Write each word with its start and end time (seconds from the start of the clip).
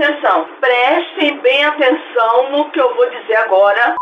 Atenção, 0.00 0.46
prestem 0.60 1.40
bem 1.40 1.64
atenção 1.64 2.52
no 2.52 2.70
que 2.70 2.80
eu 2.80 2.94
vou 2.94 3.10
dizer 3.10 3.34
agora. 3.34 3.96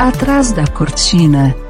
Atrás 0.00 0.50
da 0.50 0.66
cortina. 0.66 1.69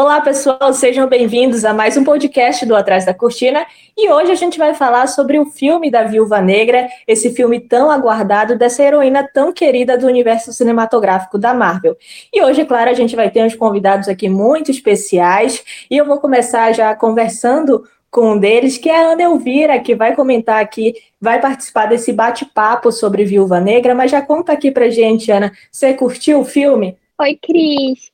Olá, 0.00 0.20
pessoal, 0.20 0.72
sejam 0.72 1.08
bem-vindos 1.08 1.64
a 1.64 1.74
mais 1.74 1.96
um 1.96 2.04
podcast 2.04 2.64
do 2.64 2.76
Atrás 2.76 3.04
da 3.04 3.12
Cortina. 3.12 3.66
E 3.96 4.08
hoje 4.08 4.30
a 4.30 4.36
gente 4.36 4.56
vai 4.56 4.72
falar 4.72 5.08
sobre 5.08 5.40
o 5.40 5.46
filme 5.46 5.90
da 5.90 6.04
Viúva 6.04 6.40
Negra, 6.40 6.86
esse 7.04 7.34
filme 7.34 7.58
tão 7.58 7.90
aguardado 7.90 8.56
dessa 8.56 8.80
heroína 8.80 9.28
tão 9.34 9.52
querida 9.52 9.98
do 9.98 10.06
universo 10.06 10.52
cinematográfico 10.52 11.36
da 11.36 11.52
Marvel. 11.52 11.96
E 12.32 12.40
hoje, 12.40 12.64
claro, 12.64 12.88
a 12.88 12.94
gente 12.94 13.16
vai 13.16 13.28
ter 13.28 13.42
uns 13.42 13.56
convidados 13.56 14.08
aqui 14.08 14.28
muito 14.28 14.70
especiais. 14.70 15.64
E 15.90 15.96
eu 15.96 16.04
vou 16.04 16.20
começar 16.20 16.70
já 16.70 16.94
conversando 16.94 17.82
com 18.08 18.34
um 18.34 18.38
deles, 18.38 18.78
que 18.78 18.88
é 18.88 19.04
a 19.04 19.08
Ana 19.08 19.22
Elvira, 19.24 19.80
que 19.80 19.96
vai 19.96 20.14
comentar 20.14 20.62
aqui, 20.62 20.94
vai 21.20 21.40
participar 21.40 21.86
desse 21.86 22.12
bate-papo 22.12 22.92
sobre 22.92 23.24
Viúva 23.24 23.58
Negra. 23.58 23.96
Mas 23.96 24.12
já 24.12 24.22
conta 24.22 24.52
aqui 24.52 24.70
pra 24.70 24.90
gente, 24.90 25.32
Ana, 25.32 25.50
você 25.72 25.92
curtiu 25.92 26.38
o 26.38 26.44
filme? 26.44 26.96
Oi, 27.20 27.36
Cris. 27.42 28.12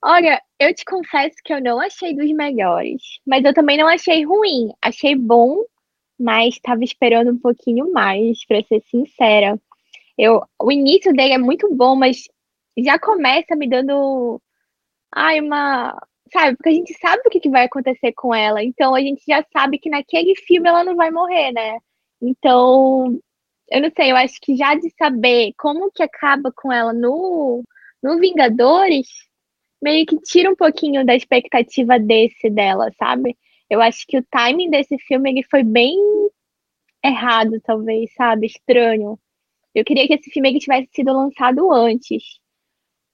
Olha, 0.00 0.40
eu 0.58 0.74
te 0.74 0.84
confesso 0.84 1.36
que 1.44 1.52
eu 1.52 1.60
não 1.62 1.80
achei 1.80 2.14
dos 2.14 2.30
melhores, 2.32 3.02
mas 3.26 3.44
eu 3.44 3.54
também 3.54 3.76
não 3.78 3.88
achei 3.88 4.24
ruim. 4.24 4.72
Achei 4.82 5.14
bom, 5.16 5.64
mas 6.18 6.54
estava 6.54 6.84
esperando 6.84 7.32
um 7.32 7.38
pouquinho 7.38 7.92
mais, 7.92 8.44
para 8.46 8.62
ser 8.64 8.82
sincera. 8.90 9.60
Eu, 10.18 10.42
o 10.60 10.72
início 10.72 11.12
dele 11.12 11.34
é 11.34 11.38
muito 11.38 11.72
bom, 11.74 11.96
mas 11.96 12.24
já 12.78 12.98
começa 12.98 13.56
me 13.56 13.68
dando 13.68 14.40
ai 15.14 15.40
uma, 15.40 15.96
sabe, 16.32 16.56
porque 16.56 16.70
a 16.70 16.72
gente 16.72 16.94
sabe 16.98 17.22
o 17.26 17.30
que, 17.30 17.40
que 17.40 17.50
vai 17.50 17.64
acontecer 17.66 18.12
com 18.12 18.34
ela. 18.34 18.62
Então 18.62 18.94
a 18.94 19.00
gente 19.00 19.22
já 19.26 19.44
sabe 19.52 19.78
que 19.78 19.90
naquele 19.90 20.34
filme 20.36 20.68
ela 20.68 20.84
não 20.84 20.96
vai 20.96 21.10
morrer, 21.10 21.52
né? 21.52 21.78
Então, 22.22 23.18
eu 23.70 23.82
não 23.82 23.90
sei, 23.96 24.12
eu 24.12 24.16
acho 24.16 24.40
que 24.40 24.56
já 24.56 24.74
de 24.74 24.90
saber 24.98 25.52
como 25.58 25.90
que 25.92 26.02
acaba 26.02 26.52
com 26.54 26.72
ela 26.72 26.92
no 26.92 27.62
no 28.02 28.18
Vingadores, 28.20 29.08
meio 29.84 30.06
que 30.06 30.18
tira 30.20 30.50
um 30.50 30.56
pouquinho 30.56 31.04
da 31.04 31.14
expectativa 31.14 31.98
desse 31.98 32.48
dela, 32.48 32.90
sabe? 32.98 33.36
Eu 33.68 33.82
acho 33.82 34.06
que 34.06 34.18
o 34.18 34.24
timing 34.30 34.70
desse 34.70 34.98
filme 34.98 35.30
ele 35.30 35.42
foi 35.50 35.62
bem 35.62 35.94
errado, 37.04 37.60
talvez, 37.62 38.12
sabe? 38.14 38.46
Estranho. 38.46 39.18
Eu 39.74 39.84
queria 39.84 40.06
que 40.06 40.14
esse 40.14 40.30
filme 40.30 40.48
ele 40.48 40.58
tivesse 40.58 40.88
sido 40.94 41.12
lançado 41.12 41.70
antes. 41.70 42.22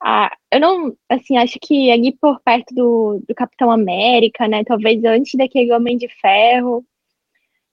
Ah, 0.03 0.35
eu 0.53 0.61
não, 0.61 0.97
assim, 1.09 1.37
acho 1.37 1.59
que 1.61 1.91
ali 1.91 2.12
por 2.17 2.41
perto 2.41 2.75
do, 2.75 3.23
do 3.29 3.34
Capitão 3.34 3.71
América, 3.71 4.47
né? 4.49 4.65
Talvez 4.65 5.03
antes 5.05 5.34
daquele 5.34 5.73
Homem 5.73 5.97
de 5.99 6.09
Ferro. 6.21 6.84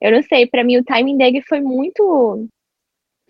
Eu 0.02 0.12
não 0.12 0.24
sei, 0.24 0.48
para 0.48 0.64
mim 0.64 0.78
o 0.78 0.84
timing 0.84 1.18
dele 1.18 1.42
foi 1.42 1.62
muito 1.62 2.48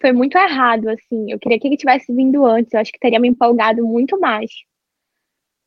foi 0.01 0.11
muito 0.13 0.37
errado, 0.37 0.89
assim. 0.89 1.31
Eu 1.31 1.39
queria 1.39 1.59
que 1.59 1.67
ele 1.67 1.77
tivesse 1.77 2.13
vindo 2.13 2.45
antes, 2.45 2.73
eu 2.73 2.79
acho 2.79 2.91
que 2.91 2.99
teria 2.99 3.19
me 3.19 3.27
empolgado 3.29 3.85
muito 3.85 4.19
mais. 4.19 4.51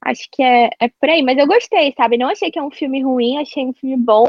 Acho 0.03 0.27
que 0.33 0.43
é, 0.43 0.71
é 0.81 0.89
por 0.89 1.09
aí, 1.09 1.23
mas 1.23 1.39
eu 1.39 1.47
gostei, 1.47 1.93
sabe? 1.97 2.17
Não 2.17 2.29
achei 2.29 2.51
que 2.51 2.59
é 2.59 2.63
um 2.63 2.71
filme 2.71 3.03
ruim, 3.03 3.39
achei 3.39 3.65
um 3.65 3.73
filme 3.73 3.97
bom, 3.97 4.27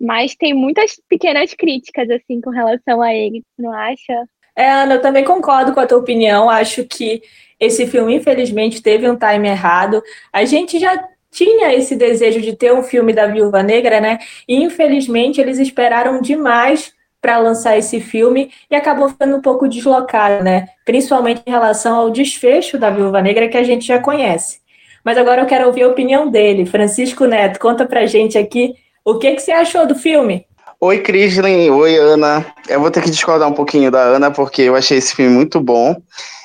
mas 0.00 0.34
tem 0.34 0.54
muitas 0.54 1.00
pequenas 1.08 1.54
críticas, 1.54 2.08
assim, 2.10 2.40
com 2.40 2.50
relação 2.50 3.02
a 3.02 3.12
ele, 3.14 3.42
não 3.58 3.72
acha? 3.72 4.24
É, 4.54 4.70
Ana, 4.70 4.94
eu 4.94 5.02
também 5.02 5.24
concordo 5.24 5.72
com 5.72 5.80
a 5.80 5.86
tua 5.86 5.98
opinião. 5.98 6.50
Acho 6.50 6.84
que 6.84 7.22
esse 7.58 7.86
filme, 7.86 8.16
infelizmente, 8.16 8.82
teve 8.82 9.08
um 9.08 9.16
time 9.16 9.48
errado. 9.48 10.02
A 10.32 10.44
gente 10.44 10.78
já 10.78 11.08
tinha 11.30 11.72
esse 11.72 11.96
desejo 11.96 12.40
de 12.40 12.54
ter 12.54 12.72
um 12.72 12.82
filme 12.82 13.12
da 13.12 13.26
Viúva 13.26 13.62
Negra, 13.62 14.00
né? 14.00 14.18
E 14.46 14.62
infelizmente 14.62 15.40
eles 15.40 15.58
esperaram 15.58 16.20
demais 16.20 16.92
para 17.20 17.38
lançar 17.38 17.78
esse 17.78 18.00
filme 18.00 18.50
e 18.70 18.74
acabou 18.74 19.08
ficando 19.08 19.36
um 19.36 19.40
pouco 19.40 19.68
deslocado, 19.68 20.44
né? 20.44 20.68
Principalmente 20.84 21.42
em 21.46 21.50
relação 21.50 21.96
ao 21.96 22.10
desfecho 22.10 22.78
da 22.78 22.90
Viúva 22.90 23.22
Negra 23.22 23.48
que 23.48 23.56
a 23.56 23.62
gente 23.62 23.86
já 23.86 23.98
conhece. 24.00 24.60
Mas 25.04 25.18
agora 25.18 25.42
eu 25.42 25.46
quero 25.46 25.66
ouvir 25.66 25.82
a 25.82 25.88
opinião 25.88 26.30
dele. 26.30 26.66
Francisco 26.66 27.24
Neto, 27.26 27.58
conta 27.58 27.86
pra 27.86 28.06
gente 28.06 28.38
aqui 28.38 28.74
o 29.04 29.18
que, 29.18 29.34
que 29.34 29.40
você 29.40 29.52
achou 29.52 29.86
do 29.86 29.94
filme. 29.94 30.46
Oi, 30.80 30.98
Crislin. 30.98 31.70
Oi, 31.70 31.96
Ana. 31.96 32.44
Eu 32.68 32.80
vou 32.80 32.90
ter 32.90 33.02
que 33.02 33.10
discordar 33.10 33.48
um 33.48 33.54
pouquinho 33.54 33.90
da 33.90 34.00
Ana, 34.00 34.30
porque 34.30 34.62
eu 34.62 34.74
achei 34.74 34.98
esse 34.98 35.14
filme 35.14 35.32
muito 35.32 35.60
bom. 35.60 35.96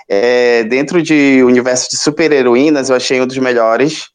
É, 0.10 0.64
dentro 0.64 1.02
de 1.02 1.44
universo 1.44 1.90
de 1.90 1.98
super-heroínas, 1.98 2.90
eu 2.90 2.96
achei 2.96 3.20
um 3.20 3.28
dos 3.28 3.38
melhores. 3.38 4.10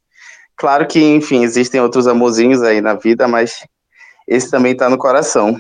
Claro 0.56 0.86
que, 0.86 1.00
enfim, 1.00 1.42
existem 1.42 1.80
outros 1.80 2.06
amorzinhos 2.06 2.62
aí 2.62 2.80
na 2.80 2.94
vida, 2.94 3.26
mas 3.26 3.66
esse 4.28 4.50
também 4.50 4.76
tá 4.76 4.88
no 4.88 4.96
coração. 4.96 5.56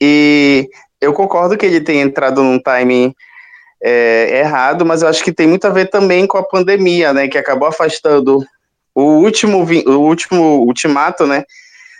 E 0.00 0.68
eu 1.00 1.12
concordo 1.12 1.56
que 1.56 1.64
ele 1.64 1.80
tenha 1.80 2.02
entrado 2.02 2.42
num 2.42 2.58
timing 2.58 3.14
é, 3.82 4.40
errado, 4.40 4.84
mas 4.84 5.02
eu 5.02 5.08
acho 5.08 5.22
que 5.22 5.32
tem 5.32 5.46
muito 5.46 5.66
a 5.66 5.70
ver 5.70 5.90
também 5.90 6.26
com 6.26 6.38
a 6.38 6.42
pandemia, 6.42 7.12
né? 7.12 7.28
Que 7.28 7.38
acabou 7.38 7.68
afastando 7.68 8.44
o 8.94 9.02
último, 9.02 9.58
o 9.64 10.00
último 10.00 10.64
ultimato, 10.64 11.26
né? 11.26 11.44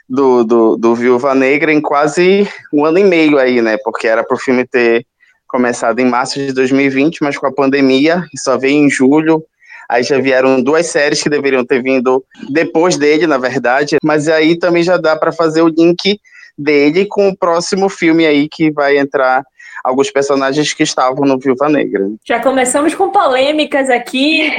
Do, 0.09 0.45
do, 0.45 0.77
do 0.77 0.95
Viúva 0.95 1.35
Negra 1.35 1.73
em 1.73 1.81
quase 1.81 2.49
um 2.73 2.85
ano 2.85 2.99
e 2.99 3.05
meio 3.05 3.39
aí, 3.39 3.61
né? 3.61 3.77
Porque 3.83 4.07
era 4.07 4.25
para 4.25 4.37
o 4.37 4.41
filme 4.41 4.65
ter 4.65 5.05
começado 5.47 5.99
em 6.01 6.05
março 6.05 6.39
de 6.39 6.53
2020, 6.53 7.23
mas 7.23 7.37
com 7.37 7.47
a 7.47 7.53
pandemia, 7.53 8.25
só 8.37 8.57
veio 8.57 8.77
em 8.77 8.91
julho. 8.91 9.45
Aí 9.89 10.03
já 10.03 10.19
vieram 10.19 10.61
duas 10.61 10.87
séries 10.87 11.23
que 11.23 11.29
deveriam 11.29 11.65
ter 11.65 11.83
vindo 11.83 12.25
depois 12.51 12.97
dele, 12.97 13.27
na 13.27 13.39
verdade. 13.39 13.97
Mas 14.03 14.29
aí 14.29 14.59
também 14.59 14.83
já 14.83 14.97
dá 14.97 15.17
para 15.17 15.31
fazer 15.31 15.63
o 15.63 15.69
link 15.69 16.19
dele 16.57 17.07
com 17.07 17.29
o 17.29 17.37
próximo 17.37 17.89
filme 17.89 18.27
aí 18.27 18.49
que 18.49 18.71
vai 18.71 18.99
entrar 18.99 19.45
alguns 19.85 20.11
personagens 20.11 20.73
que 20.73 20.83
estavam 20.83 21.25
no 21.27 21.39
Viúva 21.39 21.69
Negra. 21.69 22.11
Já 22.25 22.41
começamos 22.41 22.95
com 22.95 23.11
polêmicas 23.11 23.89
aqui, 23.89 24.51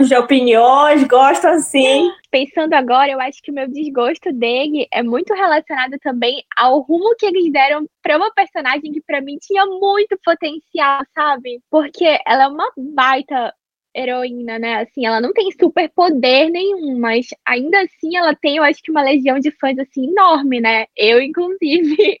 de 0.00 0.16
opiniões, 0.16 1.04
gosto 1.04 1.46
assim. 1.46 2.10
Pensando 2.30 2.74
agora, 2.74 3.10
eu 3.10 3.20
acho 3.20 3.40
que 3.42 3.50
o 3.50 3.54
meu 3.54 3.68
desgosto 3.68 4.32
dele 4.32 4.86
é 4.92 5.02
muito 5.02 5.32
relacionado 5.34 5.96
também 6.02 6.42
ao 6.56 6.80
rumo 6.80 7.14
que 7.16 7.26
eles 7.26 7.50
deram 7.52 7.86
para 8.02 8.16
uma 8.16 8.32
personagem 8.32 8.92
que 8.92 9.00
para 9.00 9.20
mim 9.20 9.36
tinha 9.40 9.64
muito 9.66 10.18
potencial, 10.24 11.00
sabe? 11.14 11.60
Porque 11.70 12.18
ela 12.26 12.44
é 12.44 12.48
uma 12.48 12.70
baita 12.76 13.52
heroína, 13.96 14.58
né? 14.58 14.76
Assim, 14.82 15.06
ela 15.06 15.20
não 15.20 15.32
tem 15.32 15.50
super 15.52 15.88
poder 15.90 16.50
nenhum, 16.50 16.98
mas 16.98 17.28
ainda 17.46 17.80
assim 17.82 18.16
ela 18.16 18.34
tem, 18.34 18.56
eu 18.56 18.62
acho 18.62 18.82
que 18.82 18.90
uma 18.90 19.02
legião 19.02 19.38
de 19.40 19.50
fãs 19.52 19.78
assim 19.78 20.06
enorme, 20.10 20.60
né? 20.60 20.86
Eu 20.96 21.20
inclusive. 21.20 22.20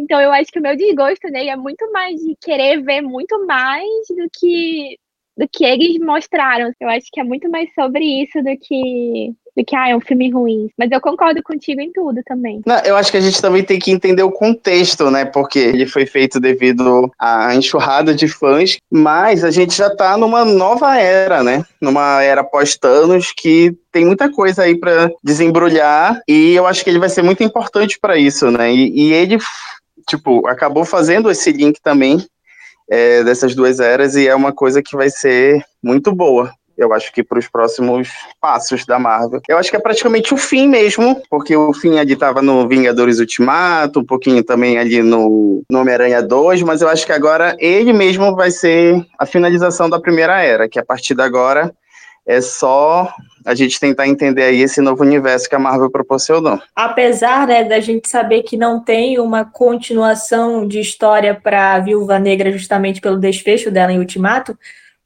Então 0.00 0.20
eu 0.20 0.30
acho 0.32 0.52
que 0.52 0.60
o 0.60 0.62
meu 0.62 0.76
desgosto 0.76 1.28
nele 1.28 1.50
é 1.50 1.56
muito 1.56 1.90
mais 1.90 2.20
de 2.20 2.36
querer 2.40 2.80
ver 2.84 3.00
muito 3.00 3.44
mais 3.46 3.84
do 4.08 4.28
que 4.32 4.96
do 5.36 5.48
que 5.48 5.64
eles 5.64 5.98
mostraram. 6.00 6.72
Eu 6.80 6.88
acho 6.88 7.06
que 7.12 7.20
é 7.20 7.24
muito 7.24 7.50
mais 7.50 7.72
sobre 7.74 8.04
isso 8.22 8.42
do 8.42 8.56
que 8.58 9.32
que 9.64 9.76
ah, 9.76 9.88
é 9.88 9.96
um 9.96 10.00
filme 10.00 10.30
ruim. 10.30 10.70
Mas 10.76 10.90
eu 10.90 11.00
concordo 11.00 11.42
contigo 11.42 11.80
em 11.80 11.92
tudo 11.92 12.20
também. 12.24 12.62
Não, 12.66 12.78
eu 12.80 12.96
acho 12.96 13.10
que 13.10 13.16
a 13.16 13.20
gente 13.20 13.40
também 13.40 13.62
tem 13.62 13.78
que 13.78 13.90
entender 13.90 14.22
o 14.22 14.32
contexto, 14.32 15.10
né? 15.10 15.24
Porque 15.24 15.58
ele 15.58 15.86
foi 15.86 16.06
feito 16.06 16.40
devido 16.40 17.10
à 17.18 17.54
enxurrada 17.54 18.14
de 18.14 18.28
fãs, 18.28 18.78
mas 18.90 19.44
a 19.44 19.50
gente 19.50 19.76
já 19.76 19.94
tá 19.94 20.16
numa 20.16 20.44
nova 20.44 20.96
era, 20.96 21.42
né? 21.42 21.64
Numa 21.80 22.22
era 22.22 22.44
pós-Thanos 22.44 23.32
que 23.36 23.76
tem 23.90 24.04
muita 24.04 24.30
coisa 24.30 24.62
aí 24.62 24.76
para 24.76 25.10
desembrulhar 25.22 26.20
e 26.28 26.54
eu 26.54 26.66
acho 26.66 26.84
que 26.84 26.90
ele 26.90 26.98
vai 26.98 27.08
ser 27.08 27.22
muito 27.22 27.42
importante 27.42 27.98
para 27.98 28.16
isso, 28.16 28.50
né? 28.50 28.72
E, 28.72 29.08
e 29.08 29.12
ele 29.12 29.38
tipo, 30.08 30.46
acabou 30.48 30.84
fazendo 30.84 31.30
esse 31.30 31.52
link 31.52 31.80
também 31.82 32.26
é, 32.90 33.22
dessas 33.22 33.54
duas 33.54 33.78
eras 33.78 34.16
e 34.16 34.26
é 34.26 34.34
uma 34.34 34.52
coisa 34.52 34.82
que 34.82 34.96
vai 34.96 35.10
ser 35.10 35.62
muito 35.82 36.14
boa. 36.14 36.52
Eu 36.78 36.94
acho 36.94 37.12
que 37.12 37.24
para 37.24 37.38
os 37.38 37.48
próximos 37.48 38.08
passos 38.40 38.86
da 38.86 38.98
Marvel. 38.98 39.40
Eu 39.48 39.58
acho 39.58 39.68
que 39.68 39.76
é 39.76 39.80
praticamente 39.80 40.32
o 40.32 40.36
fim 40.36 40.68
mesmo, 40.68 41.20
porque 41.28 41.56
o 41.56 41.72
fim 41.74 41.98
ali 41.98 42.12
estava 42.12 42.40
no 42.40 42.68
Vingadores 42.68 43.18
Ultimato, 43.18 44.00
um 44.00 44.04
pouquinho 44.04 44.44
também 44.44 44.78
ali 44.78 45.02
no, 45.02 45.62
no 45.70 45.80
Homem-Aranha 45.80 46.22
2, 46.22 46.62
mas 46.62 46.80
eu 46.80 46.88
acho 46.88 47.04
que 47.04 47.12
agora 47.12 47.56
ele 47.58 47.92
mesmo 47.92 48.36
vai 48.36 48.50
ser 48.50 49.04
a 49.18 49.26
finalização 49.26 49.90
da 49.90 50.00
primeira 50.00 50.40
era, 50.40 50.68
que 50.68 50.78
a 50.78 50.84
partir 50.84 51.14
de 51.14 51.22
agora 51.22 51.74
é 52.28 52.42
só 52.42 53.10
a 53.44 53.54
gente 53.54 53.80
tentar 53.80 54.06
entender 54.06 54.42
aí 54.42 54.60
esse 54.60 54.82
novo 54.82 55.02
universo 55.02 55.48
que 55.48 55.54
a 55.54 55.58
Marvel 55.58 55.90
proporcionou. 55.90 56.60
Apesar 56.76 57.46
né, 57.46 57.64
da 57.64 57.80
gente 57.80 58.06
saber 58.06 58.42
que 58.42 58.58
não 58.58 58.84
tem 58.84 59.18
uma 59.18 59.46
continuação 59.46 60.68
de 60.68 60.78
história 60.78 61.34
para 61.34 61.74
a 61.74 61.78
Viúva 61.78 62.18
Negra 62.18 62.52
justamente 62.52 63.00
pelo 63.00 63.16
desfecho 63.16 63.70
dela 63.70 63.90
em 63.90 63.98
Ultimato, 63.98 64.56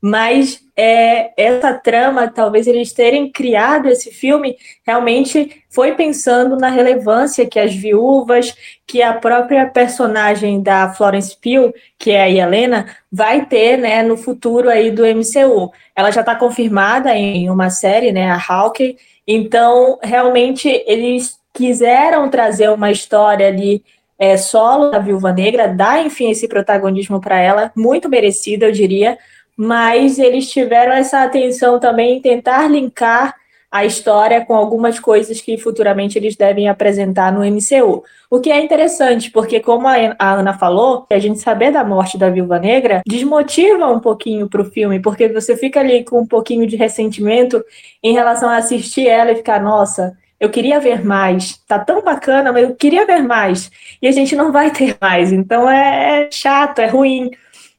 mas 0.03 0.61
é, 0.77 1.31
essa 1.41 1.73
trama, 1.75 2.27
talvez 2.27 2.67
eles 2.67 2.93
terem 2.93 3.31
criado 3.31 3.89
esse 3.89 4.11
filme, 4.11 4.57
realmente 4.85 5.63
foi 5.71 5.95
pensando 5.95 6.57
na 6.57 6.69
relevância 6.69 7.47
que 7.47 7.61
as 7.61 7.73
viúvas, 7.73 8.53
que 8.85 9.01
a 9.01 9.13
própria 9.13 9.65
personagem 9.67 10.61
da 10.61 10.93
Florence 10.93 11.37
Pugh, 11.41 11.73
que 11.97 12.11
é 12.11 12.23
a 12.23 12.29
Helena, 12.29 12.87
vai 13.13 13.47
ter 13.47 13.77
né, 13.77 14.03
no 14.03 14.17
futuro 14.17 14.69
aí 14.69 14.91
do 14.91 15.07
MCU. 15.07 15.71
Ela 15.95 16.11
já 16.11 16.21
está 16.21 16.35
confirmada 16.35 17.15
em 17.15 17.49
uma 17.49 17.71
série, 17.71 18.11
né, 18.11 18.29
a 18.29 18.43
Hawkeye, 18.45 18.97
então 19.25 20.01
realmente 20.03 20.69
eles 20.85 21.39
quiseram 21.55 22.29
trazer 22.29 22.71
uma 22.71 22.91
história 22.91 23.47
ali 23.47 23.85
é, 24.19 24.37
solo 24.37 24.91
da 24.91 24.99
Viúva 24.99 25.33
Negra, 25.33 25.69
dar, 25.69 26.05
enfim, 26.05 26.31
esse 26.31 26.49
protagonismo 26.49 27.21
para 27.21 27.41
ela, 27.41 27.73
muito 27.77 28.09
merecido, 28.09 28.65
eu 28.65 28.73
diria, 28.73 29.17
mas 29.57 30.19
eles 30.19 30.51
tiveram 30.51 30.93
essa 30.93 31.23
atenção 31.23 31.79
também 31.79 32.19
em 32.19 32.21
tentar 32.21 32.69
linkar 32.69 33.35
a 33.73 33.87
história 33.87 34.45
com 34.45 34.55
algumas 34.55 35.01
coisas 35.01 35.41
que 35.41 35.57
futuramente 35.57 36.19
eles 36.19 36.37
devem 36.37 36.69
apresentar 36.69 37.33
no 37.33 37.41
MCU. 37.41 38.05
O 38.31 38.39
que 38.39 38.53
é 38.53 38.63
interessante, 38.63 39.31
porque 39.31 39.61
como 39.61 39.89
a 39.89 40.15
Ana 40.19 40.53
falou, 40.53 41.07
a 41.11 41.19
gente 41.19 41.41
saber 41.41 41.73
da 41.73 41.83
morte 41.83 42.19
da 42.19 42.29
Viúva 42.29 42.59
Negra 42.59 43.01
desmotiva 43.07 43.87
um 43.87 43.99
pouquinho 43.99 44.47
para 44.47 44.61
o 44.61 44.67
filme, 44.67 45.01
porque 45.01 45.27
você 45.29 45.57
fica 45.57 45.81
ali 45.81 46.05
com 46.05 46.21
um 46.21 46.27
pouquinho 46.27 46.67
de 46.67 46.77
ressentimento 46.77 47.65
em 48.03 48.13
relação 48.13 48.51
a 48.51 48.59
assistir 48.59 49.09
ela 49.09 49.33
e 49.33 49.37
ficar, 49.37 49.63
nossa, 49.63 50.19
eu 50.39 50.51
queria 50.51 50.79
ver 50.79 51.03
mais, 51.03 51.57
tá 51.67 51.79
tão 51.79 52.03
bacana, 52.03 52.53
mas 52.53 52.65
eu 52.65 52.75
queria 52.75 53.07
ver 53.07 53.23
mais. 53.23 53.71
E 54.03 54.07
a 54.07 54.13
gente 54.13 54.37
não 54.37 54.53
vai 54.53 54.71
ter 54.71 54.99
mais, 55.01 55.33
então 55.33 55.71
é, 55.71 56.25
é 56.27 56.29
chato, 56.31 56.81
é 56.81 56.89
ruim. 56.89 57.31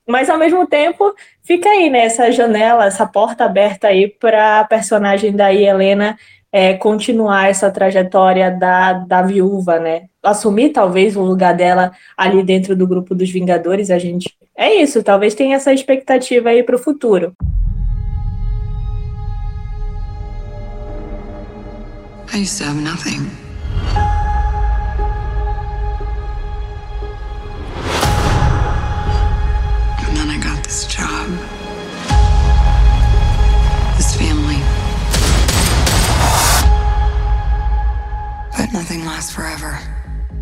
Mas 0.08 0.30
ao 0.30 0.38
mesmo 0.38 0.66
tempo, 0.66 1.14
fica 1.44 1.70
aí, 1.70 1.90
né, 1.90 2.06
essa 2.06 2.32
janela, 2.32 2.86
essa 2.86 3.06
porta 3.06 3.46
aberta 3.46 3.88
aí 3.88 4.08
para 4.08 4.62
a 4.62 4.64
personagem 4.64 5.32
da 5.32 5.54
Helena 5.54 6.18
é, 6.52 6.76
continuar 6.76 7.50
essa 7.50 7.70
trajetória 7.72 8.52
da, 8.52 8.94
da 8.94 9.22
viúva, 9.24 9.80
né? 9.80 10.04
Assumir 10.22 10.70
talvez 10.70 11.16
o 11.16 11.22
lugar 11.22 11.56
dela 11.56 11.92
ali 12.16 12.44
dentro 12.44 12.76
do 12.76 12.88
grupo 12.88 13.16
dos 13.16 13.30
Vingadores, 13.32 13.90
a 13.90 13.98
gente. 13.98 14.36
É 14.56 14.76
isso, 14.76 15.02
talvez 15.02 15.34
tenha 15.34 15.56
essa 15.56 15.74
expectativa 15.74 16.50
aí 16.50 16.62
para 16.62 16.76
o 16.76 16.80
futuro. 16.80 17.34
I 22.32 22.42
used 22.42 22.58
to 22.60 22.66
have 22.66 22.82
nothing. 22.82 23.44
this 30.74 30.88
job, 30.88 31.13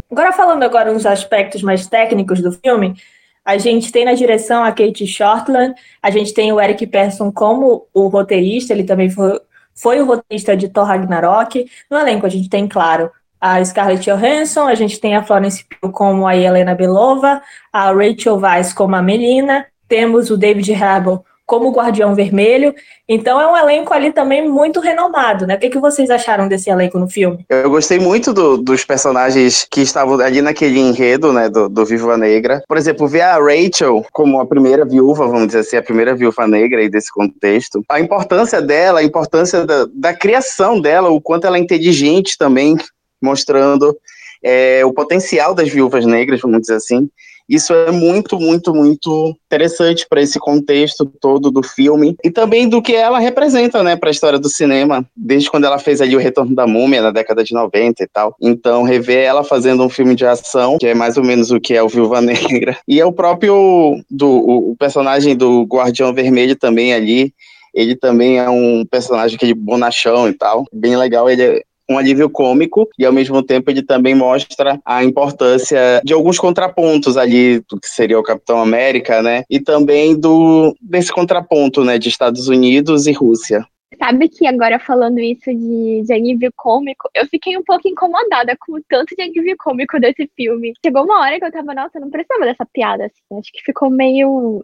Agora 0.09 0.31
falando 0.31 0.63
agora 0.63 0.89
uns 0.89 1.05
aspectos 1.05 1.61
mais 1.61 1.85
técnicos 1.85 2.41
do 2.41 2.49
filme, 2.49 2.95
a 3.43 3.57
gente 3.57 3.91
tem 3.91 4.05
na 4.05 4.13
direção 4.13 4.63
a 4.63 4.71
Kate 4.71 5.05
Shortland, 5.05 5.75
a 6.01 6.09
gente 6.09 6.33
tem 6.33 6.49
o 6.53 6.61
Eric 6.61 6.87
Persson 6.87 7.29
como 7.29 7.87
o 7.93 8.07
roteirista, 8.07 8.71
ele 8.71 8.85
também 8.85 9.09
foi, 9.09 9.37
foi 9.75 10.01
o 10.01 10.05
roteirista 10.05 10.55
de 10.55 10.69
Thor 10.69 10.85
Ragnarok. 10.85 11.69
No 11.89 11.97
elenco 11.97 12.25
a 12.25 12.29
gente 12.29 12.49
tem, 12.49 12.69
claro, 12.69 13.11
a 13.39 13.63
Scarlett 13.65 14.09
Johansson, 14.09 14.65
a 14.65 14.75
gente 14.75 14.97
tem 14.97 15.13
a 15.13 15.23
Florence 15.23 15.65
Pugh 15.65 15.91
como 15.91 16.25
a 16.25 16.33
Helena 16.33 16.73
Belova, 16.73 17.41
a 17.73 17.91
Rachel 17.91 18.39
Weisz 18.39 18.71
como 18.71 18.95
a 18.95 19.01
Melina, 19.01 19.65
temos 19.89 20.29
o 20.29 20.37
David 20.37 20.73
Harbour 20.73 21.21
como 21.51 21.69
Guardião 21.69 22.15
Vermelho. 22.15 22.73
Então 23.09 23.41
é 23.41 23.45
um 23.45 23.57
elenco 23.57 23.93
ali 23.93 24.13
também 24.13 24.47
muito 24.47 24.79
renomado, 24.79 25.45
né? 25.45 25.55
O 25.55 25.59
que, 25.59 25.69
que 25.69 25.79
vocês 25.79 26.09
acharam 26.09 26.47
desse 26.47 26.69
elenco 26.69 26.97
no 26.97 27.09
filme? 27.09 27.45
Eu 27.49 27.69
gostei 27.69 27.99
muito 27.99 28.31
do, 28.31 28.55
dos 28.55 28.85
personagens 28.85 29.67
que 29.69 29.81
estavam 29.81 30.17
ali 30.21 30.41
naquele 30.41 30.79
enredo, 30.79 31.33
né, 31.33 31.49
do, 31.49 31.67
do 31.67 31.85
Viúva 31.85 32.17
Negra. 32.17 32.63
Por 32.65 32.77
exemplo, 32.77 33.05
ver 33.05 33.23
a 33.23 33.35
Rachel 33.35 34.05
como 34.13 34.39
a 34.39 34.45
primeira 34.45 34.85
viúva, 34.85 35.27
vamos 35.27 35.47
dizer 35.47 35.59
assim, 35.59 35.75
a 35.75 35.83
primeira 35.83 36.15
viúva 36.15 36.47
negra 36.47 36.79
aí 36.79 36.87
desse 36.87 37.11
contexto. 37.11 37.83
A 37.89 37.99
importância 37.99 38.61
dela, 38.61 39.01
a 39.01 39.03
importância 39.03 39.65
da, 39.65 39.85
da 39.93 40.13
criação 40.13 40.79
dela, 40.79 41.09
o 41.09 41.19
quanto 41.19 41.47
ela 41.47 41.57
é 41.57 41.59
inteligente 41.59 42.37
também, 42.37 42.77
mostrando 43.21 43.93
é, 44.41 44.85
o 44.85 44.93
potencial 44.93 45.53
das 45.53 45.67
viúvas 45.67 46.05
negras, 46.05 46.39
vamos 46.39 46.61
dizer 46.61 46.75
assim. 46.75 47.09
Isso 47.51 47.73
é 47.73 47.91
muito, 47.91 48.39
muito, 48.39 48.73
muito 48.73 49.35
interessante 49.45 50.07
para 50.09 50.21
esse 50.21 50.39
contexto 50.39 51.05
todo 51.19 51.51
do 51.51 51.61
filme 51.61 52.15
e 52.23 52.31
também 52.31 52.69
do 52.69 52.81
que 52.81 52.95
ela 52.95 53.19
representa, 53.19 53.83
né, 53.83 53.97
para 53.97 54.09
a 54.09 54.11
história 54.11 54.39
do 54.39 54.47
cinema, 54.47 55.05
desde 55.13 55.51
quando 55.51 55.65
ela 55.65 55.77
fez 55.77 55.99
ali 55.99 56.15
o 56.15 56.19
Retorno 56.19 56.55
da 56.55 56.65
Múmia 56.65 57.01
na 57.01 57.11
década 57.11 57.43
de 57.43 57.53
90 57.53 58.01
e 58.01 58.07
tal. 58.07 58.33
Então, 58.41 58.83
rever 58.83 59.25
ela 59.25 59.43
fazendo 59.43 59.83
um 59.83 59.89
filme 59.89 60.15
de 60.15 60.25
ação, 60.25 60.77
que 60.77 60.87
é 60.87 60.93
mais 60.93 61.17
ou 61.17 61.25
menos 61.25 61.51
o 61.51 61.59
que 61.59 61.73
é 61.73 61.83
o 61.83 61.89
Viúva 61.89 62.21
Negra, 62.23 62.77
e 62.87 63.01
é 63.01 63.05
o 63.05 63.11
próprio 63.11 64.01
do 64.09 64.31
o 64.71 64.75
personagem 64.79 65.35
do 65.35 65.63
Guardião 65.63 66.13
Vermelho 66.13 66.55
também 66.55 66.93
ali, 66.93 67.33
ele 67.73 67.97
também 67.97 68.39
é 68.39 68.49
um 68.49 68.85
personagem 68.89 69.37
que 69.37 69.45
é 69.45 69.53
bonachão 69.53 70.29
e 70.29 70.33
tal, 70.33 70.63
bem 70.71 70.95
legal, 70.95 71.29
ele 71.29 71.43
é 71.43 71.61
um 71.91 71.97
alívio 71.97 72.29
cômico 72.29 72.89
e 72.97 73.05
ao 73.05 73.13
mesmo 73.13 73.43
tempo 73.43 73.69
ele 73.69 73.83
também 73.83 74.15
mostra 74.15 74.79
a 74.85 75.03
importância 75.03 76.01
de 76.03 76.13
alguns 76.13 76.39
contrapontos 76.39 77.17
ali 77.17 77.59
do 77.69 77.79
que 77.79 77.87
seria 77.87 78.19
o 78.19 78.23
Capitão 78.23 78.61
América, 78.61 79.21
né? 79.21 79.43
E 79.49 79.59
também 79.59 80.19
do 80.19 80.75
desse 80.81 81.11
contraponto, 81.11 81.83
né, 81.83 81.97
de 81.97 82.09
Estados 82.09 82.47
Unidos 82.47 83.07
e 83.07 83.11
Rússia. 83.11 83.65
Sabe 83.97 84.29
que 84.29 84.47
agora 84.47 84.79
falando 84.79 85.19
isso 85.19 85.53
de, 85.53 86.01
de 86.03 86.13
alívio 86.13 86.51
cômico, 86.55 87.09
eu 87.13 87.27
fiquei 87.27 87.57
um 87.57 87.63
pouco 87.63 87.87
incomodada 87.87 88.55
com 88.59 88.73
o 88.73 88.83
tanto 88.89 89.15
de 89.15 89.21
alívio 89.21 89.55
cômico 89.59 89.99
desse 89.99 90.29
filme. 90.35 90.73
Chegou 90.83 91.03
uma 91.03 91.19
hora 91.19 91.37
que 91.37 91.45
eu 91.45 91.51
tava, 91.51 91.73
nossa, 91.73 91.97
eu 91.97 92.01
não 92.01 92.09
precisava 92.09 92.45
dessa 92.45 92.65
piada, 92.65 93.05
assim. 93.05 93.39
Acho 93.39 93.51
que 93.51 93.61
ficou 93.63 93.89
meio. 93.89 94.63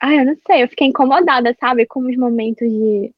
Ah, 0.00 0.14
eu 0.14 0.26
não 0.26 0.36
sei, 0.46 0.62
eu 0.62 0.68
fiquei 0.68 0.86
incomodada, 0.86 1.56
sabe? 1.58 1.86
Com 1.86 2.06
os 2.06 2.16
momentos 2.16 2.68
de, 2.68 3.10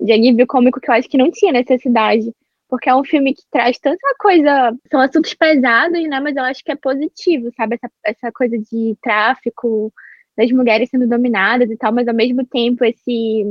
de 0.00 0.12
alívio 0.12 0.46
cômico 0.46 0.80
que 0.80 0.88
eu 0.88 0.94
acho 0.94 1.08
que 1.08 1.18
não 1.18 1.30
tinha 1.30 1.52
necessidade 1.52 2.32
porque 2.72 2.88
é 2.88 2.94
um 2.94 3.04
filme 3.04 3.34
que 3.34 3.42
traz 3.50 3.78
tanta 3.78 4.14
coisa, 4.18 4.74
são 4.90 4.98
assuntos 4.98 5.34
pesados, 5.34 6.02
né, 6.08 6.18
mas 6.20 6.34
eu 6.34 6.42
acho 6.42 6.64
que 6.64 6.72
é 6.72 6.74
positivo, 6.74 7.50
sabe, 7.54 7.74
essa, 7.74 7.92
essa 8.02 8.32
coisa 8.32 8.56
de 8.58 8.96
tráfico, 9.02 9.92
das 10.34 10.50
mulheres 10.50 10.88
sendo 10.88 11.06
dominadas 11.06 11.70
e 11.70 11.76
tal, 11.76 11.92
mas 11.92 12.08
ao 12.08 12.14
mesmo 12.14 12.46
tempo 12.46 12.82
esse 12.82 13.44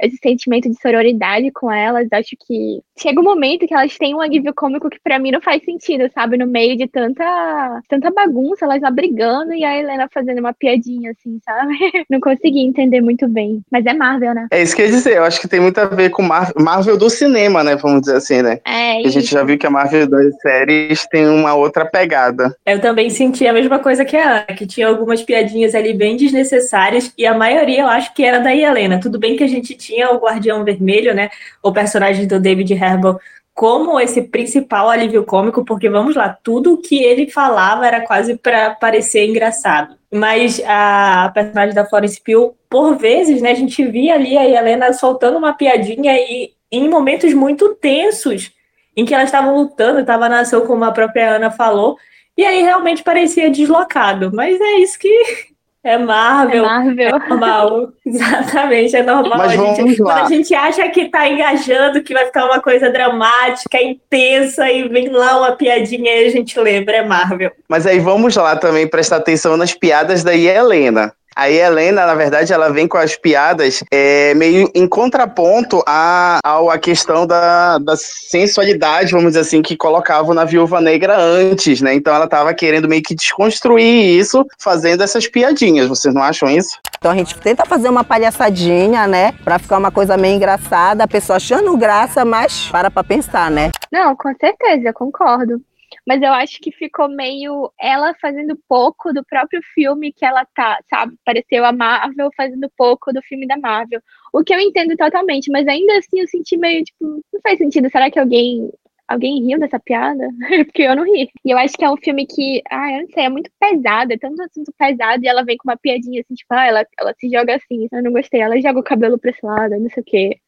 esse 0.00 0.16
sentimento 0.22 0.68
de 0.68 0.80
sororidade 0.80 1.50
com 1.50 1.70
elas. 1.70 2.08
Acho 2.12 2.36
que 2.46 2.80
chega 2.98 3.20
um 3.20 3.24
momento 3.24 3.66
que 3.66 3.74
elas 3.74 3.96
têm 3.96 4.14
um 4.14 4.20
alívio 4.20 4.54
cômico 4.54 4.90
que 4.90 5.00
para 5.02 5.18
mim 5.18 5.30
não 5.30 5.40
faz 5.40 5.64
sentido, 5.64 6.10
sabe? 6.14 6.36
No 6.36 6.46
meio 6.46 6.76
de 6.76 6.86
tanta, 6.86 7.80
tanta 7.88 8.10
bagunça, 8.10 8.64
elas 8.64 8.82
lá 8.82 8.90
brigando 8.90 9.52
e 9.54 9.64
a 9.64 9.78
Helena 9.78 10.08
fazendo 10.12 10.38
uma 10.38 10.52
piadinha, 10.52 11.12
assim, 11.12 11.38
sabe? 11.44 11.74
Não 12.10 12.20
consegui 12.20 12.60
entender 12.60 13.00
muito 13.00 13.28
bem. 13.28 13.62
Mas 13.70 13.84
é 13.86 13.92
Marvel, 13.92 14.34
né? 14.34 14.48
É 14.50 14.62
isso 14.62 14.74
que 14.74 14.82
eu 14.82 14.86
ia 14.86 14.92
dizer. 14.92 15.16
Eu 15.16 15.24
acho 15.24 15.40
que 15.40 15.48
tem 15.48 15.60
muito 15.60 15.78
a 15.78 15.86
ver 15.86 16.10
com 16.10 16.22
Mar 16.22 16.52
Marvel 16.56 16.96
do 16.96 17.10
cinema, 17.10 17.64
né? 17.64 17.76
Vamos 17.76 18.02
dizer 18.02 18.16
assim, 18.16 18.42
né? 18.42 18.60
É. 18.64 18.98
A 18.98 19.08
gente 19.08 19.26
já 19.26 19.42
viu 19.42 19.58
que 19.58 19.66
a 19.66 19.70
Marvel 19.70 20.08
das 20.08 20.38
séries 20.40 21.06
tem 21.06 21.26
uma 21.26 21.54
outra 21.54 21.84
pegada. 21.84 22.56
Eu 22.64 22.80
também 22.80 23.10
senti 23.10 23.46
a 23.46 23.52
mesma 23.52 23.78
coisa 23.78 24.04
que 24.04 24.16
a 24.16 24.26
Ana, 24.26 24.44
que 24.44 24.66
tinha 24.66 24.88
algumas 24.88 25.22
piadinhas 25.22 25.74
ali 25.74 25.92
bem 25.92 26.16
desnecessárias 26.16 27.12
e 27.16 27.26
a 27.26 27.34
maioria 27.34 27.82
eu 27.82 27.88
acho 27.88 28.12
que 28.14 28.24
era 28.24 28.38
da 28.38 28.54
Helena. 28.54 29.00
Tudo 29.00 29.18
bem 29.18 29.36
que 29.36 29.44
a 29.44 29.48
gente 29.48 29.74
tinha 29.74 29.85
o 30.10 30.18
Guardião 30.18 30.64
Vermelho, 30.64 31.14
né? 31.14 31.30
O 31.62 31.72
personagem 31.72 32.26
do 32.26 32.40
David 32.40 32.72
Harbour 32.74 33.20
como 33.56 33.98
esse 33.98 34.20
principal 34.20 34.90
alívio 34.90 35.24
cômico, 35.24 35.64
porque 35.64 35.88
vamos 35.88 36.14
lá, 36.14 36.28
tudo 36.28 36.76
que 36.76 37.02
ele 37.02 37.30
falava 37.30 37.86
era 37.86 38.02
quase 38.02 38.36
para 38.36 38.74
parecer 38.74 39.24
engraçado. 39.24 39.96
Mas 40.12 40.60
a 40.66 41.30
personagem 41.32 41.74
da 41.74 41.86
Florence 41.86 42.20
Pugh, 42.22 42.54
por 42.68 42.98
vezes, 42.98 43.40
né, 43.40 43.52
a 43.52 43.54
gente 43.54 43.82
via 43.86 44.12
ali 44.12 44.36
a 44.36 44.46
Helena 44.46 44.92
soltando 44.92 45.38
uma 45.38 45.54
piadinha 45.54 46.14
e 46.18 46.52
em 46.70 46.86
momentos 46.86 47.32
muito 47.32 47.74
tensos, 47.76 48.52
em 48.94 49.06
que 49.06 49.14
elas 49.14 49.28
estavam 49.28 49.56
lutando, 49.56 50.00
estava 50.00 50.28
na 50.28 50.40
ação, 50.40 50.66
como 50.66 50.84
a 50.84 50.92
própria 50.92 51.36
Ana 51.36 51.50
falou, 51.50 51.96
e 52.36 52.44
aí 52.44 52.60
realmente 52.60 53.02
parecia 53.02 53.50
deslocado. 53.50 54.30
Mas 54.34 54.60
é 54.60 54.80
isso 54.80 54.98
que 54.98 55.55
é 55.86 55.96
Marvel. 55.96 56.64
É 56.64 56.66
Marvel. 56.66 57.06
É 57.06 57.28
normal. 57.28 57.88
Exatamente, 58.04 58.96
é 58.96 59.02
normal. 59.04 59.38
Mas 59.38 59.52
a 59.52 59.76
gente, 59.76 60.02
quando 60.02 60.18
a 60.18 60.28
gente 60.28 60.54
acha 60.54 60.88
que 60.88 61.08
tá 61.08 61.28
engajando, 61.28 62.02
que 62.02 62.12
vai 62.12 62.26
ficar 62.26 62.44
uma 62.46 62.60
coisa 62.60 62.90
dramática, 62.90 63.80
intensa, 63.80 64.68
e 64.68 64.88
vem 64.88 65.08
lá 65.08 65.38
uma 65.38 65.52
piadinha 65.52 66.22
e 66.22 66.26
a 66.26 66.30
gente 66.30 66.58
lembra, 66.58 66.96
é 66.96 67.04
Marvel. 67.04 67.52
Mas 67.68 67.86
aí 67.86 68.00
vamos 68.00 68.34
lá 68.34 68.56
também 68.56 68.88
prestar 68.88 69.18
atenção 69.18 69.56
nas 69.56 69.72
piadas 69.72 70.24
da 70.24 70.34
Helena. 70.34 71.12
Aí 71.36 71.58
Helena, 71.58 72.06
na 72.06 72.14
verdade, 72.14 72.50
ela 72.50 72.72
vem 72.72 72.88
com 72.88 72.96
as 72.96 73.14
piadas 73.14 73.84
é, 73.92 74.32
meio 74.32 74.70
em 74.74 74.88
contraponto 74.88 75.82
à, 75.86 76.40
à 76.42 76.78
questão 76.78 77.26
da, 77.26 77.76
da 77.76 77.94
sensualidade, 77.94 79.12
vamos 79.12 79.28
dizer 79.28 79.40
assim, 79.40 79.60
que 79.60 79.76
colocavam 79.76 80.32
na 80.34 80.46
Viúva 80.46 80.80
Negra 80.80 81.14
antes, 81.14 81.82
né? 81.82 81.94
Então 81.94 82.14
ela 82.14 82.26
tava 82.26 82.54
querendo 82.54 82.88
meio 82.88 83.02
que 83.02 83.14
desconstruir 83.14 84.18
isso, 84.18 84.46
fazendo 84.58 85.02
essas 85.02 85.28
piadinhas. 85.28 85.88
Vocês 85.88 86.14
não 86.14 86.22
acham 86.22 86.48
isso? 86.48 86.78
Então 86.96 87.10
a 87.10 87.14
gente 87.14 87.38
tenta 87.38 87.66
fazer 87.66 87.90
uma 87.90 88.02
palhaçadinha, 88.02 89.06
né? 89.06 89.32
Pra 89.44 89.58
ficar 89.58 89.76
uma 89.76 89.90
coisa 89.90 90.16
meio 90.16 90.36
engraçada, 90.36 91.04
a 91.04 91.08
pessoa 91.08 91.36
achando 91.36 91.76
graça, 91.76 92.24
mas 92.24 92.66
para 92.70 92.90
pra 92.90 93.04
pensar, 93.04 93.50
né? 93.50 93.70
Não, 93.92 94.16
com 94.16 94.32
certeza, 94.40 94.90
concordo. 94.94 95.60
Mas 96.06 96.22
eu 96.22 96.32
acho 96.32 96.60
que 96.60 96.70
ficou 96.70 97.08
meio 97.08 97.72
ela 97.80 98.14
fazendo 98.20 98.56
pouco 98.68 99.12
do 99.12 99.24
próprio 99.24 99.60
filme 99.74 100.12
que 100.12 100.24
ela 100.24 100.46
tá, 100.54 100.78
sabe? 100.88 101.16
Pareceu 101.24 101.64
a 101.64 101.72
Marvel 101.72 102.30
fazendo 102.36 102.70
pouco 102.76 103.12
do 103.12 103.20
filme 103.22 103.46
da 103.46 103.56
Marvel. 103.56 104.00
O 104.32 104.44
que 104.44 104.54
eu 104.54 104.60
entendo 104.60 104.96
totalmente, 104.96 105.50
mas 105.50 105.66
ainda 105.66 105.98
assim 105.98 106.20
eu 106.20 106.28
senti 106.28 106.56
meio, 106.56 106.84
tipo, 106.84 107.04
não 107.32 107.40
faz 107.42 107.58
sentido. 107.58 107.90
Será 107.90 108.10
que 108.10 108.18
alguém 108.18 108.70
Alguém 109.08 109.40
riu 109.44 109.58
dessa 109.58 109.78
piada? 109.78 110.28
Porque 110.66 110.82
eu 110.82 110.96
não 110.96 111.04
ri. 111.04 111.30
E 111.44 111.50
eu 111.50 111.58
acho 111.58 111.76
que 111.76 111.84
é 111.84 111.90
um 111.90 111.96
filme 111.96 112.26
que, 112.26 112.60
ah, 112.68 112.92
eu 112.92 113.02
não 113.02 113.08
sei, 113.10 113.24
é 113.24 113.28
muito 113.28 113.50
pesado, 113.58 114.12
é 114.12 114.18
tanto 114.18 114.42
assunto 114.42 114.72
pesado, 114.76 115.24
e 115.24 115.28
ela 115.28 115.44
vem 115.44 115.56
com 115.56 115.68
uma 115.68 115.76
piadinha 115.76 116.20
assim, 116.20 116.34
tipo, 116.34 116.52
ah, 116.52 116.66
ela, 116.66 116.84
ela 116.98 117.14
se 117.14 117.30
joga 117.30 117.54
assim, 117.54 117.86
eu 117.92 118.02
não 118.02 118.12
gostei. 118.12 118.40
Ela 118.40 118.60
joga 118.60 118.80
o 118.80 118.84
cabelo 118.84 119.18
pra 119.18 119.30
esse 119.30 119.46
lado, 119.46 119.78
não 119.78 119.88
sei 119.90 120.02
o 120.02 120.04
quê. 120.04 120.40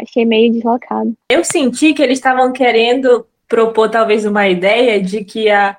Achei 0.00 0.24
meio 0.24 0.52
deslocado. 0.52 1.16
Eu 1.30 1.44
senti 1.44 1.94
que 1.94 2.02
eles 2.02 2.18
estavam 2.18 2.52
querendo 2.52 3.24
propor 3.52 3.90
talvez 3.90 4.24
uma 4.24 4.48
ideia 4.48 4.98
de 4.98 5.22
que 5.22 5.50
a, 5.50 5.76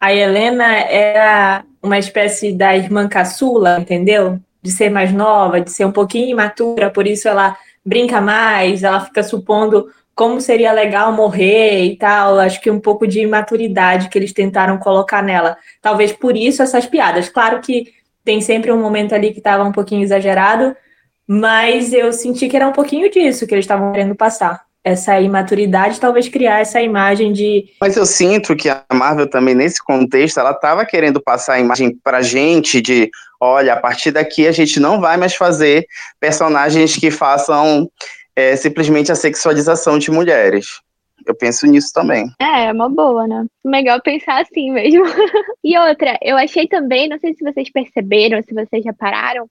a 0.00 0.12
Helena 0.12 0.74
era 0.74 1.64
uma 1.80 1.96
espécie 1.96 2.52
da 2.52 2.76
irmã 2.76 3.08
caçula, 3.08 3.78
entendeu? 3.78 4.40
De 4.60 4.72
ser 4.72 4.90
mais 4.90 5.12
nova, 5.12 5.60
de 5.60 5.70
ser 5.70 5.84
um 5.84 5.92
pouquinho 5.92 6.28
imatura, 6.28 6.90
por 6.90 7.06
isso 7.06 7.28
ela 7.28 7.56
brinca 7.86 8.20
mais, 8.20 8.82
ela 8.82 8.98
fica 9.04 9.22
supondo 9.22 9.86
como 10.16 10.40
seria 10.40 10.72
legal 10.72 11.12
morrer 11.12 11.84
e 11.84 11.96
tal. 11.96 12.40
Acho 12.40 12.60
que 12.60 12.68
um 12.68 12.80
pouco 12.80 13.06
de 13.06 13.20
imaturidade 13.20 14.08
que 14.08 14.18
eles 14.18 14.32
tentaram 14.32 14.76
colocar 14.78 15.22
nela. 15.22 15.56
Talvez 15.80 16.12
por 16.12 16.36
isso 16.36 16.60
essas 16.60 16.86
piadas. 16.86 17.28
Claro 17.28 17.60
que 17.60 17.92
tem 18.24 18.40
sempre 18.40 18.72
um 18.72 18.80
momento 18.80 19.14
ali 19.14 19.32
que 19.32 19.38
estava 19.38 19.62
um 19.62 19.72
pouquinho 19.72 20.02
exagerado, 20.02 20.76
mas 21.24 21.92
eu 21.92 22.12
senti 22.12 22.48
que 22.48 22.56
era 22.56 22.66
um 22.66 22.72
pouquinho 22.72 23.08
disso 23.08 23.46
que 23.46 23.54
eles 23.54 23.64
estavam 23.64 23.92
querendo 23.92 24.16
passar. 24.16 24.71
Essa 24.84 25.20
imaturidade, 25.20 26.00
talvez 26.00 26.28
criar 26.28 26.60
essa 26.60 26.80
imagem 26.82 27.32
de. 27.32 27.66
Mas 27.80 27.96
eu 27.96 28.04
sinto 28.04 28.56
que 28.56 28.68
a 28.68 28.84
Marvel 28.92 29.30
também, 29.30 29.54
nesse 29.54 29.82
contexto, 29.82 30.40
ela 30.40 30.50
estava 30.50 30.84
querendo 30.84 31.20
passar 31.20 31.54
a 31.54 31.60
imagem 31.60 31.96
pra 32.02 32.20
gente 32.20 32.80
de: 32.80 33.08
olha, 33.40 33.74
a 33.74 33.76
partir 33.80 34.10
daqui 34.10 34.46
a 34.46 34.52
gente 34.52 34.80
não 34.80 35.00
vai 35.00 35.16
mais 35.16 35.34
fazer 35.34 35.86
personagens 36.18 36.96
que 36.96 37.10
façam 37.10 37.88
é 38.34 38.56
simplesmente 38.56 39.12
a 39.12 39.14
sexualização 39.14 39.98
de 39.98 40.10
mulheres. 40.10 40.80
Eu 41.26 41.34
penso 41.34 41.66
nisso 41.66 41.92
também. 41.92 42.26
É, 42.40 42.64
é 42.66 42.72
uma 42.72 42.88
boa, 42.88 43.28
né? 43.28 43.44
Legal 43.64 44.00
pensar 44.02 44.42
assim 44.42 44.72
mesmo. 44.72 45.04
e 45.62 45.78
outra, 45.78 46.18
eu 46.20 46.36
achei 46.36 46.66
também, 46.66 47.08
não 47.08 47.18
sei 47.18 47.34
se 47.34 47.44
vocês 47.44 47.70
perceberam, 47.70 48.42
se 48.42 48.52
vocês 48.52 48.82
já 48.82 48.92
pararam, 48.92 49.46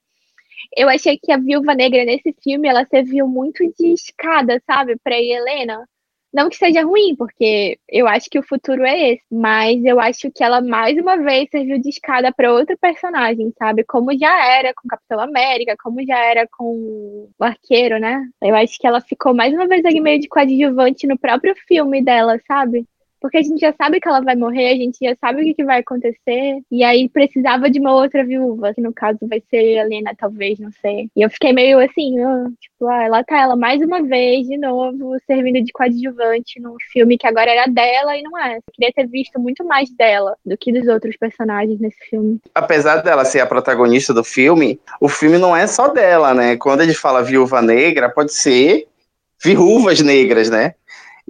eu 0.76 0.90
achei 0.90 1.18
que 1.18 1.32
a 1.32 1.38
Viúva 1.38 1.74
Negra 1.74 2.06
nesse 2.06 2.34
filme, 2.44 2.68
ela 2.68 2.86
serviu 2.86 3.28
muito 3.28 3.64
de 3.78 3.94
escada, 3.94 4.62
sabe, 4.66 4.98
pra 5.04 5.20
Helena. 5.20 5.88
Não 6.34 6.50
que 6.50 6.56
seja 6.56 6.82
ruim, 6.84 7.14
porque 7.18 7.78
eu 7.90 8.08
acho 8.08 8.30
que 8.30 8.40
o 8.40 8.44
futuro 8.44 8.86
é 8.86 9.12
esse, 9.14 9.24
mas 9.30 9.84
eu 9.84 10.00
acho 10.00 10.32
que 10.32 10.42
ela 10.42 10.62
mais 10.62 10.98
uma 10.98 11.18
vez 11.18 11.50
serviu 11.50 11.78
de 11.78 11.90
escada 11.90 12.32
para 12.32 12.54
outro 12.54 12.78
personagem, 12.78 13.52
sabe? 13.60 13.84
Como 13.84 14.18
já 14.18 14.34
era 14.58 14.74
com 14.74 14.88
Capitão 14.88 15.20
América, 15.20 15.76
como 15.84 16.06
já 16.06 16.18
era 16.18 16.48
com 16.50 17.30
o 17.38 17.44
Arqueiro, 17.44 18.00
né? 18.00 18.24
Eu 18.42 18.56
acho 18.56 18.80
que 18.80 18.88
ela 18.88 19.02
ficou 19.02 19.34
mais 19.34 19.54
uma 19.54 19.68
vez 19.68 19.84
ali 19.84 20.00
meio 20.00 20.22
de 20.22 20.30
coadjuvante 20.30 21.06
no 21.06 21.20
próprio 21.20 21.54
filme 21.68 22.02
dela, 22.02 22.40
sabe? 22.48 22.86
Porque 23.22 23.38
a 23.38 23.42
gente 23.42 23.60
já 23.60 23.72
sabe 23.74 24.00
que 24.00 24.08
ela 24.08 24.20
vai 24.20 24.36
morrer, 24.36 24.72
a 24.72 24.76
gente 24.76 24.98
já 25.00 25.16
sabe 25.22 25.42
o 25.42 25.46
que, 25.46 25.54
que 25.54 25.64
vai 25.64 25.80
acontecer, 25.80 26.60
e 26.72 26.84
aí 26.84 27.08
precisava 27.08 27.70
de 27.70 27.80
uma 27.80 27.94
outra 27.94 28.26
viúva, 28.26 28.74
que 28.74 28.82
no 28.82 28.92
caso 28.92 29.20
vai 29.22 29.42
ser 29.50 29.78
a 29.80 29.84
Lena, 29.84 30.14
talvez, 30.18 30.60
não 30.60 30.72
sei. 30.82 31.08
E 31.16 31.22
eu 31.22 31.30
fiquei 31.30 31.54
meio 31.54 31.80
assim, 31.80 32.16
tipo, 32.60 32.88
ah, 32.88 33.08
lá 33.08 33.24
tá 33.24 33.40
ela 33.40 33.56
mais 33.56 33.80
uma 33.82 34.02
vez, 34.02 34.48
de 34.48 34.58
novo, 34.58 35.16
servindo 35.28 35.64
de 35.64 35.72
coadjuvante 35.72 36.60
num 36.60 36.76
filme 36.92 37.18
que 37.18 37.28
agora 37.28 37.52
era 37.52 37.68
dela 37.68 38.18
e 38.18 38.24
não 38.24 38.38
é. 38.38 38.58
Eu 38.58 38.62
queria 38.74 38.92
ter 38.94 39.08
visto 39.08 39.40
muito 39.40 39.64
mais 39.64 39.90
dela 39.92 40.36
do 40.44 40.58
que 40.58 40.72
dos 40.74 40.88
outros 40.88 41.16
personagens 41.16 41.80
nesse 41.80 42.00
filme. 42.10 42.40
Apesar 42.56 42.98
dela 42.98 43.24
ser 43.24 43.42
a 43.42 43.46
protagonista 43.46 44.14
do 44.14 44.24
filme, 44.24 44.80
o 45.00 45.08
filme 45.08 45.38
não 45.38 45.56
é 45.56 45.68
só 45.68 45.88
dela, 45.90 46.34
né? 46.34 46.58
Quando 46.58 46.82
a 46.82 46.86
gente 46.86 46.98
fala 46.98 47.24
viúva 47.24 47.62
negra, 47.62 48.10
pode 48.10 48.34
ser 48.34 48.88
viúvas 49.44 50.02
negras, 50.02 50.50
né? 50.50 50.76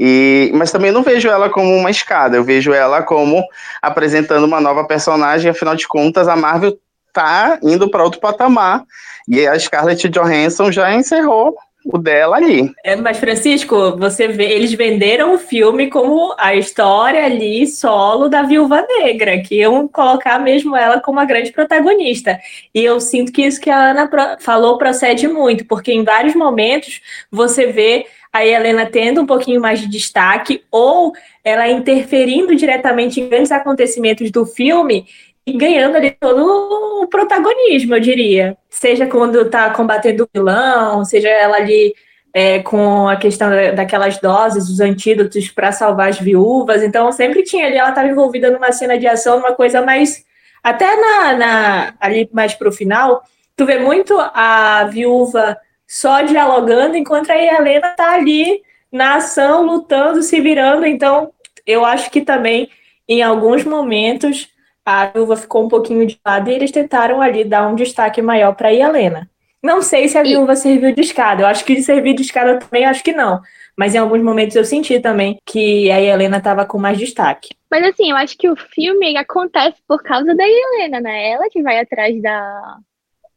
E, 0.04 0.50
mas 0.56 0.72
também 0.72 0.92
não 0.92 1.04
vejo 1.04 1.30
ela 1.30 1.48
como 1.48 1.78
uma 1.78 1.92
escada, 1.92 2.36
eu 2.36 2.44
vejo 2.44 2.74
ela 2.74 3.04
como 3.04 3.46
apresentando 3.80 4.46
uma 4.46 4.60
nova 4.60 4.84
personagem, 4.84 5.52
afinal 5.52 5.76
de 5.76 5.88
contas, 5.88 6.28
a 6.28 6.36
Marvel 6.36 6.76
tá 7.14 7.60
indo 7.62 7.88
para 7.88 8.04
outro 8.04 8.20
patamar. 8.20 8.84
E 9.30 9.46
a 9.46 9.58
Scarlett 9.60 10.10
Johansson 10.10 10.72
já 10.72 10.92
encerrou 10.92 11.56
o 11.86 12.00
dela 12.00 12.38
ali. 12.38 12.72
É, 12.84 12.96
mas 12.96 13.20
Francisco, 13.20 13.96
você 13.96 14.28
vê, 14.28 14.46
eles 14.46 14.74
venderam 14.74 15.36
o 15.36 15.38
filme 15.38 15.88
como 15.88 16.34
a 16.40 16.56
história 16.56 17.24
ali 17.24 17.68
solo 17.68 18.28
da 18.28 18.42
Viúva 18.42 18.84
Negra, 18.88 19.40
que 19.44 19.60
iam 19.60 19.88
colocar 19.88 20.40
mesmo 20.40 20.76
ela 20.76 21.00
como 21.00 21.20
a 21.20 21.26
grande 21.26 21.52
protagonista. 21.52 22.40
E 22.74 22.84
eu 22.84 23.00
sinto 23.00 23.32
que 23.32 23.44
isso 23.44 23.62
que 23.62 23.70
a 23.70 23.92
Ana 23.92 24.10
falou 24.40 24.80
procede 24.80 25.28
muito, 25.28 25.64
porque 25.66 25.92
em 25.92 26.04
vários 26.04 26.34
momentos 26.34 27.02
você 27.32 27.68
vê 27.68 28.08
a 28.32 28.46
Helena 28.46 28.86
tendo 28.86 29.22
um 29.22 29.26
pouquinho 29.26 29.60
mais 29.60 29.80
de 29.80 29.88
destaque 29.88 30.64
ou 30.72 31.12
ela 31.44 31.68
interferindo 31.68 32.56
diretamente 32.56 33.20
em 33.20 33.28
grandes 33.28 33.52
acontecimentos 33.52 34.32
do 34.32 34.46
filme 34.46 35.06
e 35.46 35.54
ganhando 35.54 35.98
ali 35.98 36.12
todo 36.12 37.02
o 37.02 37.08
protagonismo, 37.08 37.96
eu 37.96 38.00
diria. 38.00 38.58
Seja 38.70 39.06
quando 39.06 39.42
está 39.42 39.70
combatendo 39.72 40.24
o 40.24 40.30
vilão, 40.34 41.04
seja 41.04 41.28
ela 41.28 41.58
ali 41.58 41.94
é, 42.34 42.60
com 42.60 43.08
a 43.08 43.16
questão 43.16 43.50
daquelas 43.76 44.18
doses, 44.20 44.70
os 44.70 44.80
antídotos 44.80 45.50
para 45.50 45.72
salvar 45.72 46.10
as 46.10 46.20
viúvas. 46.20 46.84
Então, 46.84 47.12
sempre 47.12 47.44
tinha 47.44 47.66
ali, 47.66 47.78
ela 47.78 47.90
estava 47.90 48.08
envolvida 48.08 48.50
numa 48.50 48.72
cena 48.72 48.98
de 48.98 49.08
ação, 49.08 49.38
numa 49.38 49.54
coisa 49.54 49.82
mais. 49.82 50.24
Até 50.64 50.96
na, 50.96 51.34
na 51.34 51.94
ali 52.00 52.30
mais 52.32 52.54
para 52.54 52.70
o 52.70 52.72
final, 52.72 53.24
tu 53.58 53.66
vê 53.66 53.80
muito 53.80 54.16
a 54.20 54.86
viúva 54.86 55.58
só 55.92 56.22
dialogando, 56.22 56.96
enquanto 56.96 57.30
a 57.32 57.38
Helena 57.38 57.90
está 57.90 58.14
ali 58.14 58.62
na 58.90 59.16
ação, 59.16 59.66
lutando, 59.66 60.24
se 60.24 60.40
virando. 60.40 60.86
Então, 60.86 61.34
eu 61.68 61.84
acho 61.84 62.10
que 62.10 62.22
também, 62.22 62.70
em 63.10 63.22
alguns 63.22 63.66
momentos, 63.66 64.48
a 64.86 65.08
viúva 65.08 65.36
ficou 65.36 65.66
um 65.66 65.68
pouquinho 65.68 66.08
de 66.08 66.18
lado 66.26 66.50
e 66.50 66.54
eles 66.54 66.72
tentaram 66.72 67.22
ali 67.22 67.44
dar 67.44 67.68
um 67.68 67.76
destaque 67.76 68.22
maior 68.22 68.56
para 68.56 68.70
a 68.70 68.74
Helena. 68.74 69.30
Não 69.62 69.82
sei 69.82 70.08
se 70.08 70.18
a 70.18 70.24
viúva 70.24 70.56
serviu 70.56 70.96
de 70.96 71.02
escada. 71.02 71.42
Eu 71.42 71.48
acho 71.48 71.66
que 71.66 71.84
servir 71.84 72.14
de 72.14 72.22
escada 72.22 72.58
também, 72.58 72.86
acho 72.86 73.04
que 73.04 73.12
não. 73.12 73.42
Mas 73.78 73.94
em 73.94 73.98
alguns 73.98 74.24
momentos 74.24 74.56
eu 74.56 74.64
senti 74.64 74.98
também 75.02 75.40
que 75.46 75.92
a 75.92 76.00
Helena 76.00 76.38
estava 76.38 76.66
com 76.66 76.78
mais 76.78 76.98
destaque. 76.98 77.50
Mas 77.70 77.84
assim, 77.84 78.12
eu 78.12 78.16
acho 78.16 78.38
que 78.38 78.50
o 78.50 78.56
filme 78.56 79.18
acontece 79.18 79.82
por 79.86 80.02
causa 80.02 80.34
da 80.34 80.46
Helena, 80.48 81.02
né? 81.02 81.32
Ela 81.32 81.50
que 81.50 81.62
vai 81.62 81.80
atrás 81.80 82.20
da, 82.22 82.78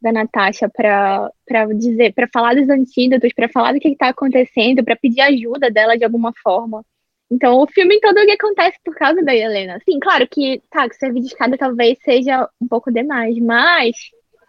da 0.01 0.11
Natasha 0.11 0.69
para 0.69 1.31
dizer, 1.75 2.13
para 2.13 2.27
falar 2.31 2.55
dos 2.55 2.69
antídotos, 2.69 3.33
para 3.33 3.49
falar 3.49 3.73
do 3.73 3.79
que 3.79 3.89
está 3.89 4.09
acontecendo, 4.09 4.83
para 4.83 4.95
pedir 4.95 5.21
ajuda 5.21 5.71
dela 5.71 5.97
de 5.97 6.03
alguma 6.03 6.33
forma. 6.43 6.83
Então, 7.31 7.59
o 7.59 7.67
filme 7.67 7.99
todo 7.99 8.25
que 8.25 8.31
acontece 8.31 8.77
por 8.83 8.95
causa 8.95 9.23
da 9.23 9.35
Helena. 9.35 9.79
Sim, 9.83 9.99
claro 9.99 10.27
que, 10.29 10.61
tá, 10.69 10.87
que 10.87 10.95
servir 10.95 11.21
de 11.21 11.27
escada 11.27 11.57
talvez 11.57 11.97
seja 12.03 12.47
um 12.61 12.67
pouco 12.67 12.91
demais, 12.91 13.37
mas 13.39 13.95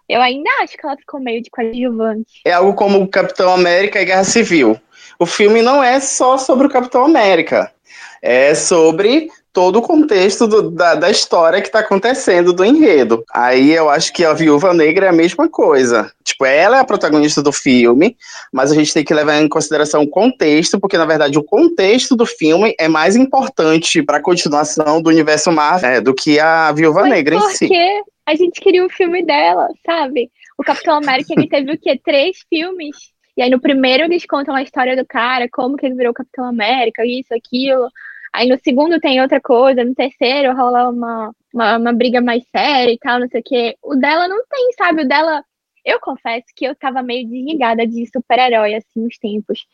eu 0.08 0.20
ainda 0.20 0.50
acho 0.60 0.76
que 0.76 0.86
ela 0.86 0.96
ficou 0.96 1.18
meio 1.18 1.42
de 1.42 1.50
coadjuvante. 1.50 2.42
É 2.44 2.52
algo 2.52 2.74
como 2.74 3.08
Capitão 3.08 3.52
América 3.52 4.00
e 4.00 4.04
Guerra 4.04 4.24
Civil. 4.24 4.78
O 5.18 5.26
filme 5.26 5.62
não 5.62 5.82
é 5.82 5.98
só 6.00 6.36
sobre 6.36 6.66
o 6.66 6.70
Capitão 6.70 7.04
América. 7.04 7.72
É 8.20 8.54
sobre 8.54 9.30
todo 9.56 9.78
o 9.78 9.82
contexto 9.82 10.46
do, 10.46 10.70
da, 10.70 10.94
da, 10.94 11.10
história 11.10 11.62
que 11.62 11.68
está 11.68 11.78
acontecendo, 11.78 12.52
do 12.52 12.62
enredo. 12.62 13.24
Aí 13.32 13.72
eu 13.72 13.88
acho 13.88 14.12
que 14.12 14.22
a 14.22 14.34
Viúva 14.34 14.74
Negra 14.74 15.06
é 15.06 15.08
a 15.08 15.14
mesma 15.14 15.48
coisa. 15.48 16.12
Tipo, 16.22 16.44
ela 16.44 16.76
é 16.76 16.80
a 16.80 16.84
protagonista 16.84 17.42
do 17.42 17.50
filme, 17.50 18.18
mas 18.52 18.70
a 18.70 18.74
gente 18.74 18.92
tem 18.92 19.02
que 19.02 19.14
levar 19.14 19.40
em 19.40 19.48
consideração 19.48 20.02
o 20.02 20.10
contexto, 20.10 20.78
porque 20.78 20.98
na 20.98 21.06
verdade 21.06 21.38
o 21.38 21.42
contexto 21.42 22.14
do 22.14 22.26
filme 22.26 22.74
é 22.78 22.86
mais 22.86 23.16
importante 23.16 24.02
para 24.02 24.18
a 24.18 24.22
continuação 24.22 25.00
do 25.00 25.08
universo 25.08 25.50
Marvel 25.50 25.88
né, 25.88 26.00
do 26.02 26.14
que 26.14 26.38
a 26.38 26.70
Viúva 26.72 27.00
mas 27.00 27.10
Negra 27.10 27.36
em 27.36 27.40
si. 27.52 27.66
Porque 27.66 28.02
a 28.26 28.34
gente 28.34 28.60
queria 28.60 28.82
o 28.82 28.86
um 28.86 28.90
filme 28.90 29.24
dela, 29.24 29.68
sabe? 29.86 30.30
O 30.58 30.62
Capitão 30.62 30.96
América 30.96 31.32
ele 31.34 31.48
teve 31.48 31.72
o 31.72 31.78
quê? 31.78 31.98
Três 32.04 32.44
filmes. 32.46 32.94
E 33.34 33.40
aí 33.40 33.48
no 33.48 33.58
primeiro 33.58 34.04
eles 34.04 34.26
contam 34.26 34.54
a 34.54 34.62
história 34.62 34.94
do 34.94 35.06
cara, 35.06 35.48
como 35.50 35.78
que 35.78 35.86
ele 35.86 35.94
virou 35.94 36.12
Capitão 36.12 36.44
América, 36.44 37.06
isso, 37.06 37.32
aquilo. 37.34 37.88
Aí 38.36 38.50
no 38.50 38.58
segundo 38.62 39.00
tem 39.00 39.18
outra 39.22 39.40
coisa, 39.40 39.82
no 39.82 39.94
terceiro 39.94 40.54
rola 40.54 40.90
uma, 40.90 41.32
uma, 41.54 41.78
uma 41.78 41.92
briga 41.94 42.20
mais 42.20 42.44
séria 42.54 42.92
e 42.92 42.98
tal, 42.98 43.18
não 43.18 43.28
sei 43.28 43.40
o 43.40 43.42
quê. 43.42 43.76
O 43.82 43.94
dela 43.96 44.28
não 44.28 44.44
tem, 44.46 44.72
sabe? 44.74 45.02
O 45.02 45.08
dela. 45.08 45.42
Eu 45.82 45.98
confesso 46.00 46.44
que 46.54 46.66
eu 46.66 46.74
tava 46.74 47.02
meio 47.02 47.26
desligada 47.26 47.86
de 47.86 48.04
super-herói, 48.12 48.74
assim, 48.74 49.06
uns 49.06 49.16
tempos. 49.18 49.64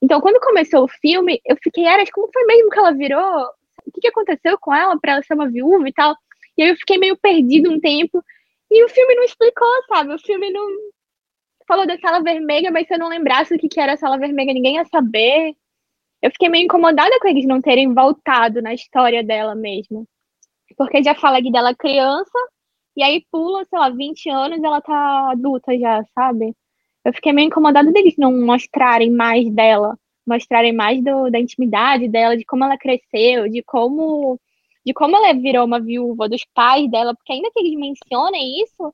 Então, 0.00 0.20
quando 0.20 0.38
começou 0.38 0.84
o 0.84 0.88
filme, 0.88 1.40
eu 1.44 1.56
fiquei, 1.60 1.84
Eras, 1.84 2.10
como 2.12 2.30
foi 2.32 2.44
mesmo 2.44 2.70
que 2.70 2.78
ela 2.78 2.92
virou? 2.92 3.44
O 3.84 3.90
que, 3.92 4.02
que 4.02 4.08
aconteceu 4.08 4.56
com 4.60 4.72
ela 4.72 4.96
para 5.00 5.14
ela 5.14 5.22
ser 5.24 5.34
uma 5.34 5.50
viúva 5.50 5.88
e 5.88 5.92
tal? 5.92 6.14
E 6.56 6.62
aí 6.62 6.68
eu 6.68 6.76
fiquei 6.76 6.98
meio 6.98 7.16
perdida 7.16 7.68
um 7.68 7.80
tempo. 7.80 8.22
E 8.70 8.84
o 8.84 8.88
filme 8.88 9.16
não 9.16 9.24
explicou, 9.24 9.68
sabe? 9.88 10.14
O 10.14 10.18
filme 10.20 10.48
não 10.50 10.64
falou 11.66 11.88
da 11.88 11.98
sala 11.98 12.22
vermelha, 12.22 12.70
mas 12.70 12.86
se 12.86 12.94
eu 12.94 12.98
não 13.00 13.08
lembrasse 13.08 13.52
o 13.52 13.58
que, 13.58 13.68
que 13.68 13.80
era 13.80 13.94
a 13.94 13.96
sala 13.96 14.16
vermelha, 14.16 14.54
ninguém 14.54 14.76
ia 14.76 14.84
saber. 14.84 15.56
Eu 16.22 16.30
fiquei 16.30 16.48
meio 16.48 16.64
incomodada 16.64 17.18
com 17.20 17.28
eles 17.28 17.46
não 17.46 17.60
terem 17.60 17.92
voltado 17.92 18.62
na 18.62 18.72
história 18.72 19.24
dela 19.24 19.54
mesmo. 19.54 20.06
Porque 20.76 21.02
já 21.02 21.14
fala 21.14 21.42
que 21.42 21.50
dela 21.50 21.74
criança, 21.74 22.38
e 22.96 23.02
aí 23.02 23.24
pula, 23.30 23.64
sei 23.64 23.78
lá, 23.78 23.90
20 23.90 24.30
anos 24.30 24.62
ela 24.62 24.80
tá 24.80 25.30
adulta 25.32 25.76
já, 25.78 26.04
sabe? 26.14 26.54
Eu 27.04 27.12
fiquei 27.12 27.32
meio 27.32 27.48
incomodada 27.48 27.90
deles 27.90 28.14
não 28.16 28.32
mostrarem 28.40 29.10
mais 29.10 29.50
dela, 29.50 29.98
mostrarem 30.26 30.72
mais 30.72 31.02
do, 31.02 31.30
da 31.30 31.40
intimidade 31.40 32.08
dela, 32.08 32.36
de 32.36 32.44
como 32.44 32.64
ela 32.64 32.78
cresceu, 32.78 33.48
de 33.48 33.62
como 33.62 34.38
de 34.84 34.92
como 34.92 35.16
ela 35.16 35.32
virou 35.34 35.64
uma 35.64 35.80
viúva, 35.80 36.28
dos 36.28 36.44
pais 36.54 36.90
dela, 36.90 37.14
porque 37.14 37.32
ainda 37.32 37.50
que 37.52 37.60
eles 37.60 37.78
mencionem 37.78 38.62
isso, 38.62 38.92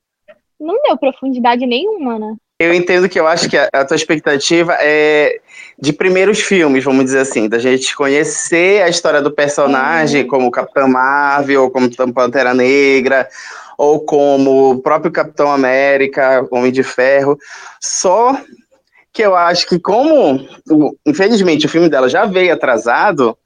não 0.59 0.81
deu 0.83 0.97
profundidade 0.97 1.65
nenhuma, 1.65 2.19
né? 2.19 2.35
Eu 2.59 2.73
entendo 2.73 3.07
que 3.07 3.17
eu 3.17 3.25
acho 3.25 3.49
que 3.49 3.55
a, 3.55 3.69
a, 3.71 3.85
tua 3.85 3.95
expectativa 3.95 4.77
é 4.81 5.39
de 5.81 5.93
primeiros 5.93 6.41
filmes, 6.41 6.83
vamos 6.83 7.05
dizer 7.05 7.19
assim, 7.19 7.47
da 7.47 7.57
gente 7.57 7.95
conhecer 7.95 8.83
a 8.83 8.89
história 8.89 9.21
do 9.21 9.31
personagem, 9.31 10.23
uhum. 10.23 10.27
como 10.27 10.51
Capitão 10.51 10.89
Marvel, 10.89 11.69
como 11.69 11.89
Pantera 12.13 12.53
Negra, 12.53 13.29
ou 13.77 14.01
como 14.01 14.71
o 14.71 14.81
próprio 14.81 15.09
Capitão 15.09 15.49
América, 15.49 16.45
Homem 16.51 16.69
de 16.69 16.83
Ferro. 16.83 17.39
Só 17.79 18.37
que 19.13 19.21
eu 19.21 19.37
acho 19.37 19.65
que 19.65 19.79
como, 19.79 20.45
infelizmente, 21.05 21.65
o 21.65 21.69
filme 21.69 21.87
dela 21.87 22.09
já 22.09 22.25
veio 22.25 22.53
atrasado, 22.53 23.37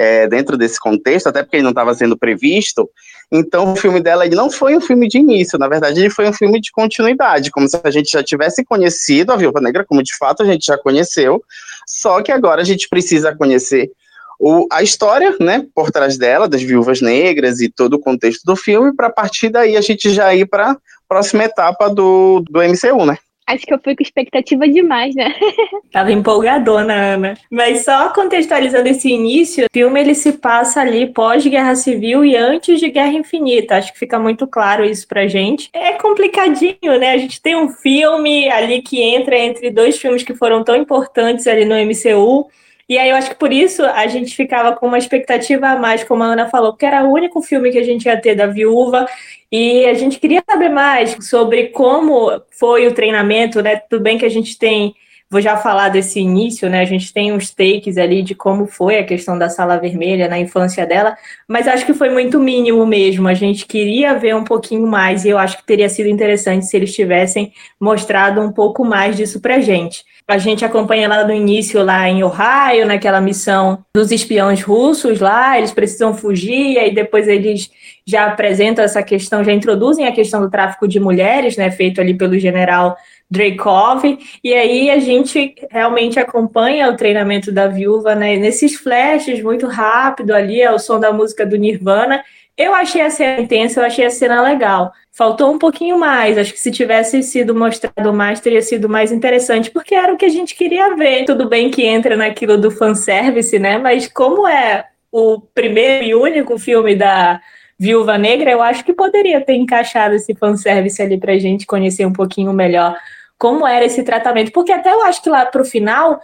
é, 0.00 0.26
dentro 0.26 0.56
desse 0.56 0.80
contexto, 0.80 1.26
até 1.26 1.42
porque 1.42 1.56
ele 1.56 1.62
não 1.62 1.72
estava 1.72 1.92
sendo 1.92 2.16
previsto. 2.16 2.88
Então, 3.30 3.74
o 3.74 3.76
filme 3.76 4.00
dela 4.00 4.24
ele 4.24 4.34
não 4.34 4.50
foi 4.50 4.74
um 4.74 4.80
filme 4.80 5.06
de 5.06 5.18
início, 5.18 5.58
na 5.58 5.68
verdade, 5.68 6.00
ele 6.00 6.08
foi 6.08 6.26
um 6.26 6.32
filme 6.32 6.58
de 6.58 6.72
continuidade, 6.72 7.50
como 7.50 7.68
se 7.68 7.78
a 7.84 7.90
gente 7.90 8.10
já 8.10 8.22
tivesse 8.22 8.64
conhecido 8.64 9.30
a 9.30 9.36
Viúva 9.36 9.60
Negra, 9.60 9.84
como 9.84 10.02
de 10.02 10.16
fato 10.16 10.42
a 10.42 10.46
gente 10.46 10.64
já 10.64 10.78
conheceu, 10.78 11.44
só 11.86 12.22
que 12.22 12.32
agora 12.32 12.62
a 12.62 12.64
gente 12.64 12.88
precisa 12.88 13.36
conhecer 13.36 13.90
o, 14.38 14.66
a 14.72 14.82
história, 14.82 15.36
né, 15.38 15.66
por 15.74 15.90
trás 15.90 16.16
dela, 16.16 16.48
das 16.48 16.62
viúvas 16.62 17.02
negras 17.02 17.60
e 17.60 17.68
todo 17.68 17.94
o 17.94 18.00
contexto 18.00 18.42
do 18.42 18.56
filme, 18.56 18.96
para 18.96 19.08
a 19.08 19.12
partir 19.12 19.50
daí 19.50 19.76
a 19.76 19.82
gente 19.82 20.08
já 20.14 20.34
ir 20.34 20.46
para 20.46 20.70
a 20.70 20.76
próxima 21.06 21.44
etapa 21.44 21.90
do, 21.90 22.42
do 22.48 22.60
MCU, 22.62 23.04
né? 23.04 23.18
Acho 23.50 23.66
que 23.66 23.74
eu 23.74 23.80
fui 23.82 23.96
com 23.96 24.02
expectativa 24.02 24.68
demais, 24.68 25.12
né? 25.16 25.34
Tava 25.90 26.12
empolgadona, 26.12 26.94
Ana. 26.94 27.34
Mas 27.50 27.84
só 27.84 28.10
contextualizando 28.10 28.88
esse 28.88 29.08
início, 29.10 29.64
o 29.64 29.68
filme 29.72 30.00
ele 30.00 30.14
se 30.14 30.34
passa 30.34 30.80
ali 30.80 31.12
pós-Guerra 31.12 31.74
Civil 31.74 32.24
e 32.24 32.36
antes 32.36 32.78
de 32.78 32.88
Guerra 32.88 33.12
Infinita. 33.12 33.76
Acho 33.76 33.92
que 33.92 33.98
fica 33.98 34.20
muito 34.20 34.46
claro 34.46 34.84
isso 34.84 35.08
pra 35.08 35.26
gente. 35.26 35.68
É 35.72 35.94
complicadinho, 35.94 36.96
né? 37.00 37.10
A 37.10 37.18
gente 37.18 37.42
tem 37.42 37.56
um 37.56 37.68
filme 37.68 38.48
ali 38.48 38.82
que 38.82 39.02
entra 39.02 39.36
entre 39.36 39.68
dois 39.68 39.98
filmes 39.98 40.22
que 40.22 40.34
foram 40.34 40.62
tão 40.62 40.76
importantes 40.76 41.48
ali 41.48 41.64
no 41.64 41.74
MCU. 41.74 42.48
E 42.90 42.98
aí 42.98 43.10
eu 43.10 43.14
acho 43.16 43.30
que 43.30 43.36
por 43.36 43.52
isso 43.52 43.84
a 43.84 44.08
gente 44.08 44.34
ficava 44.34 44.74
com 44.74 44.88
uma 44.88 44.98
expectativa 44.98 45.68
a 45.68 45.78
mais, 45.78 46.02
como 46.02 46.24
a 46.24 46.26
Ana 46.26 46.48
falou, 46.48 46.72
porque 46.72 46.84
era 46.84 47.04
o 47.04 47.12
único 47.12 47.40
filme 47.40 47.70
que 47.70 47.78
a 47.78 47.84
gente 47.84 48.06
ia 48.06 48.20
ter 48.20 48.34
da 48.34 48.48
viúva. 48.48 49.06
E 49.52 49.86
a 49.86 49.94
gente 49.94 50.18
queria 50.18 50.42
saber 50.44 50.70
mais 50.70 51.16
sobre 51.20 51.68
como 51.68 52.42
foi 52.50 52.88
o 52.88 52.92
treinamento, 52.92 53.62
né? 53.62 53.76
Tudo 53.76 54.02
bem 54.02 54.18
que 54.18 54.26
a 54.26 54.28
gente 54.28 54.58
tem 54.58 54.92
Vou 55.32 55.40
já 55.40 55.56
falar 55.56 55.90
desse 55.90 56.18
início, 56.18 56.68
né? 56.68 56.80
A 56.80 56.84
gente 56.84 57.12
tem 57.12 57.32
uns 57.32 57.50
takes 57.50 57.96
ali 57.96 58.20
de 58.20 58.34
como 58.34 58.66
foi 58.66 58.98
a 58.98 59.04
questão 59.04 59.38
da 59.38 59.48
sala 59.48 59.78
vermelha 59.78 60.26
na 60.26 60.40
infância 60.40 60.84
dela, 60.84 61.16
mas 61.46 61.68
acho 61.68 61.86
que 61.86 61.94
foi 61.94 62.10
muito 62.10 62.40
mínimo 62.40 62.84
mesmo. 62.84 63.28
A 63.28 63.34
gente 63.34 63.64
queria 63.64 64.18
ver 64.18 64.34
um 64.34 64.42
pouquinho 64.42 64.88
mais 64.88 65.24
e 65.24 65.28
eu 65.28 65.38
acho 65.38 65.56
que 65.58 65.64
teria 65.64 65.88
sido 65.88 66.08
interessante 66.08 66.66
se 66.66 66.76
eles 66.76 66.92
tivessem 66.92 67.52
mostrado 67.78 68.40
um 68.40 68.50
pouco 68.50 68.84
mais 68.84 69.16
disso 69.16 69.40
pra 69.40 69.60
gente. 69.60 70.04
A 70.30 70.38
gente 70.38 70.64
acompanha 70.64 71.08
lá 71.08 71.24
no 71.24 71.34
início, 71.34 71.84
lá 71.84 72.08
em 72.08 72.22
Ohio, 72.22 72.86
naquela 72.86 73.20
missão 73.20 73.84
dos 73.92 74.12
espiões 74.12 74.62
russos 74.62 75.18
lá, 75.18 75.58
eles 75.58 75.72
precisam 75.72 76.14
fugir, 76.14 76.78
e 76.78 76.94
depois 76.94 77.26
eles 77.26 77.68
já 78.06 78.26
apresentam 78.26 78.84
essa 78.84 79.02
questão, 79.02 79.42
já 79.42 79.52
introduzem 79.52 80.06
a 80.06 80.12
questão 80.12 80.40
do 80.40 80.48
tráfico 80.48 80.86
de 80.86 81.00
mulheres, 81.00 81.56
né? 81.56 81.68
Feito 81.72 82.00
ali 82.00 82.14
pelo 82.14 82.38
general 82.38 82.96
Dreykov, 83.28 84.04
e 84.44 84.54
aí 84.54 84.88
a 84.88 85.00
gente 85.00 85.52
realmente 85.68 86.20
acompanha 86.20 86.88
o 86.88 86.96
treinamento 86.96 87.50
da 87.50 87.66
viúva 87.66 88.14
né, 88.14 88.36
nesses 88.36 88.76
flashes 88.76 89.42
muito 89.42 89.66
rápido 89.66 90.32
ali, 90.32 90.62
é 90.62 90.70
o 90.70 90.78
som 90.78 91.00
da 91.00 91.12
música 91.12 91.44
do 91.44 91.56
Nirvana. 91.56 92.22
Eu 92.56 92.74
achei 92.74 93.00
a 93.00 93.10
cena 93.10 93.40
intensa, 93.40 93.80
eu 93.80 93.86
achei 93.86 94.04
a 94.04 94.10
cena 94.10 94.42
legal. 94.42 94.92
Faltou 95.12 95.52
um 95.52 95.58
pouquinho 95.58 95.98
mais, 95.98 96.36
acho 96.36 96.52
que 96.52 96.60
se 96.60 96.70
tivesse 96.70 97.22
sido 97.22 97.54
mostrado 97.54 98.12
mais, 98.12 98.40
teria 98.40 98.62
sido 98.62 98.88
mais 98.88 99.10
interessante, 99.12 99.70
porque 99.70 99.94
era 99.94 100.12
o 100.12 100.16
que 100.16 100.26
a 100.26 100.30
gente 100.30 100.54
queria 100.54 100.94
ver. 100.94 101.24
Tudo 101.24 101.48
bem 101.48 101.70
que 101.70 101.84
entra 101.84 102.16
naquilo 102.16 102.58
do 102.58 102.70
fanservice, 102.70 103.58
né? 103.58 103.78
Mas 103.78 104.06
como 104.06 104.46
é 104.46 104.86
o 105.10 105.40
primeiro 105.40 106.04
e 106.04 106.14
único 106.14 106.58
filme 106.58 106.94
da 106.94 107.40
Viúva 107.78 108.18
Negra, 108.18 108.50
eu 108.50 108.62
acho 108.62 108.84
que 108.84 108.92
poderia 108.92 109.40
ter 109.40 109.54
encaixado 109.54 110.14
esse 110.14 110.34
fanservice 110.34 111.00
ali 111.00 111.18
pra 111.18 111.38
gente 111.38 111.66
conhecer 111.66 112.04
um 112.04 112.12
pouquinho 112.12 112.52
melhor 112.52 112.94
como 113.38 113.66
era 113.66 113.86
esse 113.86 114.02
tratamento, 114.02 114.52
porque 114.52 114.70
até 114.70 114.92
eu 114.92 115.02
acho 115.02 115.22
que 115.22 115.30
lá 115.30 115.46
para 115.46 115.62
o 115.62 115.64
final 115.64 116.20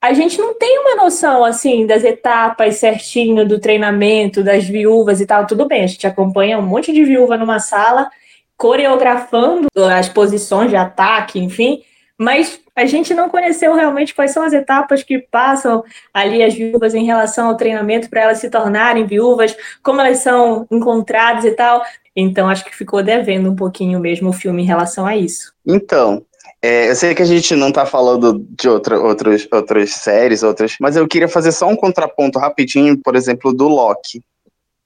a 0.00 0.14
gente 0.14 0.38
não 0.38 0.54
tem 0.54 0.78
uma 0.78 0.96
noção 0.96 1.44
assim 1.44 1.86
das 1.86 2.02
etapas 2.02 2.76
certinho 2.76 3.46
do 3.46 3.60
treinamento 3.60 4.42
das 4.42 4.64
viúvas 4.64 5.20
e 5.20 5.26
tal. 5.26 5.46
Tudo 5.46 5.66
bem, 5.66 5.84
a 5.84 5.86
gente 5.86 6.06
acompanha 6.06 6.58
um 6.58 6.62
monte 6.62 6.92
de 6.92 7.04
viúva 7.04 7.36
numa 7.36 7.60
sala 7.60 8.10
coreografando 8.56 9.68
as 9.90 10.08
posições 10.08 10.70
de 10.70 10.76
ataque, 10.76 11.38
enfim, 11.38 11.82
mas 12.18 12.60
a 12.76 12.84
gente 12.84 13.14
não 13.14 13.30
conheceu 13.30 13.74
realmente 13.74 14.14
quais 14.14 14.32
são 14.32 14.42
as 14.42 14.52
etapas 14.52 15.02
que 15.02 15.18
passam 15.18 15.82
ali 16.12 16.42
as 16.42 16.54
viúvas 16.54 16.94
em 16.94 17.04
relação 17.04 17.48
ao 17.48 17.56
treinamento 17.56 18.10
para 18.10 18.22
elas 18.22 18.38
se 18.38 18.50
tornarem 18.50 19.06
viúvas, 19.06 19.56
como 19.82 20.00
elas 20.00 20.18
são 20.18 20.66
encontradas 20.70 21.44
e 21.44 21.52
tal. 21.52 21.82
Então 22.14 22.48
acho 22.48 22.64
que 22.64 22.76
ficou 22.76 23.02
devendo 23.02 23.50
um 23.50 23.56
pouquinho 23.56 23.98
mesmo 23.98 24.30
o 24.30 24.34
filme 24.34 24.62
em 24.62 24.66
relação 24.66 25.06
a 25.06 25.16
isso. 25.16 25.52
Então, 25.66 26.22
é, 26.62 26.90
eu 26.90 26.94
sei 26.94 27.14
que 27.14 27.22
a 27.22 27.26
gente 27.26 27.54
não 27.54 27.72
tá 27.72 27.86
falando 27.86 28.46
de 28.50 28.68
outra, 28.68 29.00
outros, 29.00 29.48
outras 29.50 29.94
séries, 29.94 30.42
outras, 30.42 30.76
mas 30.78 30.94
eu 30.94 31.08
queria 31.08 31.28
fazer 31.28 31.52
só 31.52 31.66
um 31.66 31.76
contraponto 31.76 32.38
rapidinho, 32.38 33.00
por 33.02 33.16
exemplo, 33.16 33.52
do 33.52 33.66
Loki. 33.66 34.22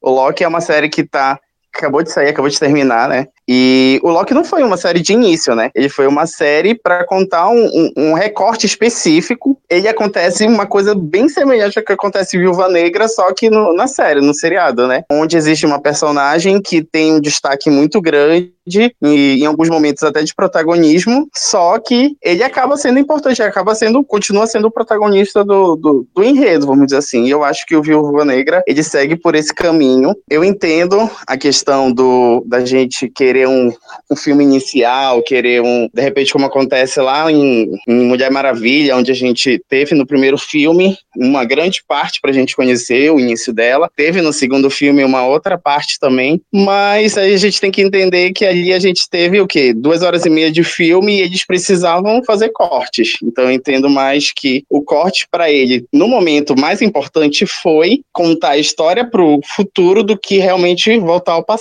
O 0.00 0.10
Loki 0.10 0.44
é 0.44 0.48
uma 0.48 0.60
série 0.60 0.88
que 0.88 1.02
tá. 1.02 1.40
Acabou 1.76 2.02
de 2.02 2.10
sair, 2.10 2.28
acabou 2.28 2.48
de 2.48 2.58
terminar, 2.58 3.08
né? 3.08 3.26
E 3.46 4.00
o 4.02 4.08
Loki 4.08 4.32
não 4.32 4.44
foi 4.44 4.62
uma 4.62 4.76
série 4.76 5.00
de 5.00 5.12
início, 5.12 5.54
né? 5.54 5.70
Ele 5.74 5.88
foi 5.88 6.06
uma 6.06 6.26
série 6.26 6.74
para 6.74 7.04
contar 7.04 7.48
um, 7.48 7.66
um, 7.66 7.92
um, 7.96 8.14
recorte 8.14 8.64
específico. 8.64 9.58
Ele 9.68 9.87
acontece 9.87 10.46
uma 10.46 10.66
coisa 10.66 10.94
bem 10.94 11.28
semelhante 11.28 11.78
ao 11.78 11.84
que 11.84 11.92
acontece 11.92 12.37
em 12.37 12.40
Viúva 12.40 12.68
Negra, 12.68 13.06
só 13.06 13.32
que 13.34 13.50
no, 13.50 13.74
na 13.74 13.87
série, 13.87 14.20
no 14.20 14.32
seriado, 14.32 14.87
né? 14.87 15.04
Onde 15.10 15.37
existe 15.37 15.66
uma 15.66 15.80
personagem 15.80 16.60
que 16.60 16.82
tem 16.82 17.12
um 17.12 17.20
destaque 17.20 17.68
muito 17.68 18.00
grande 18.00 18.54
e 19.02 19.42
em 19.42 19.44
alguns 19.44 19.68
momentos 19.68 20.02
até 20.02 20.22
de 20.22 20.34
protagonismo, 20.34 21.28
só 21.34 21.78
que 21.78 22.16
ele 22.22 22.42
acaba 22.42 22.78
sendo 22.78 22.98
importante, 22.98 23.42
acaba 23.42 23.74
sendo, 23.74 24.02
continua 24.02 24.46
sendo 24.46 24.68
o 24.68 24.70
protagonista 24.70 25.44
do, 25.44 25.76
do, 25.76 26.06
do 26.14 26.24
enredo, 26.24 26.66
vamos 26.66 26.87
dizer 26.87 26.98
assim. 26.98 27.24
E 27.24 27.30
eu 27.30 27.44
acho 27.44 27.66
que 27.66 27.76
o 27.76 27.82
Viúva 27.82 28.24
Negra, 28.24 28.62
ele 28.66 28.82
segue 28.82 29.16
por 29.16 29.34
esse 29.34 29.52
caminho. 29.52 30.14
Eu 30.30 30.42
entendo 30.42 31.10
a 31.26 31.37
questão 31.37 31.63
do 31.92 32.42
da 32.46 32.64
gente 32.64 33.09
querer 33.09 33.35
querer 33.35 33.48
um, 33.48 33.72
um 34.11 34.16
filme 34.16 34.44
inicial, 34.44 35.22
querer 35.22 35.61
um. 35.61 35.88
De 35.92 36.00
repente, 36.00 36.33
como 36.33 36.46
acontece 36.46 37.00
lá 37.00 37.31
em, 37.31 37.72
em 37.88 38.07
Mulher 38.07 38.31
Maravilha, 38.31 38.96
onde 38.96 39.11
a 39.11 39.14
gente 39.14 39.61
teve 39.68 39.94
no 39.94 40.07
primeiro 40.07 40.38
filme 40.38 40.96
uma 41.16 41.44
grande 41.44 41.83
parte 41.87 42.20
para 42.20 42.31
a 42.31 42.35
gente 42.35 42.55
conhecer 42.55 43.11
o 43.11 43.18
início 43.18 43.53
dela. 43.53 43.90
Teve 43.96 44.20
no 44.20 44.33
segundo 44.33 44.70
filme 44.70 45.03
uma 45.05 45.27
outra 45.27 45.59
parte 45.59 45.98
também, 45.98 46.40
mas 46.53 47.16
aí 47.16 47.35
a 47.35 47.38
gente 47.38 47.61
tem 47.61 47.70
que 47.70 47.83
entender 47.83 48.33
que 48.33 48.44
ali 48.44 48.72
a 48.72 48.79
gente 48.79 49.09
teve 49.09 49.40
o 49.40 49.46
quê? 49.46 49.72
Duas 49.72 50.03
horas 50.03 50.24
e 50.24 50.31
meia 50.31 50.50
de 50.50 50.62
filme 50.62 51.16
e 51.16 51.20
eles 51.22 51.44
precisavam 51.44 52.22
fazer 52.24 52.50
cortes. 52.50 53.16
Então 53.22 53.44
eu 53.44 53.50
entendo 53.50 53.88
mais 53.88 54.33
que 54.33 54.64
o 54.68 54.83
corte 54.83 55.27
para 55.31 55.50
ele, 55.50 55.85
no 55.92 56.07
momento 56.07 56.59
mais 56.59 56.83
importante, 56.83 57.46
foi 57.46 58.03
contar 58.12 58.50
a 58.50 58.59
história 58.59 59.05
para 59.05 59.22
o 59.22 59.40
futuro 59.57 60.03
do 60.03 60.16
que 60.18 60.38
realmente 60.38 60.96
voltar 60.98 61.33
ao 61.33 61.44
passado. 61.44 61.53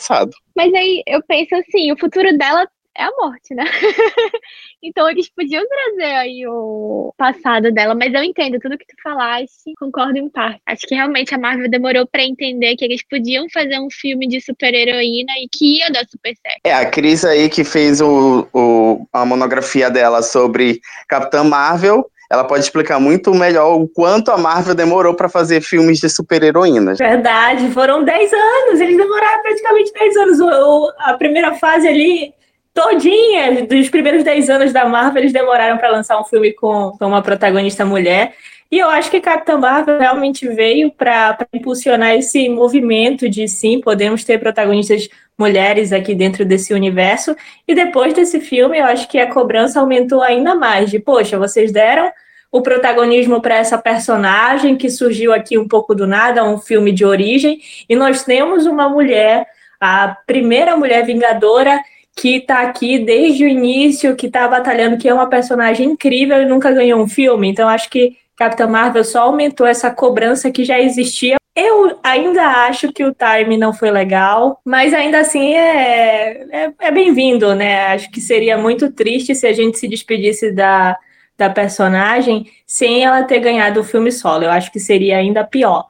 Mas 0.56 0.74
aí 0.74 1.04
eu 1.08 1.22
penso 1.24 1.56
assim, 1.56 1.92
o 1.92 1.98
futuro 1.98 2.38
dela 2.38 2.68
é 2.96 3.04
a 3.04 3.12
morte, 3.18 3.56
né? 3.56 3.64
então 4.82 5.10
eles 5.10 5.30
podiam 5.30 5.64
trazer 5.68 6.14
aí 6.14 6.46
o 6.48 7.14
passado 7.18 7.72
dela, 7.72 7.96
mas 7.96 8.14
eu 8.14 8.24
entendo 8.24 8.60
tudo 8.60 8.78
que 8.78 8.86
tu 8.86 8.96
falaste, 9.02 9.74
concordo 9.80 10.18
em 10.18 10.30
parte. 10.30 10.62
Acho 10.66 10.86
que 10.88 10.96
realmente 10.96 11.34
a 11.34 11.38
Marvel 11.38 11.70
demorou 11.70 12.06
para 12.08 12.24
entender 12.24 12.76
que 12.76 12.86
eles 12.86 13.04
podiam 13.08 13.48
fazer 13.52 13.80
um 13.80 13.90
filme 13.92 14.28
de 14.28 14.40
super-heroína 14.40 15.34
e 15.40 15.48
que 15.52 15.80
ia 15.80 15.90
dar 15.90 16.06
super 16.06 16.34
certo. 16.36 16.62
É, 16.64 16.74
a 16.74 16.90
Cris 16.90 17.26
aí 17.26 17.50
que 17.50 17.64
fez 17.64 18.00
o, 18.00 18.48
o, 18.54 19.08
a 19.12 19.26
monografia 19.26 19.90
dela 19.90 20.22
sobre 20.22 20.80
Capitã 21.08 21.44
Marvel, 21.44 22.06
ela 22.34 22.44
pode 22.44 22.64
explicar 22.64 23.00
muito 23.00 23.32
melhor 23.32 23.80
o 23.80 23.88
quanto 23.88 24.32
a 24.32 24.38
Marvel 24.38 24.74
demorou 24.74 25.14
para 25.14 25.30
fazer 25.30 25.62
filmes 25.62 26.00
de 26.00 26.10
super-heroínas. 26.10 26.98
Verdade, 26.98 27.70
foram 27.70 28.04
10 28.04 28.34
anos, 28.34 28.82
eles 28.82 28.98
demoraram 28.98 29.44
praticamente 29.44 29.94
10 29.94 30.18
anos. 30.18 30.40
O, 30.40 30.92
a 30.98 31.14
primeira 31.14 31.54
fase 31.54 31.88
ali, 31.88 32.34
todinha, 32.74 33.68
dos 33.68 33.88
primeiros 33.88 34.24
10 34.24 34.50
anos 34.50 34.74
da 34.74 34.84
Marvel, 34.84 35.22
eles 35.22 35.32
demoraram 35.32 35.78
para 35.78 35.92
lançar 35.92 36.20
um 36.20 36.24
filme 36.24 36.52
com, 36.54 36.96
com 36.98 37.06
uma 37.06 37.22
protagonista 37.22 37.86
mulher. 37.86 38.34
E 38.72 38.80
eu 38.80 38.90
acho 38.90 39.12
que 39.12 39.22
Capitã 39.22 39.56
Marvel 39.56 40.00
realmente 40.00 40.48
veio 40.48 40.92
para 40.92 41.38
impulsionar 41.54 42.16
esse 42.16 42.50
movimento 42.50 43.30
de 43.30 43.48
sim, 43.48 43.80
podemos 43.80 44.24
ter 44.24 44.40
protagonistas 44.40 45.08
mulheres 45.38 45.92
aqui 45.92 46.16
dentro 46.16 46.44
desse 46.44 46.74
universo. 46.74 47.36
E 47.68 47.76
depois 47.76 48.16
desse 48.16 48.40
filme, 48.40 48.80
eu 48.80 48.86
acho 48.86 49.08
que 49.08 49.20
a 49.20 49.32
cobrança 49.32 49.80
aumentou 49.80 50.24
ainda 50.24 50.56
mais. 50.56 50.90
De, 50.90 50.98
poxa, 50.98 51.38
vocês 51.38 51.72
deram 51.72 52.12
o 52.54 52.62
protagonismo 52.62 53.42
para 53.42 53.56
essa 53.56 53.80
personagem 53.80 54.78
que 54.78 54.88
surgiu 54.88 55.34
aqui 55.34 55.58
um 55.58 55.68
pouco 55.68 55.96
do 55.96 56.06
nada, 56.06 56.44
um 56.44 56.60
filme 56.60 56.92
de 56.92 57.04
origem, 57.04 57.60
e 57.90 57.96
nós 57.96 58.24
temos 58.24 58.68
uma 58.68 58.88
mulher, 58.88 59.48
a 59.82 60.16
primeira 60.28 60.78
mulher 60.78 61.04
vingadora 61.04 61.82
que 62.16 62.36
está 62.36 62.60
aqui 62.60 63.00
desde 63.00 63.44
o 63.44 63.48
início, 63.48 64.16
que 64.16 64.28
está 64.28 64.48
batalhando, 64.48 65.00
que 65.00 65.10
é 65.10 65.14
uma 65.14 65.28
personagem 65.28 65.90
incrível 65.90 66.44
e 66.44 66.46
nunca 66.46 66.72
ganhou 66.72 67.02
um 67.02 67.08
filme. 67.08 67.50
Então 67.50 67.68
acho 67.68 67.90
que 67.90 68.16
Capitã 68.38 68.68
Marvel 68.68 69.04
só 69.04 69.24
aumentou 69.24 69.66
essa 69.66 69.90
cobrança 69.90 70.52
que 70.52 70.64
já 70.64 70.80
existia. 70.80 71.38
Eu 71.56 71.98
ainda 72.04 72.68
acho 72.68 72.94
que 72.94 73.04
o 73.04 73.16
time 73.16 73.58
não 73.58 73.74
foi 73.74 73.90
legal, 73.90 74.62
mas 74.64 74.94
ainda 74.94 75.20
assim 75.22 75.56
é, 75.56 76.46
é, 76.52 76.72
é 76.80 76.92
bem-vindo, 76.92 77.56
né? 77.56 77.88
Acho 77.88 78.12
que 78.12 78.22
seria 78.22 78.60
muito 78.60 78.92
triste 78.92 79.34
se 79.34 79.48
a 79.48 79.54
gente 79.54 79.80
se 79.80 79.88
despedisse 79.88 80.52
da, 80.52 80.96
da 81.38 81.50
personagem 81.50 82.52
sem 82.66 83.04
ela 83.04 83.24
ter 83.24 83.40
ganhado 83.40 83.80
o 83.80 83.84
filme 83.84 84.12
solo. 84.12 84.44
Eu 84.44 84.52
acho 84.52 84.72
que 84.72 84.80
seria 84.80 85.18
ainda 85.18 85.44
pior. 85.44 85.88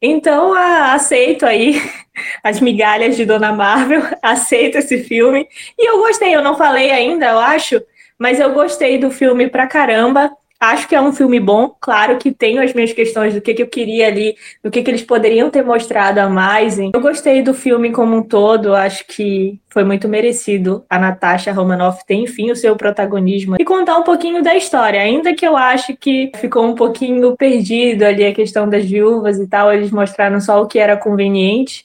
Então, 0.00 0.54
a, 0.54 0.92
aceito 0.92 1.46
aí 1.46 1.80
as 2.42 2.60
migalhas 2.60 3.16
de 3.16 3.24
Dona 3.24 3.52
Marvel, 3.52 4.02
aceito 4.22 4.78
esse 4.78 5.02
filme. 5.02 5.48
E 5.78 5.88
eu 5.88 5.98
gostei, 5.98 6.34
eu 6.34 6.42
não 6.42 6.56
falei 6.56 6.90
ainda, 6.90 7.26
eu 7.26 7.38
acho, 7.38 7.82
mas 8.18 8.38
eu 8.38 8.52
gostei 8.52 8.98
do 8.98 9.10
filme 9.10 9.48
pra 9.48 9.66
caramba. 9.66 10.30
Acho 10.60 10.88
que 10.88 10.94
é 10.94 11.00
um 11.00 11.12
filme 11.12 11.38
bom, 11.38 11.74
claro 11.78 12.16
que 12.16 12.32
tenho 12.32 12.62
as 12.62 12.72
minhas 12.72 12.92
questões 12.92 13.34
do 13.34 13.40
que, 13.40 13.52
que 13.52 13.62
eu 13.62 13.66
queria 13.66 14.06
ali, 14.06 14.34
do 14.62 14.70
que, 14.70 14.82
que 14.82 14.90
eles 14.90 15.02
poderiam 15.02 15.50
ter 15.50 15.62
mostrado 15.62 16.18
a 16.20 16.28
mais. 16.28 16.78
Eu 16.78 17.00
gostei 17.00 17.42
do 17.42 17.52
filme 17.52 17.90
como 17.90 18.16
um 18.16 18.22
todo, 18.22 18.74
acho 18.74 19.06
que 19.06 19.60
foi 19.68 19.84
muito 19.84 20.08
merecido 20.08 20.84
a 20.88 20.98
Natasha 20.98 21.52
Romanoff 21.52 22.06
ter, 22.06 22.14
enfim, 22.14 22.50
o 22.50 22.56
seu 22.56 22.76
protagonismo 22.76 23.56
e 23.58 23.64
contar 23.64 23.98
um 23.98 24.04
pouquinho 24.04 24.42
da 24.42 24.54
história, 24.54 25.00
ainda 25.00 25.34
que 25.34 25.46
eu 25.46 25.56
acho 25.56 25.96
que 25.96 26.32
ficou 26.36 26.64
um 26.64 26.74
pouquinho 26.74 27.36
perdido 27.36 28.04
ali 28.04 28.24
a 28.24 28.32
questão 28.32 28.68
das 28.68 28.84
viúvas 28.84 29.38
e 29.38 29.46
tal, 29.46 29.72
eles 29.72 29.90
mostraram 29.90 30.40
só 30.40 30.62
o 30.62 30.66
que 30.66 30.78
era 30.78 30.96
conveniente, 30.96 31.84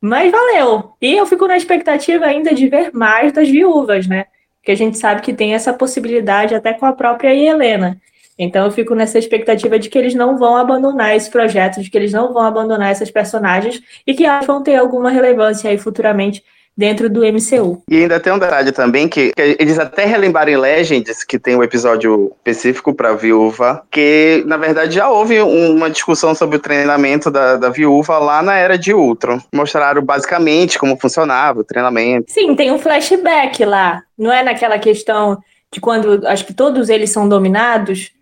mas 0.00 0.30
valeu. 0.30 0.94
E 1.00 1.14
eu 1.14 1.26
fico 1.26 1.46
na 1.46 1.56
expectativa 1.56 2.24
ainda 2.24 2.54
de 2.54 2.68
ver 2.68 2.90
mais 2.94 3.32
das 3.32 3.48
viúvas, 3.48 4.06
né? 4.06 4.26
Porque 4.64 4.72
a 4.72 4.76
gente 4.76 4.96
sabe 4.96 5.20
que 5.20 5.34
tem 5.34 5.52
essa 5.52 5.74
possibilidade 5.74 6.54
até 6.54 6.72
com 6.72 6.86
a 6.86 6.92
própria 6.94 7.34
Helena. 7.34 8.00
Então 8.38 8.64
eu 8.64 8.72
fico 8.72 8.94
nessa 8.94 9.18
expectativa 9.18 9.78
de 9.78 9.90
que 9.90 9.98
eles 9.98 10.14
não 10.14 10.38
vão 10.38 10.56
abandonar 10.56 11.14
esse 11.14 11.30
projeto, 11.30 11.82
de 11.82 11.90
que 11.90 11.98
eles 11.98 12.14
não 12.14 12.32
vão 12.32 12.42
abandonar 12.42 12.90
essas 12.90 13.10
personagens 13.10 13.82
e 14.06 14.14
que 14.14 14.24
elas 14.24 14.46
vão 14.46 14.62
ter 14.62 14.76
alguma 14.76 15.10
relevância 15.10 15.68
aí 15.68 15.76
futuramente 15.76 16.42
dentro 16.76 17.08
do 17.08 17.20
MCU. 17.20 17.82
E 17.88 17.98
ainda 17.98 18.18
tem 18.18 18.32
um 18.32 18.38
detalhe 18.38 18.72
também 18.72 19.08
que, 19.08 19.32
que 19.32 19.56
eles 19.58 19.78
até 19.78 20.04
relembraram 20.04 20.50
em 20.50 20.56
Legends, 20.56 21.22
que 21.22 21.38
tem 21.38 21.56
um 21.56 21.62
episódio 21.62 22.32
específico 22.38 22.92
para 22.92 23.14
viúva, 23.14 23.82
que 23.90 24.42
na 24.46 24.56
verdade 24.56 24.96
já 24.96 25.08
houve 25.08 25.40
uma 25.40 25.88
discussão 25.88 26.34
sobre 26.34 26.56
o 26.56 26.60
treinamento 26.60 27.30
da, 27.30 27.56
da 27.56 27.68
viúva 27.68 28.18
lá 28.18 28.42
na 28.42 28.56
era 28.56 28.76
de 28.76 28.92
Ultron. 28.92 29.40
Mostraram 29.54 30.02
basicamente 30.02 30.78
como 30.78 30.98
funcionava 30.98 31.60
o 31.60 31.64
treinamento. 31.64 32.32
Sim, 32.32 32.54
tem 32.56 32.72
um 32.72 32.78
flashback 32.78 33.64
lá. 33.64 34.02
Não 34.18 34.32
é 34.32 34.42
naquela 34.42 34.78
questão 34.78 35.38
de 35.72 35.80
quando 35.80 36.26
acho 36.26 36.44
que 36.44 36.54
todos 36.54 36.88
eles 36.88 37.10
são 37.10 37.28
dominados 37.28 38.12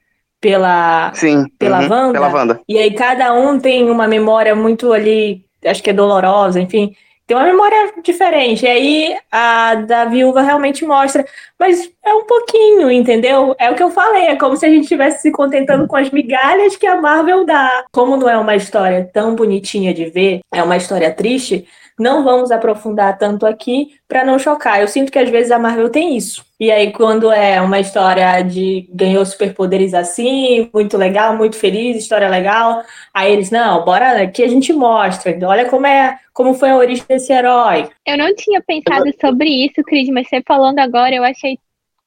pela, 0.40 1.12
Sim, 1.14 1.46
pela, 1.58 1.82
uhum, 1.82 1.90
Wanda, 1.90 2.12
pela 2.12 2.28
Wanda. 2.28 2.60
E 2.68 2.76
aí 2.76 2.92
cada 2.92 3.32
um 3.32 3.58
tem 3.60 3.88
uma 3.88 4.08
memória 4.08 4.54
muito 4.56 4.92
ali, 4.92 5.44
acho 5.64 5.82
que 5.82 5.90
é 5.90 5.92
dolorosa, 5.92 6.60
enfim, 6.60 6.94
tem 7.26 7.36
uma 7.36 7.46
memória 7.46 7.94
diferente. 8.02 8.64
E 8.64 8.68
aí 8.68 9.16
a 9.30 9.74
da 9.76 10.04
viúva 10.04 10.42
realmente 10.42 10.84
mostra, 10.84 11.24
mas 11.58 11.90
é 12.04 12.14
um 12.14 12.24
pouquinho, 12.24 12.90
entendeu? 12.90 13.54
É 13.58 13.70
o 13.70 13.74
que 13.74 13.82
eu 13.82 13.90
falei, 13.90 14.26
é 14.26 14.36
como 14.36 14.56
se 14.56 14.66
a 14.66 14.68
gente 14.68 14.82
estivesse 14.82 15.22
se 15.22 15.30
contentando 15.30 15.86
com 15.86 15.96
as 15.96 16.10
migalhas 16.10 16.76
que 16.76 16.86
a 16.86 17.00
Marvel 17.00 17.44
dá. 17.44 17.84
Como 17.92 18.16
não 18.16 18.28
é 18.28 18.36
uma 18.36 18.56
história 18.56 19.08
tão 19.12 19.34
bonitinha 19.34 19.94
de 19.94 20.06
ver, 20.06 20.40
é 20.52 20.62
uma 20.62 20.76
história 20.76 21.12
triste, 21.12 21.66
não 22.02 22.24
vamos 22.24 22.50
aprofundar 22.50 23.16
tanto 23.16 23.46
aqui 23.46 23.94
para 24.08 24.24
não 24.24 24.38
chocar. 24.38 24.80
Eu 24.80 24.88
sinto 24.88 25.12
que 25.12 25.18
às 25.18 25.30
vezes 25.30 25.52
a 25.52 25.58
Marvel 25.58 25.88
tem 25.88 26.16
isso. 26.16 26.44
E 26.58 26.70
aí, 26.70 26.92
quando 26.92 27.30
é 27.30 27.60
uma 27.60 27.78
história 27.78 28.42
de 28.42 28.88
ganhou 28.92 29.24
superpoderes 29.24 29.94
assim, 29.94 30.68
muito 30.74 30.98
legal, 30.98 31.36
muito 31.36 31.56
feliz, 31.56 31.96
história 31.96 32.28
legal, 32.28 32.82
aí 33.14 33.32
eles, 33.32 33.50
não, 33.50 33.84
bora 33.84 34.26
que 34.28 34.42
a 34.42 34.48
gente 34.48 34.72
mostra. 34.72 35.36
Olha 35.46 35.68
como 35.68 35.86
é, 35.86 36.18
como 36.32 36.54
foi 36.54 36.70
a 36.70 36.76
origem 36.76 37.04
desse 37.08 37.32
herói. 37.32 37.88
Eu 38.06 38.18
não 38.18 38.34
tinha 38.34 38.60
pensado 38.60 39.10
sobre 39.20 39.48
isso, 39.48 39.82
Cris, 39.84 40.08
mas 40.08 40.28
você 40.28 40.42
falando 40.46 40.80
agora, 40.80 41.14
eu 41.14 41.24
achei 41.24 41.56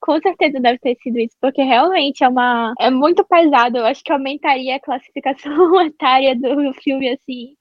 com 0.02 0.20
certeza 0.22 0.60
deve 0.60 0.78
ter 0.78 0.96
sido 1.02 1.18
isso, 1.18 1.36
porque 1.42 1.64
realmente 1.64 2.24
é 2.24 2.28
uma 2.28 2.74
é 2.80 2.92
muito 2.92 3.26
pesado. 3.26 3.78
Eu 3.78 3.86
acho 3.86 4.04
que 4.04 4.12
aumentaria 4.12 4.76
a 4.76 4.80
classificação 4.80 5.82
etária 5.82 6.36
do 6.36 6.74
filme 6.76 7.10
assim 7.10 7.56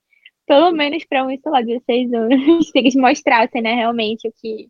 pelo 0.46 0.72
menos 0.72 1.04
para 1.04 1.24
uns, 1.24 1.40
sei 1.40 1.52
lá, 1.52 1.61
16 1.61 2.12
anos, 2.12 2.68
se 2.70 2.78
eles 2.78 2.94
mostrassem, 2.94 3.62
né, 3.62 3.74
realmente 3.74 4.28
o 4.28 4.33
que 4.40 4.68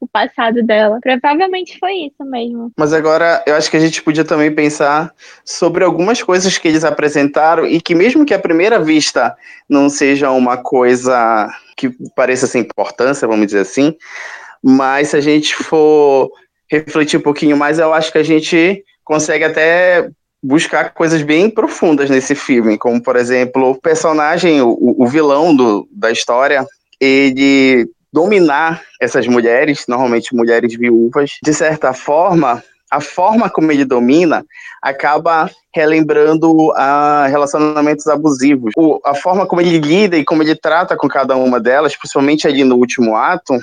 o 0.00 0.06
passado 0.06 0.62
dela. 0.62 0.98
Provavelmente 1.00 1.76
foi 1.78 1.92
isso 1.92 2.24
mesmo. 2.24 2.70
Mas 2.78 2.92
agora 2.92 3.42
eu 3.46 3.54
acho 3.54 3.70
que 3.70 3.76
a 3.76 3.80
gente 3.80 4.02
podia 4.02 4.24
também 4.24 4.54
pensar 4.54 5.12
sobre 5.44 5.84
algumas 5.84 6.22
coisas 6.22 6.56
que 6.56 6.68
eles 6.68 6.84
apresentaram 6.84 7.66
e 7.66 7.80
que 7.80 7.94
mesmo 7.94 8.24
que 8.24 8.34
à 8.34 8.38
primeira 8.38 8.78
vista 8.78 9.36
não 9.68 9.88
seja 9.88 10.30
uma 10.30 10.56
coisa 10.56 11.48
que 11.76 11.90
pareça 12.14 12.46
sem 12.46 12.62
importância, 12.62 13.28
vamos 13.28 13.46
dizer 13.46 13.60
assim, 13.60 13.96
mas 14.62 15.08
se 15.08 15.16
a 15.16 15.20
gente 15.20 15.54
for 15.54 16.30
refletir 16.70 17.18
um 17.18 17.22
pouquinho 17.22 17.56
mais, 17.56 17.78
eu 17.78 17.92
acho 17.92 18.12
que 18.12 18.18
a 18.18 18.22
gente 18.22 18.84
consegue 19.04 19.44
até 19.44 20.10
buscar 20.42 20.94
coisas 20.94 21.22
bem 21.22 21.50
profundas 21.50 22.08
nesse 22.08 22.34
filme, 22.34 22.78
como 22.78 23.02
por 23.02 23.16
exemplo 23.16 23.70
o 23.70 23.80
personagem, 23.80 24.62
o, 24.62 24.76
o 24.78 25.06
vilão 25.06 25.54
do, 25.54 25.88
da 25.92 26.10
história, 26.10 26.66
ele 27.00 27.88
dominar 28.12 28.82
essas 29.00 29.26
mulheres, 29.26 29.84
normalmente 29.86 30.34
mulheres 30.34 30.74
viúvas, 30.74 31.32
de 31.42 31.52
certa 31.52 31.92
forma, 31.92 32.62
a 32.90 33.00
forma 33.00 33.50
como 33.50 33.70
ele 33.70 33.84
domina 33.84 34.44
acaba 34.80 35.50
relembrando 35.74 36.72
a 36.74 37.26
relacionamentos 37.26 38.06
abusivos. 38.06 38.72
O, 38.76 39.00
a 39.04 39.14
forma 39.14 39.46
como 39.46 39.60
ele 39.60 39.78
lida 39.78 40.16
e 40.16 40.24
como 40.24 40.42
ele 40.42 40.54
trata 40.54 40.96
com 40.96 41.06
cada 41.06 41.36
uma 41.36 41.60
delas, 41.60 41.96
principalmente 41.96 42.46
ali 42.46 42.64
no 42.64 42.76
último 42.76 43.14
ato, 43.14 43.58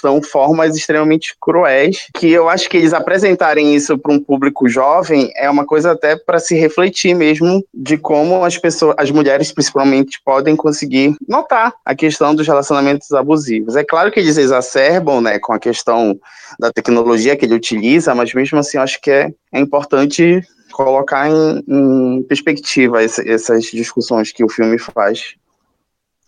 são 0.00 0.22
formas 0.22 0.76
extremamente 0.76 1.34
cruéis, 1.40 2.06
que 2.14 2.30
eu 2.30 2.48
acho 2.48 2.68
que 2.68 2.76
eles 2.76 2.92
apresentarem 2.92 3.74
isso 3.74 3.96
para 3.98 4.12
um 4.12 4.18
público 4.18 4.68
jovem 4.68 5.32
é 5.36 5.48
uma 5.48 5.64
coisa 5.64 5.92
até 5.92 6.16
para 6.16 6.38
se 6.38 6.54
refletir 6.54 7.14
mesmo 7.14 7.64
de 7.72 7.96
como 7.96 8.44
as 8.44 8.58
pessoas, 8.58 8.94
as 8.98 9.10
mulheres 9.10 9.52
principalmente, 9.52 10.20
podem 10.24 10.56
conseguir 10.56 11.14
notar 11.28 11.72
a 11.84 11.94
questão 11.94 12.34
dos 12.34 12.46
relacionamentos 12.46 13.12
abusivos. 13.12 13.76
É 13.76 13.84
claro 13.84 14.10
que 14.10 14.20
eles 14.20 14.36
exacerbam, 14.36 15.20
né, 15.20 15.38
com 15.38 15.52
a 15.52 15.58
questão 15.58 16.18
da 16.58 16.72
tecnologia 16.72 17.36
que 17.36 17.44
ele 17.44 17.54
utiliza, 17.54 18.14
mas 18.14 18.32
mesmo 18.34 18.58
assim 18.58 18.78
acho 18.78 19.00
que 19.00 19.10
é, 19.10 19.30
é 19.52 19.60
importante 19.60 20.42
colocar 20.72 21.30
em, 21.30 21.62
em 21.68 22.22
perspectiva 22.24 23.02
esse, 23.02 23.28
essas 23.28 23.64
discussões 23.66 24.32
que 24.32 24.44
o 24.44 24.48
filme 24.48 24.78
faz. 24.78 25.34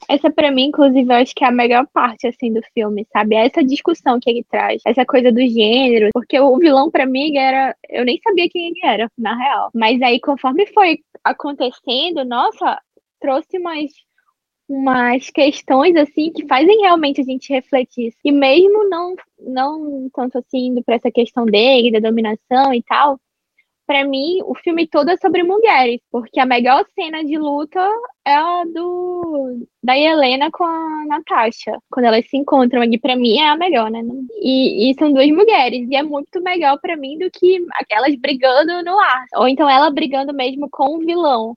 Essa 0.09 0.31
para 0.31 0.51
mim, 0.51 0.67
inclusive, 0.67 1.13
eu 1.13 1.17
acho 1.17 1.35
que 1.35 1.45
é 1.45 1.49
a 1.49 1.53
melhor 1.53 1.87
parte 1.93 2.27
assim 2.27 2.53
do 2.53 2.61
filme, 2.75 3.07
sabe? 3.13 3.35
É 3.35 3.47
essa 3.47 3.63
discussão 3.63 4.19
que 4.21 4.31
ele 4.31 4.45
traz, 4.45 4.83
essa 4.87 5.05
coisa 5.05 5.33
do 5.33 5.41
gênero, 5.41 6.11
porque 6.13 6.39
o 6.39 6.57
vilão 6.59 6.91
para 6.91 7.07
mim 7.07 7.37
era, 7.37 7.75
eu 7.89 8.05
nem 8.05 8.21
sabia 8.23 8.49
quem 8.49 8.69
ele 8.69 8.81
era, 8.85 9.11
na 9.19 9.37
real. 9.37 9.71
Mas 9.75 10.01
aí 10.03 10.21
conforme 10.21 10.67
foi 10.67 10.99
acontecendo, 11.25 12.25
nossa, 12.25 12.81
trouxe 13.21 13.59
mais 13.59 13.91
umas 14.69 15.31
questões 15.31 15.95
assim 15.97 16.33
que 16.33 16.47
fazem 16.47 16.81
realmente 16.81 17.21
a 17.21 17.25
gente 17.25 17.53
refletir. 17.53 18.13
E 18.25 18.33
mesmo 18.33 18.89
não 18.89 19.15
não 19.39 20.11
tanto 20.13 20.39
assim 20.39 20.69
indo 20.69 20.83
para 20.83 20.97
essa 20.97 21.11
questão 21.11 21.45
dele, 21.47 21.93
da 21.93 22.01
dominação 22.01 22.75
e 22.75 22.83
tal, 22.83 23.19
para 23.87 24.05
mim 24.05 24.41
o 24.45 24.55
filme 24.55 24.87
todo 24.87 25.11
é 25.11 25.17
sobre 25.17 25.43
mulheres, 25.43 26.01
porque 26.11 26.41
a 26.41 26.47
melhor 26.47 26.85
cena 26.95 27.25
de 27.25 27.39
luta 27.39 27.81
é 28.25 28.35
a 28.35 28.65
do 28.65 29.67
da 29.83 29.97
Helena 29.97 30.51
com 30.51 30.65
a 30.65 31.05
Natasha, 31.07 31.79
quando 31.91 32.07
elas 32.07 32.29
se 32.29 32.37
encontram 32.37 32.83
ali 32.83 32.99
para 32.99 33.15
mim 33.17 33.39
é 33.39 33.49
a 33.49 33.57
melhor, 33.57 33.91
né? 33.91 34.03
E, 34.43 34.91
e 34.91 34.95
são 34.99 35.13
duas 35.13 35.29
mulheres 35.29 35.89
e 35.89 35.97
é 35.97 36.03
muito 36.03 36.43
melhor 36.43 36.79
para 36.81 36.97
mim 36.97 37.19
do 37.19 37.31
que 37.31 37.65
aquelas 37.75 38.15
brigando 38.17 38.83
no 38.83 38.99
ar, 38.99 39.25
ou 39.37 39.49
então 39.49 39.69
ela 39.69 39.91
brigando 39.91 40.35
mesmo 40.35 40.69
com 40.71 40.97
o 40.97 41.01
vilão. 41.01 41.55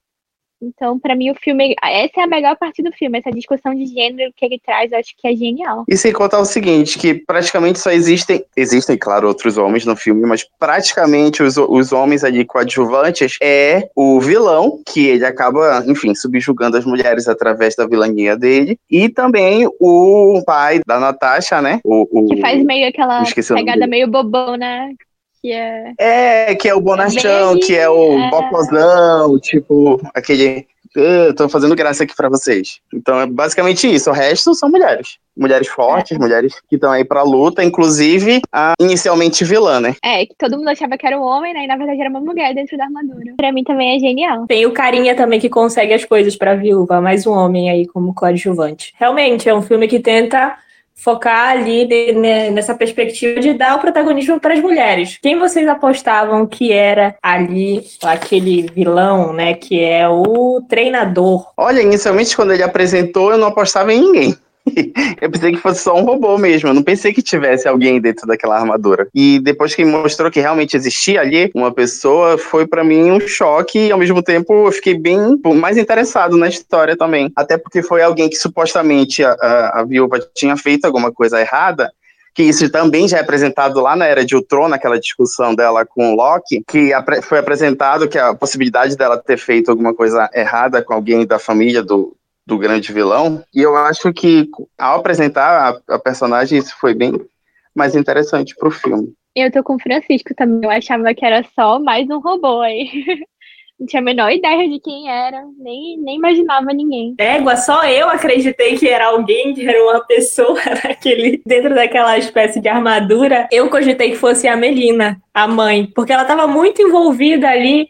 Então, 0.61 0.99
para 0.99 1.15
mim, 1.15 1.31
o 1.31 1.35
filme. 1.35 1.75
Essa 1.81 2.21
é 2.21 2.23
a 2.23 2.27
melhor 2.27 2.55
parte 2.57 2.83
do 2.83 2.91
filme, 2.91 3.19
essa 3.19 3.31
discussão 3.31 3.73
de 3.73 3.85
gênero 3.85 4.31
que 4.35 4.45
ele 4.45 4.59
traz, 4.63 4.91
eu 4.91 4.99
acho 4.99 5.15
que 5.17 5.27
é 5.27 5.35
genial. 5.35 5.85
E 5.87 5.95
sem 5.95 6.11
contar 6.11 6.39
o 6.39 6.45
seguinte: 6.45 6.99
que 6.99 7.13
praticamente 7.13 7.79
só 7.79 7.91
existem. 7.91 8.43
Existem, 8.55 8.97
claro, 8.97 9.27
outros 9.27 9.57
homens 9.57 9.85
no 9.85 9.95
filme, 9.95 10.25
mas 10.25 10.45
praticamente 10.59 11.41
os, 11.41 11.57
os 11.57 11.91
homens 11.91 12.23
ali 12.23 12.43
coadjuvantes 12.43 13.37
é 13.41 13.89
o 13.95 14.19
vilão, 14.19 14.81
que 14.85 15.07
ele 15.07 15.25
acaba, 15.25 15.83
enfim, 15.87 16.13
subjugando 16.13 16.77
as 16.77 16.85
mulheres 16.85 17.27
através 17.27 17.75
da 17.75 17.87
vilania 17.87 18.35
dele. 18.35 18.77
E 18.89 19.07
também 19.07 19.67
o 19.79 20.41
pai 20.45 20.81
da 20.85 20.99
Natasha, 20.99 21.61
né? 21.61 21.79
O, 21.83 22.07
o 22.11 22.27
que 22.27 22.41
faz 22.41 22.61
meio 22.63 22.87
aquela 22.89 23.23
pegada 23.55 23.87
meio 23.87 24.07
bobão, 24.07 24.57
né? 24.57 24.93
Que 25.41 25.51
é. 25.51 25.93
É, 25.97 26.55
que 26.55 26.67
é 26.67 26.75
o 26.75 26.81
bonachão, 26.81 27.53
Bem, 27.53 27.59
que 27.61 27.75
é 27.75 27.89
o 27.89 28.19
é... 28.19 28.29
bocozão, 28.29 29.39
tipo, 29.39 30.01
aquele. 30.13 30.67
Eu 30.95 31.35
tô 31.35 31.47
fazendo 31.47 31.75
graça 31.75 32.03
aqui 32.03 32.15
para 32.15 32.29
vocês. 32.29 32.79
Então 32.91 33.21
é 33.21 33.27
basicamente 33.27 33.87
isso. 33.87 34.09
O 34.09 34.13
resto 34.13 34.55
são 34.55 34.69
mulheres. 34.69 35.19
Mulheres 35.37 35.67
fortes, 35.67 36.17
é. 36.17 36.19
mulheres 36.19 36.55
que 36.67 36.75
estão 36.75 36.91
aí 36.91 37.05
pra 37.05 37.21
luta, 37.21 37.63
inclusive 37.63 38.41
a 38.51 38.73
inicialmente 38.81 39.45
vilã, 39.45 39.79
né? 39.79 39.95
É, 40.03 40.25
que 40.25 40.33
todo 40.35 40.57
mundo 40.57 40.67
achava 40.67 40.97
que 40.97 41.05
era 41.05 41.17
um 41.17 41.21
homem, 41.21 41.53
né? 41.53 41.63
E 41.63 41.67
na 41.67 41.77
verdade 41.77 42.01
era 42.01 42.09
uma 42.09 42.19
mulher 42.19 42.55
dentro 42.55 42.75
da 42.75 42.85
armadura. 42.85 43.35
Pra 43.37 43.51
mim 43.51 43.63
também 43.63 43.95
é 43.95 43.99
genial. 43.99 44.47
Tem 44.47 44.65
o 44.65 44.73
carinha 44.73 45.15
também 45.15 45.39
que 45.39 45.47
consegue 45.47 45.93
as 45.93 46.03
coisas 46.03 46.35
pra 46.35 46.55
viúva, 46.55 46.99
mais 46.99 47.27
um 47.27 47.33
homem 47.33 47.69
aí 47.69 47.85
como 47.85 48.13
coadjuvante. 48.13 48.93
Realmente, 48.97 49.47
é 49.47 49.53
um 49.53 49.61
filme 49.61 49.87
que 49.87 49.99
tenta 49.99 50.57
focar 50.99 51.51
ali 51.51 51.85
de, 51.85 52.11
né, 52.13 52.49
nessa 52.49 52.75
perspectiva 52.75 53.39
de 53.39 53.53
dar 53.53 53.77
o 53.77 53.79
protagonismo 53.79 54.39
para 54.39 54.53
as 54.53 54.59
mulheres. 54.59 55.17
Quem 55.21 55.39
vocês 55.39 55.67
apostavam 55.67 56.45
que 56.45 56.71
era 56.71 57.15
ali 57.21 57.83
aquele 58.03 58.69
vilão, 58.73 59.33
né, 59.33 59.53
que 59.53 59.81
é 59.83 60.07
o 60.07 60.61
treinador? 60.67 61.51
Olha, 61.57 61.81
inicialmente 61.81 62.35
quando 62.35 62.53
ele 62.53 62.63
apresentou, 62.63 63.31
eu 63.31 63.37
não 63.37 63.47
apostava 63.47 63.93
em 63.93 64.01
ninguém. 64.01 64.35
eu 65.21 65.29
pensei 65.29 65.51
que 65.51 65.57
fosse 65.57 65.81
só 65.81 65.95
um 65.95 66.03
robô 66.03 66.37
mesmo. 66.37 66.69
Eu 66.69 66.73
não 66.73 66.83
pensei 66.83 67.13
que 67.13 67.21
tivesse 67.21 67.67
alguém 67.67 67.99
dentro 67.99 68.27
daquela 68.27 68.57
armadura. 68.57 69.07
E 69.13 69.39
depois 69.39 69.75
que 69.75 69.85
mostrou 69.85 70.31
que 70.31 70.39
realmente 70.39 70.75
existia 70.75 71.21
ali 71.21 71.51
uma 71.53 71.71
pessoa, 71.71 72.37
foi 72.37 72.67
para 72.67 72.83
mim 72.83 73.11
um 73.11 73.19
choque 73.19 73.87
e 73.87 73.91
ao 73.91 73.99
mesmo 73.99 74.21
tempo 74.21 74.67
eu 74.67 74.71
fiquei 74.71 74.97
bem 74.97 75.39
mais 75.55 75.77
interessado 75.77 76.37
na 76.37 76.47
história 76.47 76.95
também. 76.97 77.31
Até 77.35 77.57
porque 77.57 77.81
foi 77.81 78.01
alguém 78.01 78.29
que 78.29 78.35
supostamente 78.35 79.23
a, 79.23 79.31
a, 79.33 79.79
a 79.79 79.83
viúva 79.83 80.19
tinha 80.35 80.55
feito 80.55 80.85
alguma 80.85 81.11
coisa 81.11 81.39
errada 81.39 81.91
que 82.39 82.43
isso 82.43 82.69
também 82.69 83.05
já 83.05 83.17
é 83.17 83.19
apresentado 83.19 83.81
lá 83.81 83.97
na 83.97 84.05
Era 84.05 84.23
de 84.25 84.33
Ultron, 84.33 84.69
naquela 84.69 84.97
discussão 84.97 85.53
dela 85.53 85.85
com 85.85 86.13
o 86.13 86.15
Loki, 86.15 86.63
que 86.65 86.91
foi 87.23 87.37
apresentado 87.37 88.07
que 88.07 88.17
a 88.17 88.33
possibilidade 88.33 88.95
dela 88.95 89.17
ter 89.17 89.37
feito 89.37 89.69
alguma 89.69 89.93
coisa 89.93 90.29
errada 90.33 90.81
com 90.81 90.93
alguém 90.93 91.25
da 91.25 91.37
família 91.37 91.83
do, 91.83 92.15
do 92.49 92.57
grande 92.57 92.91
vilão. 92.91 93.43
E 93.53 93.61
eu 93.61 93.75
acho 93.77 94.11
que 94.11 94.49
ao 94.77 94.99
apresentar 94.99 95.79
a, 95.87 95.95
a 95.95 95.99
personagem, 95.99 96.57
isso 96.57 96.75
foi 96.77 96.93
bem 96.93 97.13
mais 97.73 97.95
interessante 97.95 98.55
pro 98.55 98.71
filme. 98.71 99.13
Eu 99.35 99.51
tô 99.51 99.63
com 99.63 99.75
o 99.75 99.79
Francisco 99.79 100.33
também. 100.35 100.61
Eu 100.63 100.71
achava 100.71 101.13
que 101.13 101.23
era 101.23 101.45
só 101.55 101.79
mais 101.79 102.09
um 102.09 102.19
robô 102.19 102.59
aí. 102.61 102.89
Não 103.79 103.87
tinha 103.87 104.01
a 104.01 104.03
menor 104.03 104.29
ideia 104.29 104.67
de 104.67 104.77
quem 104.81 105.09
era, 105.09 105.41
nem, 105.57 105.97
nem 105.99 106.17
imaginava 106.17 106.73
ninguém. 106.73 107.15
Égua, 107.17 107.55
só 107.55 107.85
eu 107.85 108.09
acreditei 108.09 108.77
que 108.77 108.89
era 108.89 109.07
alguém, 109.07 109.53
que 109.53 109.65
era 109.65 109.81
uma 109.81 110.05
pessoa 110.05 110.59
naquele, 110.83 111.41
dentro 111.45 111.73
daquela 111.73 112.17
espécie 112.17 112.59
de 112.59 112.67
armadura. 112.67 113.47
Eu 113.49 113.69
cogitei 113.69 114.09
que 114.09 114.17
fosse 114.17 114.49
a 114.49 114.57
Melina, 114.57 115.21
a 115.33 115.47
mãe, 115.47 115.89
porque 115.95 116.11
ela 116.11 116.23
estava 116.23 116.45
muito 116.45 116.81
envolvida 116.81 117.47
ali 117.47 117.87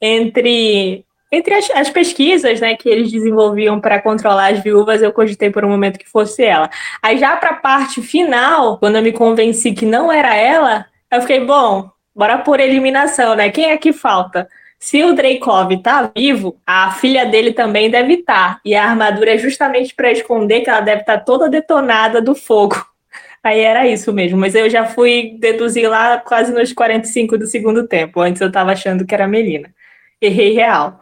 entre 0.00 1.04
entre 1.32 1.54
as, 1.54 1.70
as, 1.70 1.88
pesquisas 1.88 2.60
né, 2.60 2.76
que 2.76 2.90
eles 2.90 3.10
desenvolviam 3.10 3.80
para 3.80 4.02
controlar 4.02 4.52
as 4.52 4.62
viúvas, 4.62 5.00
eu 5.00 5.10
cogitei 5.10 5.50
por 5.50 5.64
um 5.64 5.68
momento 5.70 5.98
que 5.98 6.08
fosse 6.08 6.44
ela. 6.44 6.68
Aí 7.02 7.16
já 7.16 7.34
para 7.36 7.50
a 7.50 7.54
parte 7.54 8.02
final, 8.02 8.76
quando 8.76 8.96
eu 8.96 9.02
me 9.02 9.12
convenci 9.12 9.72
que 9.72 9.86
não 9.86 10.12
era 10.12 10.36
ela, 10.36 10.84
eu 11.10 11.22
fiquei, 11.22 11.40
bom, 11.40 11.90
bora 12.14 12.36
por 12.38 12.60
eliminação, 12.60 13.34
né? 13.34 13.50
Quem 13.50 13.70
é 13.70 13.78
que 13.78 13.94
falta? 13.94 14.46
Se 14.78 15.02
o 15.04 15.14
Dreykov 15.14 15.80
tá 15.80 16.10
vivo, 16.14 16.60
a 16.66 16.90
filha 16.90 17.24
dele 17.24 17.52
também 17.52 17.88
deve 17.88 18.14
estar. 18.14 18.56
Tá. 18.56 18.60
E 18.64 18.74
a 18.74 18.84
armadura 18.84 19.32
é 19.32 19.38
justamente 19.38 19.94
para 19.94 20.10
esconder 20.10 20.60
que 20.60 20.68
ela 20.68 20.80
deve 20.80 21.02
estar 21.02 21.18
tá 21.18 21.24
toda 21.24 21.48
detonada 21.48 22.20
do 22.20 22.34
fogo. 22.34 22.84
Aí 23.42 23.60
era 23.60 23.86
isso 23.86 24.12
mesmo, 24.12 24.38
mas 24.38 24.54
eu 24.54 24.68
já 24.68 24.84
fui 24.84 25.36
deduzir 25.38 25.88
lá 25.88 26.18
quase 26.18 26.52
nos 26.52 26.72
45 26.72 27.38
do 27.38 27.46
segundo 27.46 27.86
tempo. 27.86 28.20
Antes 28.20 28.42
eu 28.42 28.48
estava 28.48 28.72
achando 28.72 29.06
que 29.06 29.14
era 29.14 29.24
a 29.24 29.28
Melina. 29.28 29.72
Errei 30.20 30.52
real. 30.52 31.00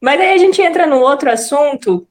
Mas 0.00 0.20
aí 0.20 0.34
a 0.34 0.38
gente 0.38 0.60
entra 0.60 0.86
no 0.86 1.00
outro 1.00 1.30
assunto, 1.30 2.06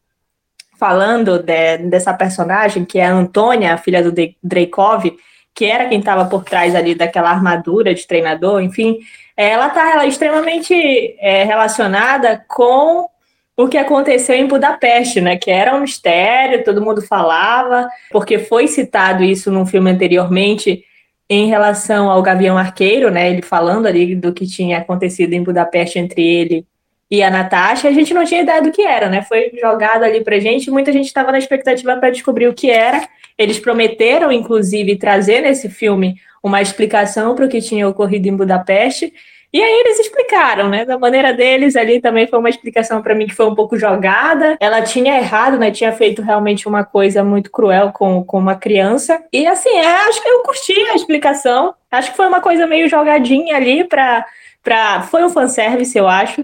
falando 0.79 1.39
de, 1.39 1.77
dessa 1.89 2.13
personagem, 2.13 2.83
que 2.83 2.99
é 2.99 3.05
a 3.05 3.13
Antônia, 3.13 3.73
a 3.73 3.77
filha 3.77 4.03
do 4.03 4.13
Dreykov, 4.43 5.15
que 5.53 5.65
era 5.65 5.87
quem 5.87 5.99
estava 5.99 6.25
por 6.25 6.43
trás 6.43 6.75
ali 6.75 6.93
daquela 6.95 7.29
armadura 7.29 7.93
de 7.95 8.05
treinador, 8.05 8.61
enfim, 8.61 8.99
ela 9.37 9.67
está 9.67 10.05
extremamente 10.05 11.15
é, 11.19 11.43
relacionada 11.43 12.43
com 12.47 13.07
o 13.57 13.67
que 13.69 13.77
aconteceu 13.77 14.35
em 14.35 14.47
Budapeste, 14.47 15.21
né? 15.21 15.37
Que 15.37 15.49
era 15.49 15.73
um 15.73 15.81
mistério, 15.81 16.63
todo 16.63 16.81
mundo 16.81 17.01
falava, 17.01 17.87
porque 18.11 18.37
foi 18.37 18.67
citado 18.67 19.23
isso 19.23 19.49
num 19.49 19.65
filme 19.65 19.91
anteriormente 19.91 20.83
em 21.29 21.47
relação 21.47 22.09
ao 22.09 22.21
Gavião 22.21 22.57
Arqueiro, 22.57 23.09
né? 23.09 23.29
Ele 23.29 23.41
falando 23.41 23.85
ali 23.85 24.13
do 24.13 24.33
que 24.33 24.45
tinha 24.45 24.79
acontecido 24.79 25.33
em 25.33 25.43
Budapeste 25.43 25.99
entre 25.99 26.21
ele 26.21 26.67
e 27.15 27.23
a 27.23 27.29
Natasha, 27.29 27.87
a 27.87 27.91
gente 27.91 28.13
não 28.13 28.25
tinha 28.25 28.41
ideia 28.41 28.61
do 28.61 28.71
que 28.71 28.81
era, 28.81 29.07
né? 29.07 29.21
Foi 29.21 29.51
jogado 29.59 30.03
ali 30.03 30.21
pra 30.21 30.37
gente, 30.37 30.69
muita 30.69 30.91
gente 30.91 31.05
estava 31.05 31.31
na 31.31 31.37
expectativa 31.37 31.95
para 31.95 32.09
descobrir 32.09 32.47
o 32.47 32.53
que 32.53 32.69
era. 32.69 33.07
Eles 33.37 33.57
prometeram, 33.57 34.31
inclusive, 34.31 34.97
trazer 34.97 35.41
nesse 35.41 35.69
filme 35.69 36.15
uma 36.43 36.61
explicação 36.61 37.33
para 37.33 37.45
o 37.45 37.49
que 37.49 37.61
tinha 37.61 37.87
ocorrido 37.87 38.27
em 38.27 38.35
Budapeste. 38.35 39.13
E 39.53 39.61
aí 39.61 39.79
eles 39.79 39.99
explicaram, 39.99 40.67
né? 40.67 40.83
Da 40.83 40.99
maneira 40.99 41.33
deles 41.33 41.77
ali 41.77 42.01
também 42.01 42.27
foi 42.27 42.37
uma 42.37 42.49
explicação 42.49 43.01
para 43.01 43.15
mim 43.15 43.27
que 43.27 43.33
foi 43.33 43.45
um 43.45 43.55
pouco 43.55 43.77
jogada. 43.77 44.57
Ela 44.59 44.81
tinha 44.81 45.17
errado, 45.17 45.57
né? 45.57 45.71
Tinha 45.71 45.93
feito 45.93 46.21
realmente 46.21 46.67
uma 46.67 46.83
coisa 46.83 47.23
muito 47.23 47.49
cruel 47.49 47.93
com, 47.93 48.21
com 48.25 48.37
uma 48.37 48.55
criança. 48.55 49.23
E 49.31 49.47
assim, 49.47 49.69
é, 49.69 49.87
acho 50.07 50.21
que 50.21 50.27
eu 50.27 50.43
curti 50.43 50.77
a 50.89 50.95
explicação. 50.95 51.73
Acho 51.89 52.11
que 52.11 52.17
foi 52.17 52.27
uma 52.27 52.41
coisa 52.41 52.67
meio 52.67 52.89
jogadinha 52.89 53.55
ali 53.55 53.85
para 53.85 54.25
para 54.61 55.03
foi 55.03 55.23
um 55.23 55.29
fanservice, 55.29 55.95
eu 55.95 56.07
acho 56.07 56.43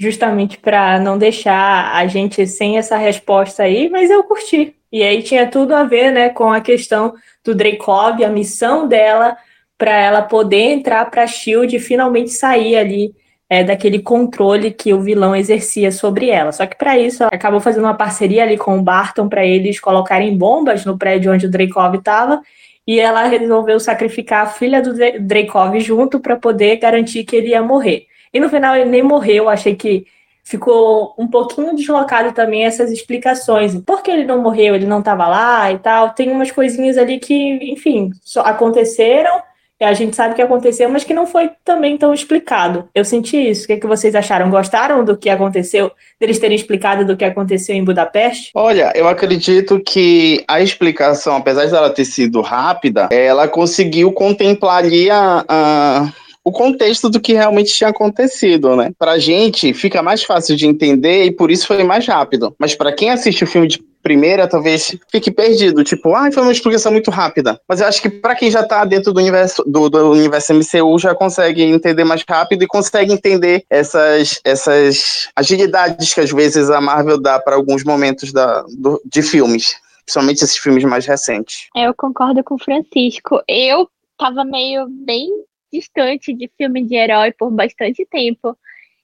justamente 0.00 0.56
para 0.56 0.98
não 0.98 1.18
deixar 1.18 1.94
a 1.94 2.06
gente 2.06 2.46
sem 2.46 2.78
essa 2.78 2.96
resposta 2.96 3.64
aí, 3.64 3.90
mas 3.90 4.08
eu 4.08 4.24
curti. 4.24 4.74
E 4.90 5.02
aí 5.02 5.22
tinha 5.22 5.46
tudo 5.46 5.74
a 5.74 5.84
ver, 5.84 6.10
né, 6.10 6.30
com 6.30 6.50
a 6.50 6.60
questão 6.62 7.12
do 7.44 7.54
Dreykov, 7.54 8.24
a 8.24 8.30
missão 8.30 8.88
dela 8.88 9.36
para 9.76 9.94
ela 9.94 10.22
poder 10.22 10.72
entrar 10.72 11.04
para 11.10 11.24
a 11.24 11.26
Shield 11.26 11.76
e 11.76 11.78
finalmente 11.78 12.30
sair 12.30 12.76
ali 12.76 13.14
é, 13.48 13.62
daquele 13.62 13.98
controle 13.98 14.70
que 14.70 14.94
o 14.94 15.00
vilão 15.02 15.36
exercia 15.36 15.92
sobre 15.92 16.30
ela. 16.30 16.50
Só 16.50 16.66
que 16.66 16.76
para 16.76 16.98
isso 16.98 17.22
ela 17.22 17.30
acabou 17.34 17.60
fazendo 17.60 17.84
uma 17.84 17.94
parceria 17.94 18.42
ali 18.42 18.56
com 18.56 18.78
o 18.78 18.82
Barton 18.82 19.28
para 19.28 19.44
eles 19.44 19.78
colocarem 19.78 20.36
bombas 20.36 20.84
no 20.84 20.96
prédio 20.96 21.32
onde 21.32 21.46
o 21.46 21.50
Dreykov 21.50 21.96
estava 21.96 22.40
e 22.86 22.98
ela 22.98 23.24
resolveu 23.24 23.78
sacrificar 23.78 24.46
a 24.46 24.48
filha 24.48 24.80
do 24.80 24.94
Dreykov 24.94 25.78
junto 25.80 26.20
para 26.20 26.36
poder 26.36 26.76
garantir 26.76 27.24
que 27.24 27.36
ele 27.36 27.48
ia 27.48 27.62
morrer. 27.62 28.06
E 28.32 28.40
no 28.40 28.48
final 28.48 28.76
ele 28.76 28.90
nem 28.90 29.02
morreu, 29.02 29.48
achei 29.48 29.74
que 29.74 30.06
ficou 30.44 31.14
um 31.18 31.28
pouquinho 31.28 31.74
deslocado 31.74 32.32
também 32.32 32.64
essas 32.64 32.90
explicações. 32.90 33.74
Por 33.76 34.02
que 34.02 34.10
ele 34.10 34.24
não 34.24 34.42
morreu? 34.42 34.74
Ele 34.74 34.86
não 34.86 34.98
estava 34.98 35.28
lá 35.28 35.70
e 35.70 35.78
tal. 35.78 36.10
Tem 36.10 36.30
umas 36.30 36.50
coisinhas 36.50 36.98
ali 36.98 37.18
que, 37.18 37.72
enfim, 37.72 38.10
aconteceram. 38.38 39.42
A 39.82 39.94
gente 39.94 40.14
sabe 40.14 40.34
que 40.34 40.42
aconteceu, 40.42 40.90
mas 40.90 41.04
que 41.04 41.14
não 41.14 41.26
foi 41.26 41.52
também 41.64 41.96
tão 41.96 42.12
explicado. 42.12 42.86
Eu 42.94 43.02
senti 43.02 43.38
isso. 43.38 43.64
O 43.64 43.66
que, 43.66 43.72
é 43.72 43.76
que 43.78 43.86
vocês 43.86 44.14
acharam? 44.14 44.50
Gostaram 44.50 45.02
do 45.02 45.16
que 45.16 45.30
aconteceu, 45.30 45.90
deles 46.20 46.38
terem 46.38 46.54
explicado 46.54 47.02
do 47.02 47.16
que 47.16 47.24
aconteceu 47.24 47.74
em 47.74 47.82
Budapeste? 47.82 48.50
Olha, 48.54 48.92
eu 48.94 49.08
acredito 49.08 49.80
que 49.80 50.44
a 50.46 50.60
explicação, 50.60 51.36
apesar 51.36 51.64
de 51.64 51.74
ela 51.74 51.88
ter 51.88 52.04
sido 52.04 52.42
rápida, 52.42 53.08
ela 53.10 53.48
conseguiu 53.48 54.12
contemplar 54.12 54.84
ali 54.84 55.10
a, 55.10 55.46
a 55.48 56.12
o 56.50 56.52
contexto 56.52 57.08
do 57.08 57.20
que 57.20 57.32
realmente 57.32 57.72
tinha 57.72 57.90
acontecido, 57.90 58.74
né? 58.74 58.90
Pra 58.98 59.18
gente 59.18 59.72
fica 59.72 60.02
mais 60.02 60.24
fácil 60.24 60.56
de 60.56 60.66
entender 60.66 61.24
e 61.24 61.30
por 61.30 61.50
isso 61.50 61.66
foi 61.66 61.82
mais 61.84 62.06
rápido. 62.06 62.54
Mas 62.58 62.74
para 62.74 62.92
quem 62.92 63.10
assiste 63.10 63.44
o 63.44 63.46
filme 63.46 63.68
de 63.68 63.78
primeira, 64.02 64.48
talvez 64.48 64.96
fique 65.10 65.30
perdido. 65.30 65.84
Tipo, 65.84 66.14
ah, 66.14 66.30
foi 66.32 66.42
uma 66.42 66.52
explicação 66.52 66.90
muito 66.90 67.10
rápida. 67.10 67.60
Mas 67.68 67.80
eu 67.80 67.86
acho 67.86 68.02
que 68.02 68.10
para 68.10 68.34
quem 68.34 68.50
já 68.50 68.64
tá 68.64 68.84
dentro 68.84 69.12
do 69.12 69.20
universo 69.20 69.62
do, 69.64 69.88
do, 69.88 70.10
universo 70.10 70.52
MCU 70.54 70.98
já 70.98 71.14
consegue 71.14 71.62
entender 71.62 72.02
mais 72.02 72.24
rápido 72.28 72.64
e 72.64 72.66
consegue 72.66 73.12
entender 73.12 73.64
essas, 73.70 74.40
essas 74.44 75.28
agilidades 75.36 76.12
que 76.12 76.20
às 76.20 76.32
vezes 76.32 76.68
a 76.68 76.80
Marvel 76.80 77.20
dá 77.20 77.38
para 77.38 77.54
alguns 77.54 77.84
momentos 77.84 78.32
da, 78.32 78.64
do, 78.76 79.00
de 79.04 79.22
filmes. 79.22 79.76
Principalmente 80.04 80.42
esses 80.42 80.56
filmes 80.56 80.82
mais 80.82 81.06
recentes. 81.06 81.68
É, 81.76 81.86
eu 81.86 81.94
concordo 81.94 82.42
com 82.42 82.56
o 82.56 82.58
Francisco. 82.58 83.40
Eu 83.46 83.88
tava 84.18 84.44
meio 84.44 84.88
bem 84.88 85.28
distante 85.72 86.34
de 86.34 86.50
filme 86.56 86.84
de 86.84 86.96
herói 86.96 87.32
por 87.32 87.50
bastante 87.50 88.06
tempo. 88.06 88.56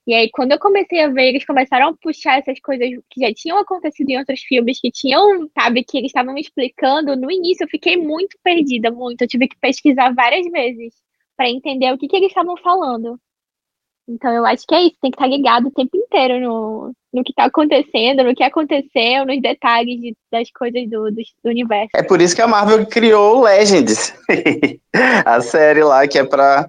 E 0.06 0.14
aí, 0.14 0.30
quando 0.30 0.52
eu 0.52 0.58
comecei 0.58 1.00
a 1.00 1.08
ver, 1.08 1.28
eles 1.28 1.44
começaram 1.44 1.88
a 1.88 1.96
puxar 1.96 2.38
essas 2.38 2.60
coisas 2.60 2.88
que 3.10 3.20
já 3.20 3.34
tinham 3.34 3.58
acontecido 3.58 4.08
em 4.10 4.18
outros 4.18 4.40
filmes, 4.42 4.80
que 4.80 4.90
tinham, 4.90 5.50
sabe, 5.58 5.82
que 5.82 5.98
eles 5.98 6.10
estavam 6.10 6.38
explicando. 6.38 7.16
No 7.16 7.30
início, 7.30 7.64
eu 7.64 7.68
fiquei 7.68 7.96
muito 7.96 8.38
perdida, 8.42 8.90
muito. 8.90 9.22
Eu 9.22 9.28
tive 9.28 9.48
que 9.48 9.58
pesquisar 9.58 10.14
várias 10.14 10.46
vezes 10.50 10.94
para 11.36 11.50
entender 11.50 11.92
o 11.92 11.98
que, 11.98 12.06
que 12.06 12.16
eles 12.16 12.28
estavam 12.28 12.56
falando. 12.58 13.20
Então, 14.08 14.32
eu 14.32 14.46
acho 14.46 14.64
que 14.66 14.74
é 14.74 14.82
isso, 14.82 14.96
tem 15.02 15.10
que 15.10 15.16
estar 15.16 15.26
ligado 15.26 15.66
o 15.66 15.70
tempo 15.72 15.96
inteiro 15.96 16.40
no, 16.40 16.92
no 17.12 17.24
que 17.24 17.32
está 17.32 17.46
acontecendo, 17.46 18.22
no 18.22 18.34
que 18.34 18.44
aconteceu, 18.44 19.26
nos 19.26 19.40
detalhes 19.42 20.00
de, 20.00 20.16
das 20.30 20.48
coisas 20.52 20.88
do, 20.88 21.10
do, 21.10 21.22
do, 21.44 21.50
universo. 21.50 21.90
É 21.94 22.02
por 22.02 22.22
isso 22.22 22.34
que 22.36 22.42
a 22.42 22.46
Marvel 22.46 22.86
criou 22.86 23.42
Legends, 23.42 24.14
a 25.24 25.40
série 25.40 25.82
lá 25.82 26.06
que 26.06 26.18
é 26.18 26.24
para 26.24 26.68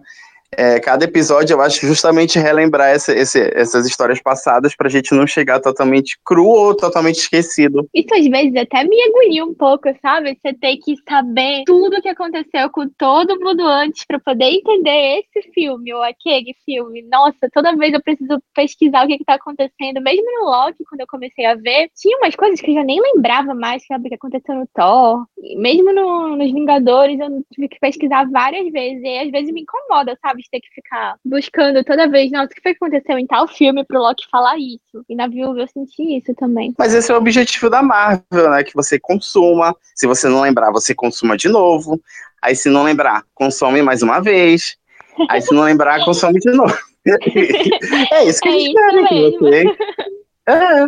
é, 0.55 0.79
cada 0.79 1.05
episódio 1.05 1.53
eu 1.53 1.61
acho 1.61 1.85
justamente 1.85 2.39
relembrar 2.39 2.89
essa, 2.89 3.13
esse, 3.13 3.39
essas 3.53 3.85
histórias 3.85 4.21
passadas 4.21 4.75
pra 4.75 4.89
gente 4.89 5.13
não 5.13 5.27
chegar 5.27 5.59
totalmente 5.59 6.17
cru 6.23 6.45
ou 6.45 6.75
totalmente 6.75 7.17
esquecido. 7.17 7.87
Isso 7.93 8.13
às 8.13 8.25
vezes 8.27 8.55
até 8.55 8.83
me 8.83 9.01
agonia 9.03 9.45
um 9.45 9.53
pouco, 9.53 9.89
sabe? 10.01 10.37
Você 10.41 10.53
tem 10.53 10.79
que 10.79 10.95
saber 11.07 11.63
tudo 11.65 11.97
o 11.97 12.01
que 12.01 12.09
aconteceu 12.09 12.69
com 12.69 12.87
todo 12.89 13.39
mundo 13.39 13.61
antes 13.65 14.05
para 14.05 14.19
poder 14.19 14.45
entender 14.45 15.23
esse 15.35 15.51
filme 15.51 15.93
ou 15.93 16.01
aquele 16.01 16.55
filme. 16.63 17.03
Nossa, 17.11 17.49
toda 17.53 17.75
vez 17.75 17.93
eu 17.93 18.01
preciso 18.01 18.41
pesquisar 18.53 19.05
o 19.05 19.07
que, 19.07 19.17
que 19.17 19.25
tá 19.25 19.35
acontecendo. 19.35 20.01
Mesmo 20.01 20.25
no 20.39 20.49
Loki, 20.49 20.83
quando 20.89 21.01
eu 21.01 21.07
comecei 21.07 21.45
a 21.45 21.55
ver, 21.55 21.89
tinha 21.95 22.17
umas 22.17 22.35
coisas 22.35 22.61
que 22.61 22.71
eu 22.71 22.75
já 22.75 22.83
nem 22.83 23.01
lembrava 23.01 23.53
mais, 23.53 23.85
sabe? 23.85 24.09
Que 24.09 24.15
aconteceu 24.15 24.55
no 24.55 24.67
Thor. 24.73 25.25
Mesmo 25.57 25.93
no, 25.93 26.35
nos 26.37 26.51
Vingadores, 26.53 27.19
eu 27.19 27.43
tive 27.53 27.67
que 27.67 27.79
pesquisar 27.79 28.29
várias 28.29 28.71
vezes. 28.71 29.03
E 29.03 29.17
às 29.19 29.31
vezes 29.31 29.53
me 29.53 29.61
incomoda, 29.61 30.17
sabe? 30.21 30.36
De 30.37 30.49
ter 30.49 30.59
que 30.59 30.69
ficar 30.73 31.15
buscando 31.23 31.83
toda 31.83 32.07
vez, 32.07 32.31
nossa, 32.31 32.45
o 32.45 32.49
que 32.49 32.61
foi 32.61 32.73
que 32.73 32.83
aconteceu 32.83 33.17
em 33.17 33.27
tal 33.27 33.47
filme 33.47 33.83
pro 33.85 33.99
Loki 33.99 34.25
falar 34.31 34.57
isso? 34.57 35.03
E 35.09 35.15
na 35.15 35.27
Viúva 35.27 35.61
eu 35.61 35.67
senti 35.67 36.17
isso 36.17 36.33
também. 36.35 36.73
Mas 36.77 36.93
esse 36.93 37.11
é 37.11 37.15
o 37.15 37.17
objetivo 37.17 37.69
da 37.69 37.81
Marvel, 37.81 38.49
né? 38.49 38.63
Que 38.63 38.73
você 38.73 38.99
consuma. 38.99 39.75
Se 39.95 40.07
você 40.07 40.27
não 40.29 40.41
lembrar, 40.41 40.71
você 40.71 40.93
consuma 40.95 41.35
de 41.35 41.49
novo. 41.49 42.01
Aí 42.41 42.55
se 42.55 42.69
não 42.69 42.83
lembrar, 42.83 43.23
consome 43.33 43.81
mais 43.81 44.01
uma 44.01 44.19
vez. 44.19 44.77
Aí 45.29 45.41
se 45.41 45.53
não 45.53 45.63
lembrar, 45.63 46.05
consome 46.05 46.39
de 46.39 46.51
novo. 46.51 46.77
é 48.11 48.25
isso 48.25 48.41
que 48.41 48.49
é 48.49 48.53
eles 48.53 48.73
querem 48.73 49.31
que 49.31 49.37
você. 49.39 49.63
É. 50.49 50.87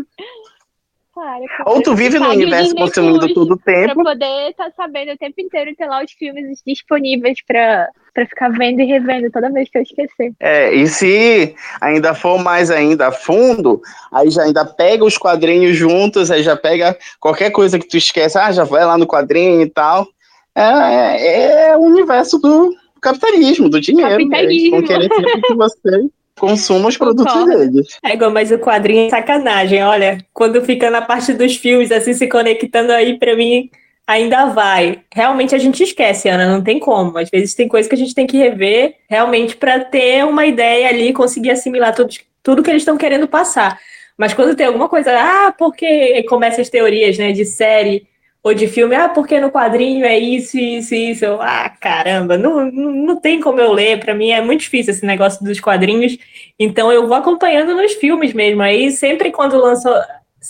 Claro, 1.14 1.44
Ou 1.66 1.82
tu 1.82 1.94
vive 1.96 2.18
no 2.18 2.30
universo 2.30 2.74
consumindo 2.74 3.34
todo 3.34 3.56
o 3.56 3.58
tempo. 3.58 3.94
Pra 3.94 4.04
poder 4.14 4.52
estar 4.52 4.70
tá 4.70 4.72
sabendo 4.72 5.12
o 5.12 5.18
tempo 5.18 5.42
inteiro 5.42 5.70
e 5.70 5.76
ter 5.76 5.86
lá 5.86 6.02
os 6.02 6.14
filmes 6.14 6.62
disponíveis 6.66 7.44
pra, 7.46 7.90
pra 8.20 8.26
ficar 8.26 8.50
vendo 8.50 8.82
e 8.82 8.86
revendo 8.86 9.32
toda 9.32 9.52
vez 9.52 9.70
que 9.70 9.78
eu 9.78 9.82
esquecer. 9.82 10.34
É, 10.40 10.74
e 10.74 10.88
se 10.88 11.56
ainda 11.80 12.14
for 12.14 12.38
mais 12.38 12.70
ainda 12.70 13.08
a 13.08 13.12
fundo, 13.12 13.82
aí 14.12 14.30
já 14.30 14.44
ainda 14.44 14.66
pega 14.66 15.06
os 15.06 15.18
quadrinhos 15.18 15.78
juntos, 15.78 16.30
aí 16.30 16.44
já 16.44 16.56
pega 16.56 16.98
qualquer 17.20 17.52
coisa 17.52 17.80
que 17.80 17.88
tu 17.88 17.98
esquece, 17.98 18.38
ah, 18.38 18.52
já 18.52 18.64
vai 18.64 18.86
lá 18.86 18.98
no 18.98 19.08
quadrinho 19.08 19.62
e 19.62 19.70
tal. 19.70 20.08
É, 20.56 20.62
é, 20.62 21.70
é 21.70 21.78
o 21.78 21.82
universo 21.82 22.38
do 22.40 22.74
capitalismo, 23.02 23.70
do 23.70 23.80
dinheiro. 23.80 24.12
Capitalismo. 24.12 24.82
Né? 24.82 24.88
querer 24.88 25.10
que 25.10 25.54
você 25.54 26.10
consuma 26.38 26.88
os 26.88 26.98
produtos 26.98 27.32
Concordo. 27.32 27.58
deles. 27.58 27.88
É 28.04 28.14
igual, 28.14 28.32
mas 28.32 28.52
o 28.52 28.58
quadrinho 28.58 29.08
é 29.08 29.10
sacanagem, 29.10 29.84
olha. 29.84 30.18
Quando 30.34 30.64
fica 30.64 30.90
na 30.90 31.02
parte 31.02 31.34
dos 31.34 31.56
fios, 31.56 31.92
assim, 31.92 32.14
se 32.14 32.28
conectando 32.28 32.92
aí, 32.92 33.18
para 33.18 33.36
mim, 33.36 33.70
ainda 34.10 34.46
vai. 34.48 35.02
Realmente 35.14 35.54
a 35.54 35.60
gente 35.60 35.84
esquece, 35.84 36.28
Ana, 36.28 36.48
não 36.48 36.64
tem 36.64 36.80
como. 36.80 37.16
Às 37.20 37.30
vezes 37.30 37.54
tem 37.54 37.68
coisa 37.68 37.88
que 37.88 37.94
a 37.94 37.98
gente 37.98 38.16
tem 38.16 38.26
que 38.26 38.38
rever, 38.38 38.96
realmente, 39.08 39.56
para 39.56 39.80
ter 39.82 40.26
uma 40.26 40.48
ideia 40.48 40.90
ali, 40.90 41.14
conseguir 41.14 41.52
assimilar 41.52 41.94
tudo, 41.94 42.10
tudo 42.42 42.64
que 42.64 42.72
eles 42.72 42.82
estão 42.82 42.98
querendo 42.98 43.28
passar. 43.28 43.80
Mas 44.18 44.34
quando 44.34 44.56
tem 44.56 44.66
alguma 44.66 44.90
coisa, 44.90 45.12
ah, 45.12 45.54
porque 45.56 46.24
começa 46.24 46.60
as 46.60 46.70
teorias, 46.70 47.20
né, 47.20 47.32
de 47.32 47.46
série 47.46 48.08
ou 48.42 48.52
de 48.52 48.68
filme, 48.68 48.96
ah, 48.96 49.10
porque 49.10 49.40
no 49.40 49.52
quadrinho 49.52 50.04
é 50.04 50.18
isso, 50.18 50.58
isso, 50.58 50.96
isso. 50.96 51.26
Eu, 51.26 51.40
ah, 51.40 51.70
caramba, 51.80 52.36
não, 52.36 52.72
não 52.72 53.16
tem 53.16 53.40
como 53.40 53.60
eu 53.62 53.72
ler. 53.72 54.00
Para 54.00 54.16
mim 54.16 54.32
é 54.32 54.42
muito 54.42 54.62
difícil 54.62 54.92
esse 54.92 55.06
negócio 55.06 55.46
dos 55.46 55.60
quadrinhos. 55.60 56.18
Então 56.58 56.92
eu 56.92 57.08
vou 57.08 57.16
acompanhando 57.16 57.76
nos 57.76 57.94
filmes 57.94 58.34
mesmo. 58.34 58.64
Aí 58.64 58.90
sempre 58.90 59.32
quando 59.32 59.56
lançou. 59.56 59.94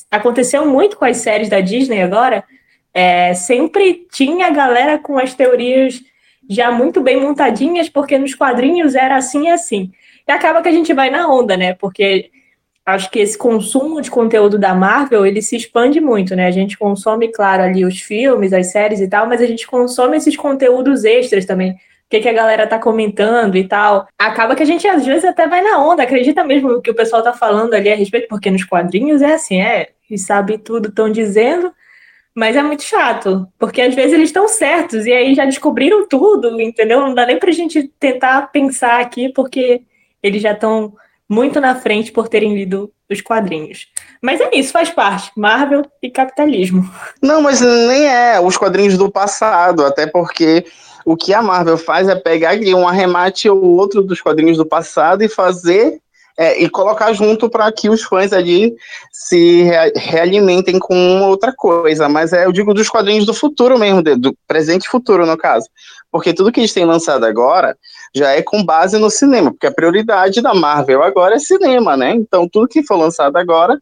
Aconteceu 0.10 0.65
muito 0.65 0.95
com 0.98 1.04
as 1.04 1.17
séries 1.17 1.50
da 1.50 1.60
Disney 1.60 2.02
agora. 2.02 2.45
É, 2.93 3.34
sempre 3.34 4.08
tinha 4.12 4.49
galera 4.49 4.97
com 4.97 5.17
as 5.17 5.34
teorias 5.34 6.02
já 6.49 6.71
muito 6.71 7.02
bem 7.02 7.19
montadinhas, 7.19 7.88
porque 7.88 8.17
nos 8.17 8.34
quadrinhos 8.34 8.95
era 8.95 9.15
assim 9.15 9.47
e 9.47 9.52
assim. 9.52 9.91
E 10.28 10.32
acaba 10.32 10.62
que 10.62 10.69
a 10.69 10.71
gente 10.71 10.93
vai 10.93 11.10
na 11.10 11.32
onda, 11.32 11.56
né? 11.56 11.75
Porque 11.75 12.32
acho 12.86 13.10
que 13.12 13.19
esse 13.19 13.38
consumo 13.38 14.02
de 14.02 14.10
conteúdo 14.10 14.58
da 14.58 14.73
Marvel, 14.73 15.25
ele 15.25 15.41
se 15.41 15.56
expande 15.56 16.02
muito, 16.02 16.36
né? 16.36 16.47
A 16.47 16.52
gente 16.52 16.78
consome, 16.78 17.32
claro, 17.32 17.63
ali 17.63 17.86
os 17.86 17.99
filmes, 17.99 18.52
as 18.52 18.71
séries 18.71 18.99
e 18.99 19.08
tal, 19.08 19.28
mas 19.28 19.41
a 19.41 19.45
gente 19.45 19.67
consome 19.67 20.17
esses 20.17 20.36
conteúdos 20.36 21.06
extras 21.06 21.45
também. 21.45 21.71
O 21.71 21.75
que, 22.10 22.21
que 22.21 22.30
a 22.30 22.34
galera 22.34 22.65
tá 22.65 22.80
comentando 22.80 23.56
e 23.56 23.67
tal. 23.67 24.08
Acaba 24.17 24.56
que 24.56 24.63
a 24.63 24.65
gente, 24.65 24.88
às 24.88 25.06
vezes, 25.06 25.25
até 25.25 25.47
vai 25.47 25.62
na 25.62 25.78
onda, 25.84 26.02
acredita 26.02 26.43
mesmo 26.43 26.69
no 26.69 26.82
que 26.82 26.89
o 26.89 26.95
pessoal 26.95 27.21
tá 27.21 27.34
falando 27.34 27.75
ali 27.75 27.91
a 27.91 27.95
respeito, 27.95 28.28
porque 28.28 28.49
nos 28.49 28.63
quadrinhos 28.63 29.21
é 29.21 29.34
assim, 29.34 29.62
é, 29.62 29.89
e 30.10 30.17
sabe 30.17 30.58
tudo, 30.58 30.89
estão 30.89 31.12
dizendo, 31.12 31.71
mas 32.39 32.56
é 32.56 32.63
muito 32.63 32.84
chato, 32.84 33.45
porque 33.60 33.82
às 33.82 33.93
vezes 33.93 34.13
eles 34.13 34.30
estão 34.30 34.47
certos 34.47 35.06
e 35.06 35.12
aí 35.12 35.36
já 35.36 35.43
descobriram 35.43 36.08
tudo, 36.08 36.58
entendeu? 36.62 37.02
Não 37.02 37.13
dá 37.13 37.25
nem 37.25 37.38
pra 37.38 37.52
gente 37.52 37.91
tentar 37.99 38.49
pensar 38.49 39.02
aqui, 39.02 39.28
porque 39.28 39.82
eles 40.23 40.41
já 40.41 40.54
estão 40.54 40.93
muito 41.28 41.60
na 41.60 41.75
frente 41.75 42.13
por 42.13 42.30
terem 42.30 42.56
lido 42.56 42.93
os 43.10 43.19
quadrinhos. 43.19 43.88
Mas 44.21 44.39
é 44.39 44.52
isso, 44.54 44.71
faz 44.71 44.89
parte. 44.89 45.30
Marvel 45.36 45.82
e 46.02 46.10
capitalismo. 46.10 46.89
Não, 47.21 47.41
mas 47.41 47.60
nem 47.60 48.08
é 48.08 48.39
os 48.39 48.56
quadrinhos 48.56 48.97
do 48.97 49.12
passado, 49.12 49.86
até 49.86 50.08
porque 50.08 50.65
o 51.04 51.17
que 51.17 51.34
a 51.34 51.41
Marvel 51.41 51.78
faz 51.78 52.08
é 52.08 52.15
pegar 52.15 52.56
um 52.73 52.88
arremate 52.88 53.49
ou 53.49 53.62
outro 53.62 54.02
dos 54.02 54.21
quadrinhos 54.21 54.56
do 54.56 54.65
passado 54.65 55.21
e 55.25 55.28
fazer 55.28 55.99
é, 56.39 56.63
e 56.63 56.69
colocar 56.69 57.12
junto 57.12 57.49
para 57.49 57.69
que 57.69 57.89
os 57.89 58.02
fãs 58.02 58.32
ali 58.32 58.73
se 59.12 59.63
re 59.63 59.91
realimentem 59.97 60.80
com 60.80 61.21
outra 61.23 61.54
coisa. 61.54 62.08
Mas 62.08 62.32
é, 62.32 62.45
eu 62.45 62.54
digo 62.54 62.73
dos 62.73 62.88
quadrinhos 62.88 63.25
do 63.25 63.34
futuro 63.34 63.78
mesmo, 63.78 64.02
do 64.02 64.34
presente 64.47 64.86
e 64.86 64.89
futuro, 64.89 65.25
no 65.25 65.36
caso. 65.36 65.67
Porque 66.10 66.34
tudo 66.34 66.49
que 66.49 66.62
eles 66.62 66.73
têm 66.73 66.86
lançado 66.86 67.25
agora 67.25 67.78
já 68.15 68.32
é 68.32 68.41
com 68.41 68.63
base 68.63 68.97
no 68.97 69.10
cinema, 69.10 69.52
porque 69.52 69.67
a 69.67 69.71
prioridade 69.71 70.41
da 70.41 70.54
Marvel 70.54 71.04
agora 71.04 71.36
é 71.36 71.39
cinema, 71.39 71.97
né? 71.97 72.12
Então 72.12 72.47
tudo 72.47 72.69
que 72.69 72.84
for 72.84 72.95
lançado 72.95 73.36
agora 73.36 73.78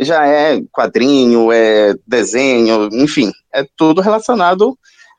já 0.00 0.26
é 0.26 0.62
quadrinho, 0.72 1.52
é 1.52 1.94
desenho, 2.06 2.88
enfim, 2.90 3.30
é 3.52 3.66
tudo 3.76 4.00
relacionado 4.00 4.78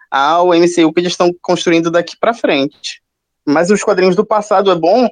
ao 0.09 0.47
MCU 0.47 0.91
que 0.91 1.01
eles 1.01 1.11
estão 1.11 1.31
construindo 1.39 1.91
daqui 1.91 2.17
para 2.19 2.33
frente. 2.33 2.99
Mas 3.45 3.69
os 3.69 3.83
quadrinhos 3.83 4.15
do 4.15 4.25
passado 4.25 4.71
é 4.71 4.75
bom 4.75 5.07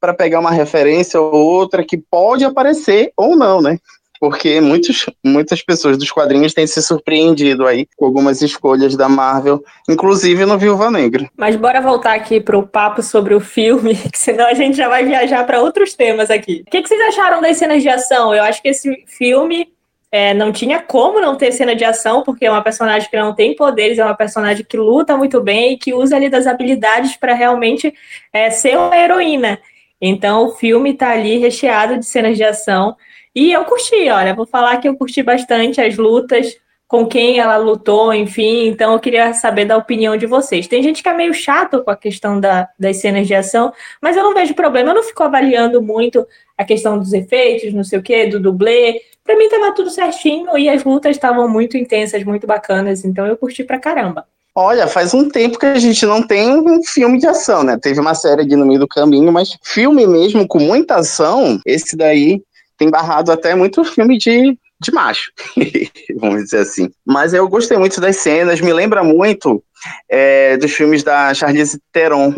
para 0.00 0.14
pegar 0.14 0.40
uma 0.40 0.50
referência 0.50 1.20
ou 1.20 1.34
outra 1.34 1.84
que 1.84 1.98
pode 1.98 2.44
aparecer 2.44 3.12
ou 3.16 3.36
não, 3.36 3.60
né? 3.60 3.78
Porque 4.20 4.60
muitos, 4.60 5.06
muitas 5.24 5.62
pessoas 5.62 5.96
dos 5.96 6.12
quadrinhos 6.12 6.52
têm 6.52 6.66
se 6.66 6.82
surpreendido 6.82 7.66
aí 7.66 7.88
com 7.96 8.04
algumas 8.04 8.42
escolhas 8.42 8.94
da 8.94 9.08
Marvel, 9.08 9.64
inclusive 9.88 10.44
no 10.44 10.58
Viúva 10.58 10.90
Negra. 10.90 11.26
Mas 11.34 11.56
bora 11.56 11.80
voltar 11.80 12.14
aqui 12.14 12.38
para 12.38 12.58
o 12.58 12.66
papo 12.66 13.02
sobre 13.02 13.34
o 13.34 13.40
filme, 13.40 13.94
que 14.12 14.18
senão 14.18 14.46
a 14.46 14.52
gente 14.52 14.76
já 14.76 14.90
vai 14.90 15.06
viajar 15.06 15.44
para 15.44 15.62
outros 15.62 15.94
temas 15.94 16.30
aqui. 16.30 16.62
O 16.66 16.70
que, 16.70 16.82
que 16.82 16.88
vocês 16.88 17.00
acharam 17.08 17.40
das 17.40 17.56
cenas 17.56 17.82
de 17.82 17.88
ação? 17.88 18.34
Eu 18.34 18.42
acho 18.42 18.60
que 18.60 18.68
esse 18.68 19.04
filme 19.06 19.72
é, 20.12 20.34
não 20.34 20.52
tinha 20.52 20.80
como 20.80 21.18
não 21.18 21.36
ter 21.36 21.50
cena 21.52 21.74
de 21.74 21.84
ação, 21.84 22.22
porque 22.22 22.44
é 22.44 22.50
uma 22.50 22.62
personagem 22.62 23.08
que 23.08 23.16
não 23.16 23.34
tem 23.34 23.56
poderes, 23.56 23.98
é 23.98 24.04
uma 24.04 24.14
personagem 24.14 24.66
que 24.68 24.76
luta 24.76 25.16
muito 25.16 25.40
bem 25.40 25.72
e 25.72 25.78
que 25.78 25.94
usa 25.94 26.16
ali 26.16 26.28
das 26.28 26.46
habilidades 26.46 27.16
para 27.16 27.32
realmente 27.32 27.94
é, 28.32 28.50
ser 28.50 28.76
uma 28.76 28.96
heroína. 28.96 29.58
Então 30.00 30.46
o 30.46 30.56
filme 30.56 30.92
está 30.92 31.10
ali 31.10 31.38
recheado 31.38 31.98
de 31.98 32.06
cenas 32.06 32.36
de 32.36 32.44
ação. 32.44 32.96
E 33.34 33.52
eu 33.52 33.64
curti, 33.64 34.08
olha, 34.10 34.34
vou 34.34 34.46
falar 34.46 34.78
que 34.78 34.88
eu 34.88 34.96
curti 34.96 35.22
bastante 35.22 35.80
as 35.80 35.96
lutas, 35.96 36.56
com 36.90 37.06
quem 37.06 37.38
ela 37.38 37.56
lutou, 37.56 38.12
enfim. 38.12 38.66
Então, 38.66 38.92
eu 38.92 38.98
queria 38.98 39.32
saber 39.32 39.64
da 39.64 39.76
opinião 39.76 40.16
de 40.16 40.26
vocês. 40.26 40.66
Tem 40.66 40.82
gente 40.82 41.04
que 41.04 41.08
é 41.08 41.14
meio 41.14 41.32
chato 41.32 41.84
com 41.84 41.90
a 41.92 41.96
questão 41.96 42.40
da, 42.40 42.68
das 42.76 42.96
cenas 42.96 43.28
de 43.28 43.34
ação, 43.34 43.72
mas 44.02 44.16
eu 44.16 44.24
não 44.24 44.34
vejo 44.34 44.54
problema. 44.54 44.90
Eu 44.90 44.96
não 44.96 45.02
fico 45.04 45.22
avaliando 45.22 45.80
muito 45.80 46.26
a 46.58 46.64
questão 46.64 46.98
dos 46.98 47.12
efeitos, 47.12 47.72
não 47.72 47.84
sei 47.84 48.00
o 48.00 48.02
quê, 48.02 48.26
do 48.26 48.40
dublê. 48.40 49.00
Pra 49.22 49.36
mim, 49.36 49.48
tava 49.48 49.72
tudo 49.72 49.88
certinho 49.88 50.58
e 50.58 50.68
as 50.68 50.82
lutas 50.82 51.14
estavam 51.14 51.48
muito 51.48 51.76
intensas, 51.76 52.24
muito 52.24 52.44
bacanas. 52.44 53.04
Então, 53.04 53.24
eu 53.24 53.36
curti 53.36 53.62
pra 53.62 53.78
caramba. 53.78 54.26
Olha, 54.62 54.86
faz 54.86 55.14
um 55.14 55.26
tempo 55.26 55.58
que 55.58 55.64
a 55.64 55.78
gente 55.78 56.04
não 56.04 56.22
tem 56.22 56.54
um 56.54 56.82
filme 56.82 57.18
de 57.18 57.26
ação, 57.26 57.62
né? 57.62 57.78
Teve 57.80 57.98
uma 57.98 58.14
série 58.14 58.42
aqui 58.42 58.54
no 58.54 58.66
meio 58.66 58.80
do 58.80 58.86
caminho, 58.86 59.32
mas 59.32 59.56
filme 59.64 60.06
mesmo 60.06 60.46
com 60.46 60.58
muita 60.58 60.96
ação, 60.96 61.58
esse 61.64 61.96
daí 61.96 62.42
tem 62.76 62.90
barrado 62.90 63.32
até 63.32 63.54
muito 63.54 63.82
filme 63.82 64.18
de 64.18 64.54
de 64.78 64.92
macho, 64.92 65.30
vamos 66.16 66.44
dizer 66.44 66.58
assim. 66.58 66.90
Mas 67.06 67.32
eu 67.34 67.48
gostei 67.48 67.76
muito 67.78 68.00
das 68.02 68.16
cenas, 68.16 68.60
me 68.60 68.72
lembra 68.72 69.02
muito 69.02 69.62
é, 70.10 70.58
dos 70.58 70.72
filmes 70.72 71.02
da 71.02 71.32
Charlize 71.32 71.78
Theron, 71.90 72.34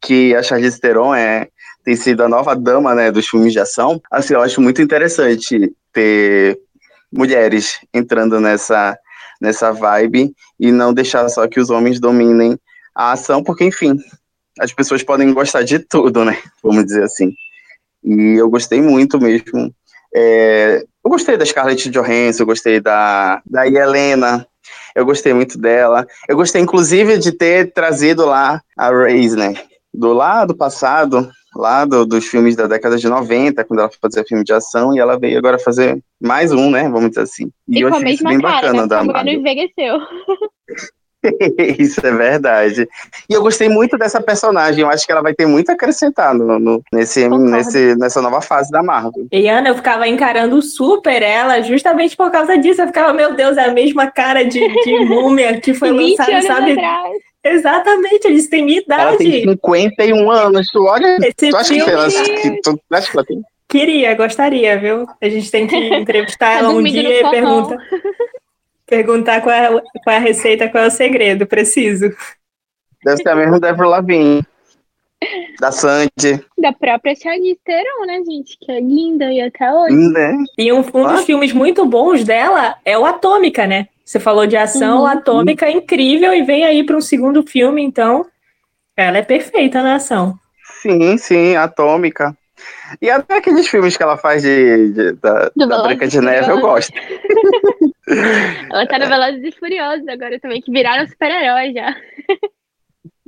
que 0.00 0.34
a 0.34 0.42
Charlize 0.42 0.80
Theron 0.80 1.14
é, 1.14 1.48
tem 1.84 1.96
sido 1.96 2.22
a 2.22 2.28
nova 2.28 2.54
dama 2.54 2.94
né, 2.94 3.10
dos 3.10 3.26
filmes 3.26 3.52
de 3.52 3.60
ação. 3.60 4.00
Assim, 4.10 4.34
eu 4.34 4.42
acho 4.42 4.60
muito 4.60 4.80
interessante 4.82 5.72
ter 5.92 6.58
mulheres 7.12 7.78
entrando 7.92 8.40
nessa, 8.40 8.98
nessa 9.42 9.72
vibe 9.72 10.32
e 10.58 10.70
não 10.70 10.94
deixar 10.94 11.28
só 11.28 11.46
que 11.48 11.60
os 11.60 11.68
homens 11.68 12.00
dominem 12.00 12.56
a 12.94 13.12
ação, 13.12 13.42
porque, 13.42 13.64
enfim, 13.64 13.98
as 14.60 14.72
pessoas 14.72 15.02
podem 15.02 15.32
gostar 15.34 15.62
de 15.62 15.78
tudo, 15.80 16.24
né? 16.24 16.38
Vamos 16.62 16.84
dizer 16.84 17.02
assim. 17.02 17.32
E 18.04 18.38
eu 18.38 18.48
gostei 18.48 18.80
muito 18.80 19.20
mesmo 19.20 19.74
é, 20.14 20.84
eu 21.04 21.10
gostei 21.10 21.36
da 21.36 21.46
Scarlett 21.46 21.88
Johansson, 21.90 22.42
eu 22.42 22.46
gostei 22.46 22.80
da, 22.80 23.40
da 23.46 23.66
Helena, 23.66 24.46
eu 24.94 25.06
gostei 25.06 25.32
muito 25.32 25.58
dela. 25.58 26.06
Eu 26.28 26.36
gostei, 26.36 26.60
inclusive, 26.60 27.16
de 27.18 27.32
ter 27.32 27.72
trazido 27.72 28.26
lá 28.26 28.60
a 28.76 28.90
Reis, 28.90 29.34
né? 29.34 29.54
Do 29.92 30.12
lado 30.12 30.54
passado, 30.54 31.30
lá 31.54 31.84
do, 31.84 32.06
dos 32.06 32.26
filmes 32.26 32.56
da 32.56 32.66
década 32.66 32.96
de 32.96 33.08
90, 33.08 33.64
quando 33.64 33.80
ela 33.80 33.90
fazia 34.00 34.24
filme 34.24 34.44
de 34.44 34.52
ação, 34.52 34.94
e 34.94 34.98
ela 34.98 35.18
veio 35.18 35.38
agora 35.38 35.58
fazer 35.58 36.02
mais 36.20 36.52
um, 36.52 36.70
né? 36.70 36.88
Vamos 36.88 37.10
dizer 37.10 37.22
assim. 37.22 37.50
E, 37.68 37.78
e 37.78 37.80
eu 37.82 37.94
achei 37.94 38.14
isso 38.14 38.24
bem 38.24 38.40
cara, 38.40 38.54
bacana 38.54 38.82
né? 38.82 38.88
da 38.88 39.04
Marvel. 39.04 39.34
envelheceu. 39.34 39.98
Isso 41.78 42.04
é 42.04 42.10
verdade. 42.10 42.88
E 43.28 43.32
eu 43.32 43.42
gostei 43.42 43.68
muito 43.68 43.96
dessa 43.96 44.20
personagem. 44.20 44.82
Eu 44.82 44.90
acho 44.90 45.06
que 45.06 45.12
ela 45.12 45.22
vai 45.22 45.34
ter 45.34 45.46
muito 45.46 45.70
a 45.70 45.74
acrescentar 45.74 46.34
no, 46.34 46.58
no 46.58 46.82
nesse, 46.92 47.28
nesse, 47.28 47.94
nessa 47.96 48.20
nova 48.20 48.40
fase 48.40 48.70
da 48.70 48.82
Marvel. 48.82 49.26
E 49.30 49.48
Ana, 49.48 49.68
eu 49.68 49.74
ficava 49.74 50.08
encarando 50.08 50.60
super 50.60 51.22
ela 51.22 51.62
justamente 51.62 52.16
por 52.16 52.30
causa 52.30 52.58
disso. 52.58 52.82
Eu 52.82 52.86
ficava, 52.88 53.12
meu 53.12 53.34
Deus, 53.34 53.56
é 53.56 53.64
a 53.64 53.72
mesma 53.72 54.10
cara 54.10 54.44
de, 54.44 54.60
de 54.60 54.98
múmia 55.06 55.60
que 55.60 55.74
foi 55.74 55.90
lançada, 55.90 56.42
sabe? 56.42 56.72
Atrás. 56.72 57.32
Exatamente, 57.44 58.26
eles 58.26 58.48
têm 58.48 58.64
minha 58.64 58.80
idade. 58.80 59.02
Ela 59.02 59.16
tem 59.16 59.42
51 59.42 60.30
anos. 60.30 60.66
Tu 60.68 60.84
olha. 60.84 61.16
Esse 61.16 61.50
tu 61.50 61.56
acha 61.56 61.74
filme... 61.74 61.84
que 61.84 61.90
ela, 61.90 62.08
que, 62.08 62.60
tu 62.62 62.80
acha 62.92 63.10
que 63.10 63.16
ela 63.16 63.26
tem? 63.26 63.42
Queria, 63.68 64.14
gostaria, 64.14 64.78
viu? 64.78 65.06
A 65.20 65.28
gente 65.28 65.50
tem 65.50 65.66
que 65.66 65.76
entrevistar 65.96 66.58
ela 66.58 66.68
um 66.68 66.82
dia 66.82 67.20
e 67.20 67.30
pergunta. 67.30 67.76
Perguntar 68.92 69.40
qual 69.40 69.54
é, 69.54 69.70
qual 70.04 70.14
é 70.14 70.16
a 70.18 70.20
receita, 70.20 70.68
qual 70.68 70.84
é 70.84 70.88
o 70.88 70.90
segredo, 70.90 71.46
preciso. 71.46 72.14
Deve 73.02 73.22
ser 73.22 73.28
a 73.30 73.34
mesma 73.34 73.58
da 73.58 73.70
Avril 73.70 73.88
Lavigne. 73.88 74.42
Da 75.58 75.72
Sandy. 75.72 76.44
Da 76.58 76.74
própria 76.74 77.14
Charlize 77.16 77.58
Theron, 77.64 78.04
né, 78.06 78.22
gente? 78.22 78.58
Que 78.60 78.70
é 78.70 78.80
linda 78.80 79.32
e 79.32 79.40
até 79.40 79.72
hoje. 79.72 79.96
Né? 79.96 80.36
E 80.58 80.70
um, 80.70 80.80
um 80.80 81.08
dos 81.08 81.24
filmes 81.24 81.54
muito 81.54 81.86
bons 81.86 82.22
dela 82.22 82.76
é 82.84 82.98
o 82.98 83.06
Atômica, 83.06 83.66
né? 83.66 83.88
Você 84.04 84.20
falou 84.20 84.46
de 84.46 84.58
ação, 84.58 84.98
uhum. 84.98 85.06
Atômica 85.06 85.64
é 85.64 85.72
incrível 85.72 86.34
e 86.34 86.42
vem 86.42 86.66
aí 86.66 86.84
para 86.84 86.98
um 86.98 87.00
segundo 87.00 87.42
filme, 87.42 87.82
então 87.82 88.26
ela 88.94 89.16
é 89.16 89.22
perfeita 89.22 89.82
na 89.82 89.94
ação. 89.94 90.38
Sim, 90.82 91.16
sim, 91.16 91.56
Atômica. 91.56 92.36
E 93.00 93.10
até 93.10 93.36
aqueles 93.36 93.66
filmes 93.68 93.96
que 93.96 94.02
ela 94.02 94.16
faz 94.16 94.42
de, 94.42 94.90
de 94.90 95.12
da, 95.12 95.50
da 95.56 95.82
Branca 95.82 96.06
de 96.06 96.20
Neve, 96.20 96.50
eu 96.50 96.60
gosto. 96.60 96.92
ela 98.70 98.86
tá 98.86 98.98
no 98.98 99.08
Velozes 99.08 99.42
e 99.44 99.52
Furiosos 99.52 100.06
agora 100.08 100.38
também, 100.40 100.60
que 100.60 100.70
viraram 100.70 101.06
super-heróis 101.06 101.72
já. 101.72 101.96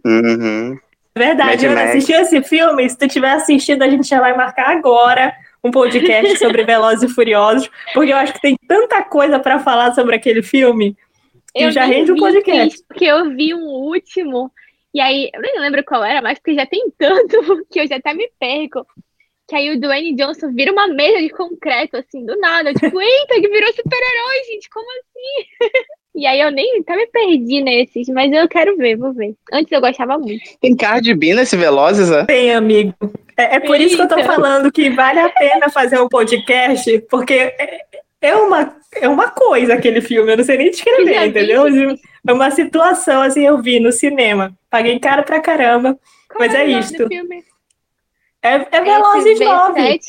Uhum. 0.05 0.79
Verdade, 1.17 1.67
Ana, 1.67 1.85
assistiu 1.85 2.21
esse 2.21 2.43
filme? 2.43 2.89
Se 2.89 2.99
tu 2.99 3.07
tiver 3.07 3.31
assistido, 3.31 3.83
a 3.83 3.89
gente 3.89 4.09
já 4.09 4.21
vai 4.21 4.37
marcar 4.37 4.71
agora 4.71 5.33
um 5.63 5.71
podcast 5.71 6.37
sobre 6.39 6.65
Velozes 6.65 7.11
e 7.11 7.15
Furiosos, 7.15 7.71
porque 7.95 8.13
eu 8.13 8.17
acho 8.17 8.33
que 8.35 8.43
tem 8.43 8.57
tanta 8.69 9.03
coisa 9.03 9.39
para 9.39 9.61
falar 9.61 9.95
sobre 9.95 10.17
aquele 10.17 10.43
filme 10.43 10.97
que 11.55 11.63
eu 11.63 11.71
já 11.71 11.85
rende 11.85 12.13
um 12.13 12.17
podcast. 12.17 12.83
Porque 12.89 13.05
eu 13.05 13.31
vi 13.31 13.55
um 13.55 13.65
último, 13.65 14.51
e 14.93 15.01
aí, 15.01 15.31
eu 15.33 15.41
nem 15.41 15.61
lembro 15.61 15.85
qual 15.85 16.05
era, 16.05 16.21
mas 16.21 16.39
porque 16.39 16.55
já 16.55 16.67
tem 16.67 16.91
tanto 16.99 17.65
que 17.71 17.81
eu 17.81 17.87
já 17.87 17.97
até 17.97 18.13
me 18.13 18.29
perco 18.39 18.85
que 19.47 19.55
aí 19.55 19.71
o 19.71 19.81
Dwayne 19.81 20.15
Johnson 20.15 20.53
vira 20.53 20.73
uma 20.73 20.89
mesa 20.89 21.21
de 21.21 21.29
concreto, 21.31 21.97
assim, 21.97 22.25
do 22.25 22.39
nada. 22.39 22.73
Tipo, 22.73 23.01
eita, 23.01 23.35
que 23.35 23.49
virou 23.49 23.73
super-herói, 23.73 24.45
gente, 24.49 24.71
como 24.71 24.87
assim? 24.91 25.49
e 26.17 26.27
aí 26.27 26.41
eu 26.41 26.51
nem 26.51 26.81
até 26.81 26.97
me 26.97 27.07
perdi 27.09 27.63
nesses, 27.63 28.09
mas 28.09 28.33
eu 28.33 28.49
quero 28.49 28.77
ver, 28.77 28.97
vou 28.97 29.13
ver. 29.13 29.35
Antes 29.53 29.71
eu 29.71 29.81
gostava 29.81 30.19
muito. 30.19 30.43
Tem 30.61 30.75
Cardi 30.75 31.15
B 31.15 31.35
nesse 31.35 31.57
Velozes, 31.57 32.09
né? 32.09 32.25
Tem, 32.25 32.55
amigo. 32.55 32.95
É, 33.37 33.57
é 33.57 33.61
por 33.61 33.79
isso 33.81 33.97
que 33.97 34.03
eu 34.03 34.09
tô 34.09 34.23
falando 34.25 34.73
que 34.73 34.89
vale 34.91 35.21
a 35.21 35.29
pena 35.29 35.69
fazer 35.69 36.01
um 36.01 36.09
podcast, 36.09 37.01
porque 37.11 37.35
é, 37.35 37.81
é 38.23 38.37
uma, 38.37 38.77
é 38.95 39.09
uma 39.09 39.29
coisa 39.31 39.75
aquele 39.75 40.01
filme, 40.01 40.33
eu 40.33 40.37
não 40.39 40.45
sei 40.45 40.57
nem 40.57 40.71
descrever, 40.71 41.27
entendeu? 41.27 41.67
É 42.27 42.33
uma 42.33 42.51
situação, 42.51 43.21
assim, 43.21 43.45
eu 43.45 43.61
vi 43.61 43.79
no 43.79 43.93
cinema. 43.93 44.57
Paguei 44.71 44.99
cara 44.99 45.23
pra 45.23 45.41
caramba, 45.41 45.99
Qual 46.29 46.39
mas 46.39 46.55
é, 46.55 46.63
é 46.63 46.67
isto. 46.79 47.07
Filme? 47.09 47.45
É, 48.45 48.77
é 48.77 48.81
Velozes 48.83 49.41
9. 49.41 50.01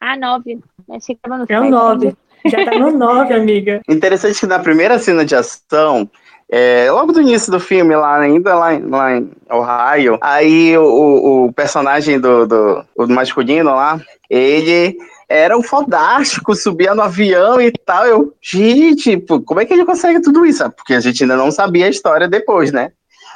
Ah, 0.00 0.16
9. 0.16 0.58
Achei 0.90 1.14
que 1.14 1.20
tava 1.20 1.36
no 1.36 1.46
É 1.46 1.60
o 1.60 1.70
9. 1.70 2.16
Já 2.46 2.64
tá 2.64 2.78
no 2.78 2.90
9, 2.90 3.32
amiga. 3.34 3.82
Interessante 3.86 4.40
que 4.40 4.46
na 4.46 4.58
primeira 4.58 4.98
cena 4.98 5.22
de 5.22 5.36
ação, 5.36 6.10
é, 6.50 6.90
logo 6.90 7.12
do 7.12 7.20
início 7.20 7.52
do 7.52 7.60
filme, 7.60 7.94
lá 7.94 8.18
ainda 8.18 8.54
lá, 8.54 8.70
lá 8.82 9.16
em 9.16 9.30
Ohio, 9.50 10.18
aí 10.22 10.76
o, 10.78 11.44
o 11.46 11.52
personagem 11.52 12.18
do, 12.18 12.46
do, 12.46 12.84
do 12.96 13.08
masculino 13.10 13.74
lá, 13.74 14.00
ele 14.30 14.96
era 15.28 15.56
um 15.56 15.62
fodástico, 15.62 16.54
subia 16.54 16.94
no 16.94 17.02
avião 17.02 17.60
e 17.60 17.70
tal. 17.70 18.06
Eu, 18.06 18.34
gente, 18.40 19.20
como 19.44 19.60
é 19.60 19.66
que 19.66 19.74
ele 19.74 19.84
consegue 19.84 20.22
tudo 20.22 20.46
isso? 20.46 20.70
Porque 20.70 20.94
a 20.94 21.00
gente 21.00 21.22
ainda 21.22 21.36
não 21.36 21.50
sabia 21.50 21.86
a 21.86 21.90
história 21.90 22.28
depois, 22.28 22.72
né? 22.72 22.92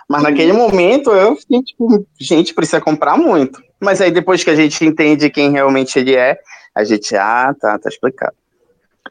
Mas 0.08 0.22
naquele 0.22 0.54
momento 0.54 1.10
eu 1.10 1.36
fiquei 1.36 1.62
tipo, 1.62 2.06
gente, 2.18 2.54
precisa 2.54 2.80
comprar 2.80 3.18
muito. 3.18 3.62
Mas 3.78 4.00
aí 4.00 4.10
depois 4.10 4.42
que 4.42 4.50
a 4.50 4.54
gente 4.54 4.82
entende 4.84 5.28
quem 5.28 5.50
realmente 5.50 5.98
ele 5.98 6.16
é, 6.16 6.38
a 6.74 6.82
gente, 6.82 7.14
ah, 7.14 7.54
tá, 7.60 7.78
tá 7.78 7.88
explicado. 7.88 8.34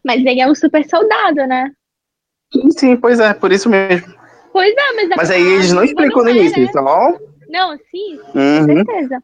Mas 0.04 0.26
ele 0.26 0.42
é 0.42 0.48
um 0.48 0.56
super 0.56 0.84
soldado, 0.90 1.46
né? 1.48 1.72
Sim, 2.52 2.72
sim, 2.72 2.98
pois 2.98 3.20
é, 3.20 3.34
por 3.34 3.52
isso 3.52 3.70
mesmo. 3.70 4.12
Pois 4.52 4.74
é, 4.74 4.94
mas... 4.96 5.10
Mas 5.10 5.32
aí 5.32 5.42
eles 5.42 5.72
não 5.72 5.84
explicam 5.84 6.24
no 6.24 6.30
início, 6.30 6.64
né? 6.64 6.72
só... 6.72 7.18
Não, 7.50 7.78
sim, 7.78 8.20
uhum. 8.36 8.60
com 8.60 8.66
certeza. 8.66 9.24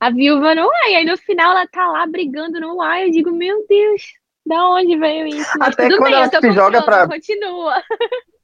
A 0.00 0.10
viúva 0.10 0.54
não 0.54 0.70
é, 0.84 0.92
e 0.92 0.96
aí 0.96 1.04
no 1.04 1.16
final 1.18 1.52
ela 1.52 1.66
tá 1.68 1.86
lá 1.86 2.06
brigando 2.06 2.58
no 2.58 2.80
ar, 2.80 3.02
eu 3.02 3.10
digo, 3.10 3.30
meu 3.30 3.64
Deus, 3.68 4.02
da 4.46 4.70
onde 4.70 4.96
veio 4.96 5.26
isso? 5.26 5.50
Mas 5.58 5.74
Até 5.74 5.88
quando 5.88 6.02
bem, 6.02 6.14
ela 6.14 6.28
se 6.28 6.52
joga 6.52 6.82
pra... 6.82 7.06
Continua. 7.06 7.82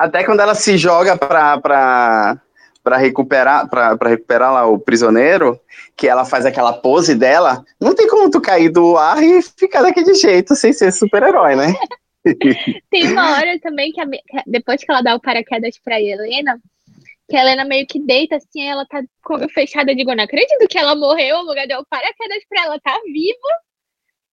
Até 0.00 0.24
quando 0.24 0.40
ela 0.40 0.54
se 0.54 0.78
joga 0.78 1.14
pra, 1.14 1.60
pra, 1.60 2.40
pra 2.82 2.96
recuperar 2.96 3.68
pra, 3.68 3.98
pra 3.98 4.08
recuperar 4.08 4.50
lá 4.50 4.66
o 4.66 4.78
prisioneiro, 4.78 5.60
que 5.94 6.08
ela 6.08 6.24
faz 6.24 6.46
aquela 6.46 6.72
pose 6.72 7.14
dela, 7.14 7.62
não 7.78 7.94
tem 7.94 8.08
como 8.08 8.30
tu 8.30 8.40
cair 8.40 8.70
do 8.70 8.96
ar 8.96 9.22
e 9.22 9.42
ficar 9.42 9.82
daquele 9.82 10.14
jeito 10.14 10.56
sem 10.56 10.72
ser 10.72 10.90
super-herói, 10.90 11.54
né? 11.54 11.74
tem 12.90 13.12
uma 13.12 13.32
hora 13.36 13.60
também 13.60 13.92
que 13.92 14.00
a, 14.00 14.06
depois 14.46 14.82
que 14.82 14.90
ela 14.90 15.02
dá 15.02 15.14
o 15.14 15.20
paraquedas 15.20 15.78
pra 15.84 16.00
Helena, 16.00 16.58
que 17.28 17.36
a 17.36 17.42
Helena 17.42 17.66
meio 17.66 17.86
que 17.86 18.00
deita 18.00 18.36
assim, 18.36 18.66
ela 18.66 18.86
tá 18.86 19.02
fechada, 19.52 19.94
digo, 19.94 20.14
não 20.14 20.24
acredito 20.24 20.66
que 20.66 20.78
ela 20.78 20.94
morreu, 20.94 21.36
o 21.36 21.42
lugar 21.42 21.66
deu 21.66 21.84
paraquedas 21.90 22.42
pra 22.48 22.64
ela, 22.64 22.80
tá 22.80 22.98
viva. 23.04 23.60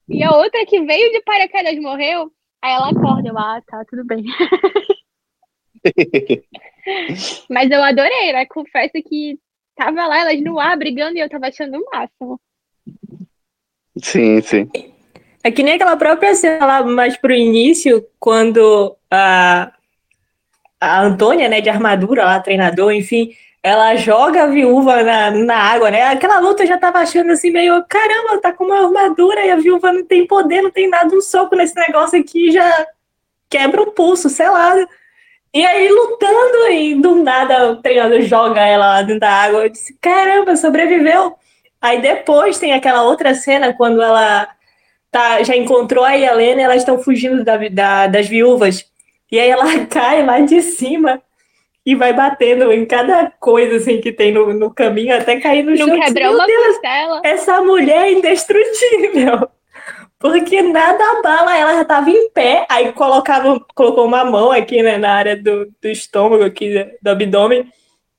E 0.07 0.23
a 0.23 0.31
outra 0.31 0.65
que 0.65 0.79
veio 0.85 1.11
de 1.11 1.21
paraquedas 1.23 1.77
morreu, 1.81 2.31
aí 2.61 2.71
ela 2.71 2.89
acorda, 2.89 3.27
eu, 3.27 3.37
ah, 3.37 3.61
tá, 3.67 3.83
tudo 3.89 4.05
bem. 4.05 4.23
Mas 7.49 7.69
eu 7.69 7.83
adorei, 7.83 8.33
né? 8.33 8.45
Confesso 8.45 8.93
que 9.07 9.37
tava 9.75 10.07
lá, 10.07 10.21
elas 10.21 10.41
no 10.41 10.59
ar 10.59 10.77
brigando 10.77 11.17
e 11.17 11.19
eu 11.19 11.29
tava 11.29 11.47
achando 11.47 11.77
o 11.77 11.85
máximo. 11.91 12.39
Sim, 14.01 14.41
sim. 14.41 14.69
É 15.43 15.51
que 15.51 15.63
nem 15.63 15.75
aquela 15.75 15.95
própria 15.95 16.35
cena 16.35 16.65
lá 16.65 16.83
mais 16.83 17.17
pro 17.17 17.33
início, 17.33 18.05
quando 18.19 18.95
a, 19.09 19.71
a 20.79 21.01
Antônia, 21.01 21.47
né, 21.47 21.61
de 21.61 21.69
armadura, 21.69 22.25
lá, 22.25 22.39
treinador, 22.39 22.91
enfim, 22.91 23.33
ela 23.61 23.95
joga 23.95 24.43
a 24.43 24.47
viúva 24.47 25.03
na, 25.03 25.31
na 25.31 25.57
água, 25.57 25.91
né? 25.91 26.03
Aquela 26.03 26.39
luta 26.39 26.63
eu 26.63 26.67
já 26.67 26.77
tava 26.77 26.99
achando 26.99 27.31
assim, 27.31 27.51
meio, 27.51 27.83
caramba, 27.87 28.39
tá 28.41 28.51
com 28.51 28.65
uma 28.65 28.85
armadura 28.85 29.45
e 29.45 29.51
a 29.51 29.55
viúva 29.55 29.91
não 29.91 30.05
tem 30.05 30.25
poder, 30.25 30.61
não 30.61 30.71
tem 30.71 30.89
nada, 30.89 31.15
um 31.15 31.21
soco 31.21 31.55
nesse 31.55 31.75
negócio 31.75 32.19
aqui 32.19 32.51
já 32.51 32.87
quebra 33.49 33.81
o 33.81 33.91
pulso, 33.91 34.29
sei 34.29 34.49
lá. 34.49 34.75
E 35.53 35.65
aí, 35.65 35.89
lutando, 35.89 36.69
e 36.69 36.95
do 36.95 37.15
nada 37.15 37.71
o 37.71 37.81
treinador 37.81 38.21
joga 38.21 38.61
ela 38.61 38.87
lá 38.87 39.01
dentro 39.01 39.21
da 39.21 39.31
água. 39.31 39.63
Eu 39.63 39.69
disse, 39.69 39.97
caramba, 39.99 40.55
sobreviveu. 40.55 41.35
Aí 41.81 42.01
depois 42.01 42.59
tem 42.59 42.73
aquela 42.73 43.03
outra 43.03 43.33
cena 43.33 43.73
quando 43.73 44.01
ela 44.01 44.47
tá, 45.11 45.41
já 45.43 45.55
encontrou 45.55 46.03
a 46.03 46.17
Helena 46.17 46.61
e 46.61 46.63
elas 46.63 46.77
estão 46.77 46.99
fugindo 46.99 47.43
da, 47.43 47.57
da, 47.69 48.07
das 48.07 48.27
viúvas. 48.27 48.85
E 49.31 49.39
aí 49.39 49.49
ela 49.49 49.65
cai 49.87 50.25
lá 50.25 50.39
de 50.39 50.61
cima 50.61 51.21
e 51.85 51.95
vai 51.95 52.11
batendo 52.11 52.71
em 52.71 52.85
cada 52.85 53.31
coisa 53.39 53.77
assim 53.77 54.01
que 54.01 54.11
tem 54.11 54.33
no, 54.33 54.53
no 54.53 54.73
caminho 54.73 55.15
até 55.15 55.39
cair 55.39 55.63
no 55.63 55.75
chão. 55.77 55.87
Não 55.87 55.99
quebrou 55.99 56.33
uma 56.33 56.45
costela. 56.45 57.21
Essa 57.23 57.61
mulher 57.61 58.07
é 58.07 58.11
indestrutível. 58.11 59.49
Porque 60.19 60.61
nada 60.63 61.03
abala, 61.19 61.55
ela 61.55 61.73
já 61.75 61.81
estava 61.83 62.09
em 62.09 62.29
pé, 62.31 62.65
aí 62.69 62.91
colocava, 62.93 63.59
colocou 63.75 64.05
uma 64.05 64.25
mão 64.25 64.51
aqui 64.51 64.81
né, 64.81 64.97
na 64.97 65.13
área 65.13 65.35
do, 65.35 65.71
do 65.79 65.87
estômago, 65.87 66.43
aqui 66.43 66.73
do 67.01 67.09
abdômen. 67.09 67.71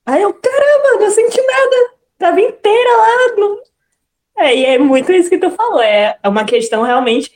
Aí 0.07 0.22
eu, 0.22 0.32
caramba, 0.32 1.05
não 1.05 1.11
senti 1.11 1.40
nada. 1.42 1.90
Tava 2.18 2.40
inteira 2.40 2.90
lá. 2.96 3.36
No... 3.36 3.62
É, 4.38 4.57
e 4.57 4.64
é 4.64 4.78
muito 4.78 5.12
isso 5.12 5.28
que 5.28 5.38
tu 5.38 5.51
falou. 5.51 5.82
É, 5.82 6.16
é 6.22 6.28
uma 6.28 6.44
questão 6.44 6.82
realmente 6.82 7.32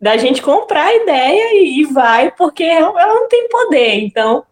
da 0.00 0.16
gente 0.16 0.42
comprar 0.42 0.86
a 0.86 0.94
ideia 0.94 1.54
e, 1.54 1.80
e 1.80 1.84
vai, 1.84 2.30
porque 2.32 2.64
ela 2.64 3.06
não 3.06 3.28
tem 3.28 3.48
poder. 3.48 3.94
Então, 3.96 4.44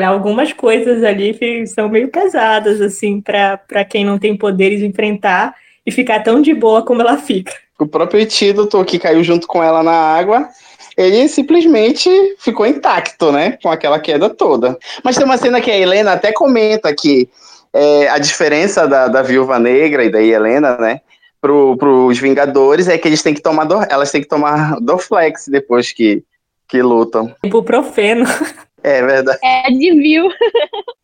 algumas 0.00 0.52
coisas 0.52 1.02
ali 1.02 1.66
são 1.66 1.88
meio 1.88 2.08
pesadas, 2.10 2.80
assim, 2.80 3.20
para 3.20 3.84
quem 3.88 4.04
não 4.04 4.18
tem 4.18 4.36
poderes 4.36 4.82
enfrentar 4.82 5.54
e 5.84 5.90
ficar 5.90 6.22
tão 6.22 6.40
de 6.40 6.54
boa 6.54 6.84
como 6.84 7.02
ela 7.02 7.18
fica. 7.18 7.52
O 7.78 7.86
próprio 7.86 8.20
Etídoto, 8.20 8.84
que 8.84 8.98
caiu 8.98 9.24
junto 9.24 9.46
com 9.46 9.62
ela 9.62 9.82
na 9.82 9.92
água, 9.92 10.48
ele 10.96 11.26
simplesmente 11.28 12.10
ficou 12.38 12.66
intacto, 12.66 13.32
né? 13.32 13.58
Com 13.62 13.70
aquela 13.70 13.98
queda 13.98 14.28
toda. 14.30 14.78
Mas 15.02 15.16
tem 15.16 15.24
uma 15.24 15.38
cena 15.38 15.60
que 15.60 15.70
a 15.70 15.76
Helena 15.76 16.12
até 16.12 16.32
comenta 16.32 16.94
que 16.94 17.28
é, 17.72 18.08
a 18.08 18.18
diferença 18.18 18.86
da, 18.86 19.08
da 19.08 19.22
Viúva 19.22 19.58
Negra 19.58 20.04
e 20.04 20.10
da 20.10 20.22
Helena, 20.22 20.76
né? 20.76 21.00
Para 21.40 21.52
os 21.52 22.18
Vingadores 22.18 22.86
é 22.86 22.96
que 22.96 23.08
eles 23.08 23.22
têm 23.22 23.34
que 23.34 23.42
tomar 23.42 23.64
do, 23.64 23.82
elas 23.90 24.12
têm 24.12 24.20
que 24.20 24.28
tomar 24.28 24.78
Dorflex 24.80 25.48
depois 25.48 25.92
que, 25.92 26.22
que 26.68 26.80
lutam. 26.82 27.34
Ibuprofeno. 27.42 28.24
É 28.84 29.00
verdade. 29.00 29.38
É 29.44 29.70
de 29.70 29.92
viu. 29.92 30.28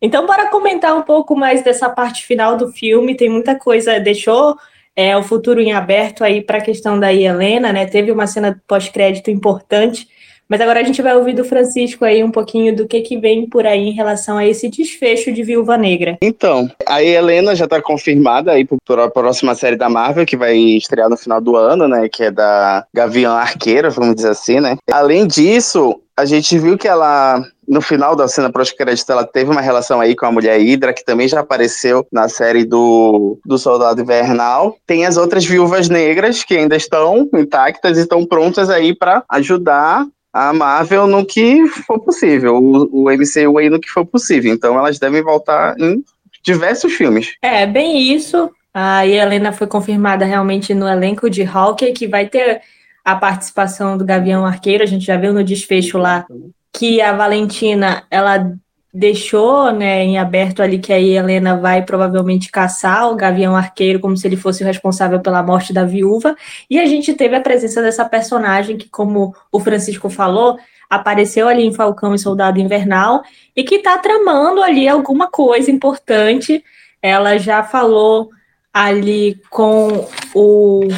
então, 0.03 0.27
bora 0.27 0.49
comentar 0.49 0.97
um 0.97 1.03
pouco 1.03 1.37
mais 1.37 1.63
dessa 1.63 1.89
parte 1.89 2.27
final 2.27 2.57
do 2.57 2.73
filme. 2.73 3.15
Tem 3.15 3.29
muita 3.29 3.55
coisa, 3.57 4.01
deixou 4.01 4.57
é, 4.99 5.17
o 5.17 5.23
futuro 5.23 5.61
em 5.61 5.71
aberto 5.71 6.25
aí 6.25 6.43
para 6.43 6.59
a 6.59 6.61
questão 6.61 6.99
da 6.99 7.15
Helena, 7.15 7.73
né? 7.73 7.87
Teve 7.87 8.11
uma 8.11 8.27
cena 8.27 8.61
pós-crédito 8.67 9.31
importante, 9.31 10.09
mas 10.49 10.61
agora 10.61 10.81
a 10.81 10.83
gente 10.83 11.01
vai 11.01 11.15
ouvir 11.17 11.35
do 11.35 11.45
Francisco 11.45 12.05
aí 12.05 12.25
um 12.25 12.33
pouquinho 12.33 12.75
do 12.75 12.85
que, 12.85 13.01
que 13.03 13.17
vem 13.17 13.49
por 13.49 13.65
aí 13.65 13.91
em 13.91 13.93
relação 13.93 14.37
a 14.37 14.45
esse 14.45 14.69
desfecho 14.69 15.31
de 15.33 15.45
Viúva 15.45 15.79
Negra. 15.79 16.19
Então, 16.21 16.69
a 16.85 17.01
Helena 17.01 17.55
já 17.55 17.67
está 17.67 17.81
confirmada 17.81 18.51
aí 18.51 18.67
para 18.85 19.05
a 19.05 19.11
próxima 19.11 19.55
série 19.55 19.77
da 19.77 19.89
Marvel, 19.89 20.27
que 20.27 20.37
vai 20.37 20.57
estrear 20.57 21.09
no 21.09 21.17
final 21.17 21.41
do 21.41 21.55
ano, 21.55 21.87
né? 21.87 22.09
Que 22.09 22.25
é 22.25 22.31
da 22.33 22.85
Gavião 22.93 23.37
Arqueira, 23.37 23.91
vamos 23.91 24.17
dizer 24.17 24.31
assim, 24.31 24.59
né? 24.59 24.79
Além 24.91 25.29
disso, 25.29 26.01
a 26.17 26.25
gente 26.25 26.59
viu 26.59 26.77
que 26.77 26.89
ela 26.89 27.41
no 27.69 27.83
final 27.83 28.17
da 28.17 28.27
cena 28.27 28.51
pós-crédito, 28.51 29.11
ela 29.13 29.25
teve 29.25 29.51
uma 29.51 29.61
relação 29.61 30.01
aí 30.01 30.17
com 30.17 30.27
a 30.27 30.33
mulher 30.33 30.59
Hydra, 30.59 30.93
que 30.93 31.05
também 31.05 31.29
já 31.29 31.41
apareceu 31.41 32.07
na 32.11 32.29
série 32.29 32.65
do, 32.65 33.39
do 33.45 33.59
Soldado 33.59 34.01
Invernal. 34.01 34.77
Tem 34.87 35.05
as 35.05 35.17
outras 35.17 35.45
viúvas 35.45 35.89
negras 35.89 36.43
que 36.43 36.57
ainda 36.57 36.77
estão 36.77 37.29
intactas 37.35 37.99
e 37.99 38.03
estão 38.03 38.25
prontas 38.25 38.71
aí 38.71 38.95
para 38.95 39.23
ajudar 39.29 40.07
a 40.33 40.53
Marvel 40.53 41.07
no 41.07 41.25
que 41.25 41.67
for 41.69 41.99
possível, 42.01 42.57
o, 42.57 43.05
o 43.05 43.11
MCU 43.11 43.59
aí 43.59 43.69
no 43.69 43.81
que 43.81 43.89
for 43.89 44.07
possível. 44.07 44.53
Então 44.53 44.79
elas 44.79 44.99
devem 44.99 45.23
voltar 45.23 45.79
em 45.79 46.03
diversos 46.43 46.93
filmes. 46.95 47.35
É, 47.43 47.67
bem 47.67 48.15
isso. 48.15 48.51
A 48.73 49.07
Helena 49.07 49.53
foi 49.53 49.67
confirmada 49.67 50.25
realmente 50.25 50.73
no 50.73 50.89
elenco 50.89 51.29
de 51.29 51.43
Hawkeye, 51.43 51.93
que 51.93 52.07
vai 52.07 52.27
ter 52.27 52.63
a 53.05 53.17
participação 53.17 53.97
do 53.97 54.05
Gavião 54.05 54.45
Arqueiro, 54.45 54.85
a 54.85 54.87
gente 54.87 55.05
já 55.05 55.17
viu 55.17 55.33
no 55.33 55.43
desfecho 55.43 55.97
lá 55.97 56.27
que 56.73 57.01
a 57.01 57.13
Valentina 57.13 58.05
ela 58.11 58.53
deixou 58.93 59.71
né, 59.71 60.03
em 60.03 60.19
aberto 60.19 60.63
ali 60.63 60.79
que 60.79 60.93
a 60.93 60.99
Helena 60.99 61.57
vai 61.57 61.85
provavelmente 61.85 62.51
caçar 62.51 63.11
o 63.11 63.17
Gavião 63.17 63.55
Arqueiro 63.55 64.01
como 64.01 64.17
se 64.17 64.27
ele 64.27 64.37
fosse 64.37 64.63
o 64.63 64.67
responsável 64.67 65.21
pela 65.21 65.43
morte 65.43 65.73
da 65.73 65.85
viúva. 65.85 66.35
E 66.71 66.79
a 66.79 66.87
gente 66.87 67.15
teve 67.15 67.37
a 67.37 67.41
presença 67.41 67.83
dessa 67.83 68.05
personagem 68.05 68.77
que, 68.77 68.89
como 68.89 69.35
o 69.53 69.61
Francisco 69.61 70.09
falou, 70.09 70.59
apareceu 70.89 71.47
ali 71.47 71.65
em 71.65 71.73
Falcão 71.73 72.15
e 72.15 72.19
Soldado 72.19 72.59
Invernal 72.59 73.23
e 73.55 73.63
que 73.63 73.77
está 73.77 73.99
tramando 73.99 74.63
ali 74.63 74.89
alguma 74.89 75.31
coisa 75.31 75.71
importante. 75.71 76.65
Ela 77.03 77.39
já 77.39 77.63
falou 77.63 78.31
ali 78.73 79.41
com 79.51 80.09
o 80.35 80.89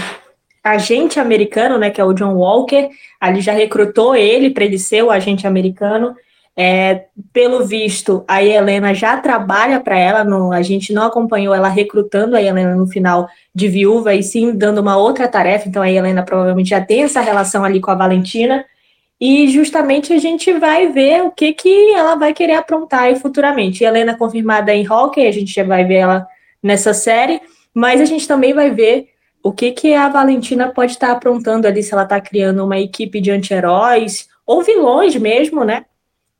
agente 0.62 1.18
americano, 1.18 1.78
né, 1.78 1.90
que 1.90 2.00
é 2.00 2.04
o 2.04 2.12
John 2.12 2.34
Walker, 2.34 2.90
ali 3.20 3.40
já 3.40 3.52
recrutou 3.52 4.14
ele 4.14 4.50
para 4.50 4.64
ele 4.64 4.78
ser 4.78 5.02
o 5.02 5.10
agente 5.10 5.46
americano. 5.46 6.14
É, 6.56 7.06
pelo 7.32 7.64
visto, 7.64 8.22
a 8.28 8.42
Helena 8.42 8.92
já 8.92 9.16
trabalha 9.16 9.80
para 9.80 9.98
ela, 9.98 10.24
não, 10.24 10.52
a 10.52 10.60
gente 10.60 10.92
não 10.92 11.04
acompanhou 11.04 11.54
ela 11.54 11.68
recrutando 11.68 12.36
a 12.36 12.42
Helena 12.42 12.74
no 12.74 12.86
final 12.86 13.28
de 13.54 13.68
viúva, 13.68 14.14
e 14.14 14.22
sim 14.22 14.54
dando 14.54 14.78
uma 14.78 14.96
outra 14.96 15.26
tarefa, 15.26 15.68
então 15.68 15.82
a 15.82 15.90
Helena 15.90 16.22
provavelmente 16.22 16.70
já 16.70 16.80
tem 16.80 17.04
essa 17.04 17.20
relação 17.20 17.64
ali 17.64 17.80
com 17.80 17.90
a 17.90 17.94
Valentina, 17.94 18.64
e 19.18 19.48
justamente 19.48 20.12
a 20.12 20.18
gente 20.18 20.52
vai 20.54 20.88
ver 20.88 21.22
o 21.22 21.30
que, 21.30 21.52
que 21.52 21.92
ela 21.92 22.14
vai 22.14 22.34
querer 22.34 22.54
aprontar 22.54 23.02
aí 23.02 23.16
futuramente. 23.16 23.84
Helena 23.84 24.16
confirmada 24.16 24.74
em 24.74 24.86
Hawkeye, 24.86 25.28
a 25.28 25.32
gente 25.32 25.54
já 25.54 25.62
vai 25.62 25.84
ver 25.84 25.96
ela 25.96 26.26
nessa 26.62 26.92
série, 26.92 27.40
mas 27.72 28.00
a 28.00 28.04
gente 28.04 28.26
também 28.26 28.52
vai 28.52 28.70
ver 28.70 29.08
o 29.42 29.52
que, 29.52 29.72
que 29.72 29.94
a 29.94 30.08
Valentina 30.08 30.68
pode 30.68 30.92
estar 30.92 31.10
aprontando 31.10 31.66
ali, 31.66 31.82
se 31.82 31.92
ela 31.92 32.02
está 32.02 32.20
criando 32.20 32.64
uma 32.64 32.78
equipe 32.78 33.20
de 33.20 33.30
anti-heróis 33.30 34.28
ou 34.46 34.62
vilões 34.62 35.16
mesmo, 35.16 35.64
né? 35.64 35.84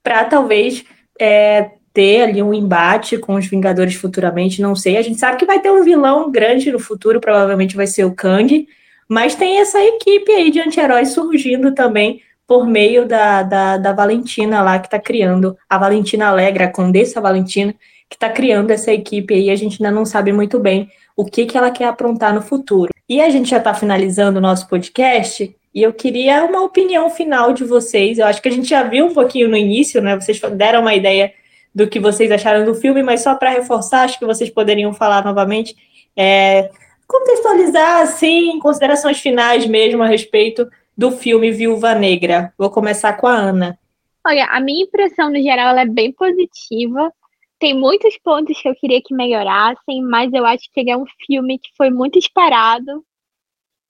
Para 0.02 0.24
talvez 0.24 0.84
é, 1.18 1.70
ter 1.92 2.22
ali 2.22 2.42
um 2.42 2.52
embate 2.52 3.18
com 3.18 3.34
os 3.34 3.46
Vingadores 3.46 3.94
futuramente, 3.94 4.62
não 4.62 4.76
sei. 4.76 4.96
A 4.96 5.02
gente 5.02 5.18
sabe 5.18 5.38
que 5.38 5.46
vai 5.46 5.60
ter 5.60 5.70
um 5.70 5.82
vilão 5.82 6.30
grande 6.30 6.70
no 6.70 6.78
futuro, 6.78 7.20
provavelmente 7.20 7.76
vai 7.76 7.86
ser 7.86 8.04
o 8.04 8.14
Kang, 8.14 8.66
mas 9.08 9.34
tem 9.34 9.58
essa 9.58 9.82
equipe 9.82 10.30
aí 10.32 10.50
de 10.50 10.60
anti-heróis 10.60 11.10
surgindo 11.10 11.74
também 11.74 12.22
por 12.46 12.66
meio 12.66 13.06
da, 13.06 13.42
da, 13.42 13.76
da 13.76 13.92
Valentina 13.92 14.60
lá, 14.62 14.78
que 14.78 14.88
está 14.88 14.98
criando, 14.98 15.56
a 15.68 15.78
Valentina 15.78 16.26
Alegre, 16.26 16.64
a 16.64 16.72
Condessa 16.72 17.20
Valentina, 17.20 17.74
que 18.08 18.16
está 18.16 18.28
criando 18.28 18.72
essa 18.72 18.92
equipe 18.92 19.32
aí, 19.32 19.50
a 19.50 19.56
gente 19.56 19.80
ainda 19.80 19.94
não 19.94 20.04
sabe 20.04 20.32
muito 20.32 20.58
bem 20.58 20.90
o 21.20 21.24
que, 21.26 21.44
que 21.44 21.58
ela 21.58 21.70
quer 21.70 21.84
aprontar 21.84 22.32
no 22.32 22.40
futuro. 22.40 22.88
E 23.06 23.20
a 23.20 23.28
gente 23.28 23.50
já 23.50 23.58
está 23.58 23.74
finalizando 23.74 24.38
o 24.38 24.40
nosso 24.40 24.66
podcast 24.66 25.54
e 25.74 25.82
eu 25.82 25.92
queria 25.92 26.46
uma 26.46 26.62
opinião 26.62 27.10
final 27.10 27.52
de 27.52 27.62
vocês. 27.62 28.18
Eu 28.18 28.24
acho 28.24 28.40
que 28.40 28.48
a 28.48 28.52
gente 28.52 28.66
já 28.66 28.82
viu 28.82 29.04
um 29.04 29.12
pouquinho 29.12 29.46
no 29.46 29.54
início, 29.54 30.00
né? 30.00 30.18
Vocês 30.18 30.40
deram 30.56 30.80
uma 30.80 30.94
ideia 30.94 31.30
do 31.74 31.86
que 31.86 32.00
vocês 32.00 32.30
acharam 32.30 32.64
do 32.64 32.74
filme, 32.74 33.02
mas 33.02 33.22
só 33.22 33.34
para 33.34 33.50
reforçar, 33.50 34.04
acho 34.04 34.18
que 34.18 34.24
vocês 34.24 34.48
poderiam 34.48 34.94
falar 34.94 35.22
novamente, 35.22 35.76
é, 36.16 36.70
contextualizar, 37.06 38.00
assim, 38.00 38.58
considerações 38.58 39.20
finais 39.20 39.66
mesmo 39.66 40.02
a 40.02 40.06
respeito 40.06 40.66
do 40.96 41.10
filme 41.10 41.50
Viúva 41.50 41.94
Negra. 41.94 42.50
Vou 42.56 42.70
começar 42.70 43.12
com 43.18 43.26
a 43.26 43.34
Ana. 43.34 43.78
Olha, 44.26 44.46
a 44.46 44.58
minha 44.58 44.84
impressão 44.84 45.28
no 45.28 45.42
geral 45.42 45.76
é 45.76 45.84
bem 45.84 46.12
positiva 46.12 47.12
tem 47.60 47.74
muitos 47.74 48.18
pontos 48.18 48.60
que 48.60 48.68
eu 48.68 48.74
queria 48.74 49.02
que 49.02 49.14
melhorassem, 49.14 50.02
mas 50.02 50.32
eu 50.32 50.44
acho 50.46 50.68
que 50.72 50.80
ele 50.80 50.90
é 50.90 50.96
um 50.96 51.04
filme 51.26 51.58
que 51.58 51.70
foi 51.76 51.90
muito 51.90 52.18
esperado 52.18 53.04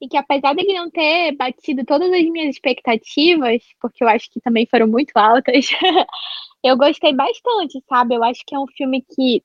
e 0.00 0.08
que 0.08 0.16
apesar 0.16 0.54
de 0.54 0.62
ele 0.62 0.74
não 0.74 0.90
ter 0.90 1.32
batido 1.36 1.84
todas 1.84 2.12
as 2.12 2.24
minhas 2.24 2.54
expectativas, 2.54 3.62
porque 3.80 4.02
eu 4.02 4.08
acho 4.08 4.30
que 4.30 4.40
também 4.40 4.66
foram 4.66 4.88
muito 4.88 5.12
altas, 5.16 5.68
eu 6.64 6.76
gostei 6.76 7.14
bastante, 7.14 7.82
sabe? 7.88 8.14
Eu 8.16 8.24
acho 8.24 8.42
que 8.46 8.54
é 8.54 8.58
um 8.58 8.66
filme 8.76 9.04
que 9.14 9.42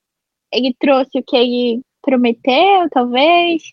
ele 0.52 0.74
trouxe 0.80 1.20
o 1.20 1.24
que 1.24 1.36
ele 1.36 1.82
prometeu, 2.02 2.90
talvez. 2.92 3.64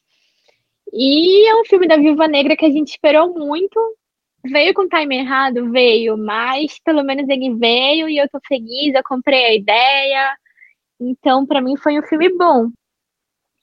E 0.92 1.48
é 1.48 1.56
um 1.56 1.64
filme 1.64 1.88
da 1.88 1.96
Viúva 1.96 2.28
Negra 2.28 2.56
que 2.56 2.66
a 2.66 2.70
gente 2.70 2.88
esperou 2.88 3.32
muito. 3.32 3.78
Veio 4.44 4.74
com 4.74 4.88
time 4.88 5.18
errado? 5.18 5.70
Veio, 5.70 6.18
mas 6.18 6.78
pelo 6.80 7.04
menos 7.04 7.28
ele 7.28 7.54
veio 7.54 8.08
e 8.08 8.18
eu 8.18 8.28
tô 8.28 8.40
feliz, 8.46 8.94
eu 8.94 9.02
comprei 9.04 9.44
a 9.44 9.54
ideia. 9.54 10.36
Então, 11.10 11.44
para 11.44 11.60
mim, 11.60 11.76
foi 11.76 11.98
um 11.98 12.02
filme 12.02 12.28
bom. 12.36 12.68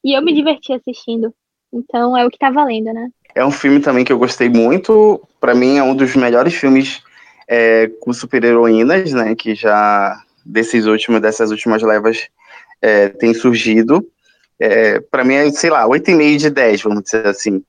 E 0.03 0.17
eu 0.17 0.21
me 0.21 0.33
diverti 0.33 0.73
assistindo. 0.73 1.33
Então, 1.71 2.17
é 2.17 2.25
o 2.25 2.29
que 2.29 2.37
tá 2.37 2.49
valendo, 2.49 2.93
né? 2.93 3.09
É 3.33 3.45
um 3.45 3.51
filme 3.51 3.79
também 3.79 4.03
que 4.03 4.11
eu 4.11 4.19
gostei 4.19 4.49
muito. 4.49 5.21
Para 5.39 5.55
mim, 5.55 5.77
é 5.77 5.83
um 5.83 5.95
dos 5.95 6.15
melhores 6.15 6.53
filmes 6.53 7.01
é, 7.47 7.87
com 8.01 8.11
super-heroínas, 8.11 9.13
né? 9.13 9.35
Que 9.35 9.55
já 9.55 10.21
desses 10.45 10.85
últimos, 10.85 11.21
dessas 11.21 11.51
últimas 11.51 11.81
levas 11.81 12.27
é, 12.81 13.09
tem 13.09 13.33
surgido. 13.33 14.05
É, 14.59 14.99
para 14.99 15.23
mim, 15.23 15.35
é, 15.35 15.49
sei 15.51 15.69
lá, 15.69 15.85
8,5 15.87 16.37
de 16.37 16.49
10, 16.49 16.81
vamos 16.81 17.03
dizer 17.03 17.25
assim. 17.27 17.63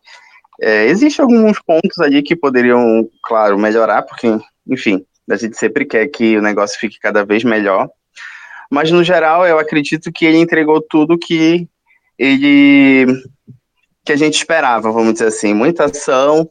É, 0.61 0.87
Existem 0.87 1.23
alguns 1.23 1.61
pontos 1.61 1.99
ali 1.99 2.23
que 2.23 2.35
poderiam, 2.35 3.09
claro, 3.23 3.59
melhorar, 3.59 4.03
porque, 4.03 4.27
enfim, 4.67 5.05
A 5.31 5.37
gente 5.37 5.57
sempre 5.57 5.85
quer 5.85 6.09
que 6.09 6.37
o 6.37 6.43
negócio 6.43 6.79
fique 6.79 6.99
cada 6.99 7.25
vez 7.25 7.45
melhor. 7.45 7.89
Mas, 8.71 8.91
no 8.91 9.03
geral, 9.03 9.47
eu 9.47 9.59
acredito 9.59 10.13
que 10.13 10.25
ele 10.25 10.39
entregou 10.39 10.81
tudo 10.81 11.19
que 11.19 11.69
ele 12.19 13.07
que 14.05 14.13
a 14.13 14.17
gente 14.17 14.35
esperava, 14.35 14.91
vamos 14.91 15.15
dizer 15.15 15.27
assim. 15.27 15.53
Muita 15.53 15.85
ação, 15.87 16.49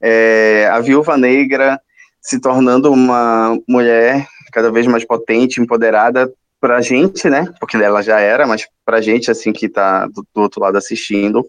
é, 0.00 0.68
a 0.70 0.80
viúva 0.80 1.16
negra 1.16 1.80
se 2.20 2.40
tornando 2.40 2.92
uma 2.92 3.58
mulher 3.68 4.26
cada 4.52 4.70
vez 4.70 4.86
mais 4.86 5.04
potente, 5.04 5.60
empoderada 5.60 6.32
para 6.60 6.76
a 6.76 6.80
gente, 6.80 7.28
né? 7.28 7.52
Porque 7.58 7.76
ela 7.76 8.02
já 8.02 8.20
era, 8.20 8.46
mas 8.46 8.68
para 8.84 8.98
a 8.98 9.00
gente, 9.00 9.30
assim, 9.30 9.52
que 9.52 9.66
está 9.66 10.06
do, 10.06 10.24
do, 10.34 10.42
outro 10.42 10.60
lado 10.60 10.78
assistindo. 10.78 11.44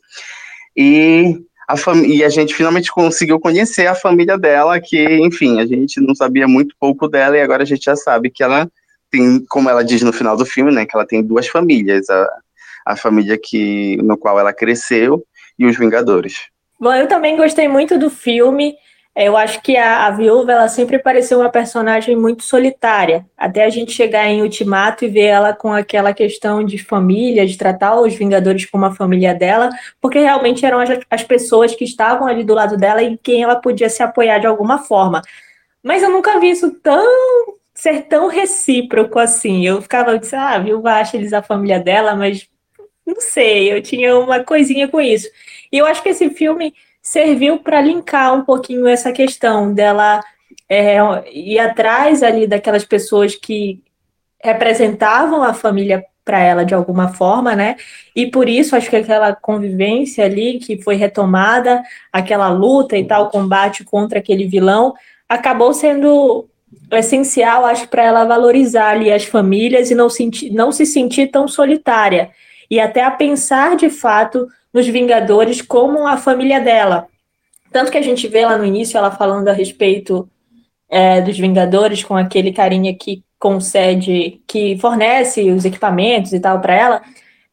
E 0.75 1.39
a, 1.67 1.75
e 2.05 2.23
a 2.23 2.29
gente 2.29 2.55
finalmente 2.55 2.91
conseguiu 2.91 3.39
conhecer 3.39 3.85
a 3.85 3.93
família 3.93 4.37
dela, 4.37 4.79
que, 4.79 5.03
enfim, 5.19 5.59
a 5.59 5.65
gente 5.67 6.01
não 6.01 6.15
sabia 6.15 6.47
muito 6.47 6.75
pouco 6.79 7.07
dela 7.07 7.37
e 7.37 7.41
agora 7.41 7.61
a 7.61 7.65
gente 7.65 7.83
já 7.83 7.95
sabe 7.95 8.31
que 8.31 8.41
ela 8.41 8.67
tem, 9.13 9.45
como 9.47 9.69
ela 9.69 9.83
diz 9.83 10.01
no 10.01 10.11
final 10.11 10.35
do 10.35 10.45
filme, 10.45 10.73
né? 10.73 10.85
Que 10.85 10.95
ela 10.95 11.05
tem 11.05 11.21
duas 11.21 11.47
famílias. 11.47 12.09
A, 12.09 12.27
a 12.85 12.97
família 12.97 13.37
que, 13.41 13.97
no 13.97 14.17
qual 14.17 14.39
ela 14.39 14.51
cresceu 14.51 15.23
e 15.57 15.65
os 15.65 15.77
Vingadores. 15.77 16.47
Bom, 16.79 16.93
eu 16.93 17.07
também 17.07 17.37
gostei 17.37 17.67
muito 17.67 17.97
do 17.97 18.09
filme. 18.09 18.75
Eu 19.15 19.37
acho 19.37 19.61
que 19.61 19.77
a, 19.77 20.07
a 20.07 20.11
viúva 20.11 20.51
ela 20.51 20.67
sempre 20.67 20.97
pareceu 20.97 21.39
uma 21.39 21.49
personagem 21.49 22.15
muito 22.15 22.43
solitária, 22.43 23.23
até 23.37 23.63
a 23.63 23.69
gente 23.69 23.91
chegar 23.91 24.25
em 24.25 24.41
Ultimato 24.41 25.05
e 25.05 25.07
ver 25.07 25.27
ela 25.27 25.53
com 25.53 25.71
aquela 25.71 26.11
questão 26.13 26.63
de 26.65 26.79
família, 26.79 27.45
de 27.45 27.55
tratar 27.55 28.01
os 28.01 28.15
Vingadores 28.15 28.65
como 28.65 28.85
a 28.85 28.95
família 28.95 29.35
dela, 29.35 29.69
porque 30.01 30.17
realmente 30.17 30.65
eram 30.65 30.79
as, 30.79 30.89
as 31.11 31.23
pessoas 31.23 31.75
que 31.75 31.83
estavam 31.83 32.27
ali 32.27 32.43
do 32.43 32.55
lado 32.55 32.75
dela 32.75 33.03
e 33.03 33.09
em 33.09 33.19
quem 33.21 33.43
ela 33.43 33.55
podia 33.55 33.87
se 33.87 34.01
apoiar 34.01 34.39
de 34.39 34.47
alguma 34.47 34.79
forma. 34.79 35.21
Mas 35.83 36.01
eu 36.01 36.09
nunca 36.09 36.39
vi 36.39 36.49
isso 36.49 36.71
tão 36.81 37.53
ser 37.83 38.03
tão 38.03 38.27
recíproco 38.27 39.19
assim. 39.19 39.67
Eu 39.67 39.81
ficava, 39.81 40.17
disse, 40.17 40.33
ah, 40.37 40.51
a 40.51 40.59
viúva 40.59 40.93
acha 40.93 41.17
eles 41.17 41.33
a 41.33 41.43
família 41.43 41.81
dela, 41.81 42.15
mas 42.15 42.47
não 43.05 43.19
sei, 43.19 43.73
eu 43.73 43.81
tinha 43.81 44.17
uma 44.17 44.41
coisinha 44.41 44.87
com 44.87 45.01
isso. 45.01 45.27
E 45.69 45.79
eu 45.79 45.85
acho 45.85 46.01
que 46.01 46.07
esse 46.07 46.29
filme 46.29 46.73
serviu 47.01 47.59
para 47.59 47.81
linkar 47.81 48.33
um 48.33 48.45
pouquinho 48.45 48.87
essa 48.87 49.11
questão 49.11 49.73
dela 49.73 50.23
é, 50.69 50.95
ir 51.29 51.59
atrás 51.59 52.23
ali 52.23 52.47
daquelas 52.47 52.85
pessoas 52.85 53.35
que 53.35 53.83
representavam 54.41 55.43
a 55.43 55.53
família 55.53 56.05
para 56.23 56.39
ela 56.39 56.63
de 56.63 56.73
alguma 56.73 57.09
forma, 57.09 57.53
né? 57.53 57.75
E 58.15 58.31
por 58.31 58.47
isso 58.47 58.77
acho 58.77 58.89
que 58.89 58.95
aquela 58.95 59.35
convivência 59.35 60.23
ali 60.23 60.57
que 60.57 60.81
foi 60.81 60.95
retomada, 60.95 61.83
aquela 62.13 62.47
luta 62.47 62.97
e 62.97 63.05
tal, 63.05 63.29
combate 63.29 63.83
contra 63.83 64.19
aquele 64.19 64.47
vilão, 64.47 64.93
acabou 65.27 65.73
sendo 65.73 66.47
essencial, 66.91 67.65
acho, 67.65 67.87
para 67.87 68.03
ela 68.03 68.25
valorizar 68.25 68.91
ali 68.91 69.11
as 69.11 69.25
famílias 69.25 69.91
e 69.91 69.95
não, 69.95 70.09
sentir, 70.09 70.51
não 70.51 70.71
se 70.71 70.85
sentir 70.85 71.27
tão 71.27 71.47
solitária 71.47 72.31
e 72.69 72.79
até 72.79 73.03
a 73.03 73.11
pensar 73.11 73.75
de 73.75 73.89
fato 73.89 74.47
nos 74.73 74.87
Vingadores 74.87 75.61
como 75.61 76.07
a 76.07 76.17
família 76.17 76.59
dela. 76.59 77.07
Tanto 77.71 77.91
que 77.91 77.97
a 77.97 78.01
gente 78.01 78.27
vê 78.27 78.45
lá 78.45 78.57
no 78.57 78.65
início 78.65 78.97
ela 78.97 79.11
falando 79.11 79.47
a 79.47 79.53
respeito 79.53 80.27
é, 80.89 81.21
dos 81.21 81.37
Vingadores 81.37 82.03
com 82.03 82.15
aquele 82.15 82.51
carinha 82.51 82.95
que 82.95 83.23
concede, 83.39 84.41
que 84.47 84.77
fornece 84.79 85.51
os 85.51 85.65
equipamentos 85.65 86.33
e 86.33 86.39
tal 86.39 86.61
para 86.61 86.75
ela. 86.75 87.01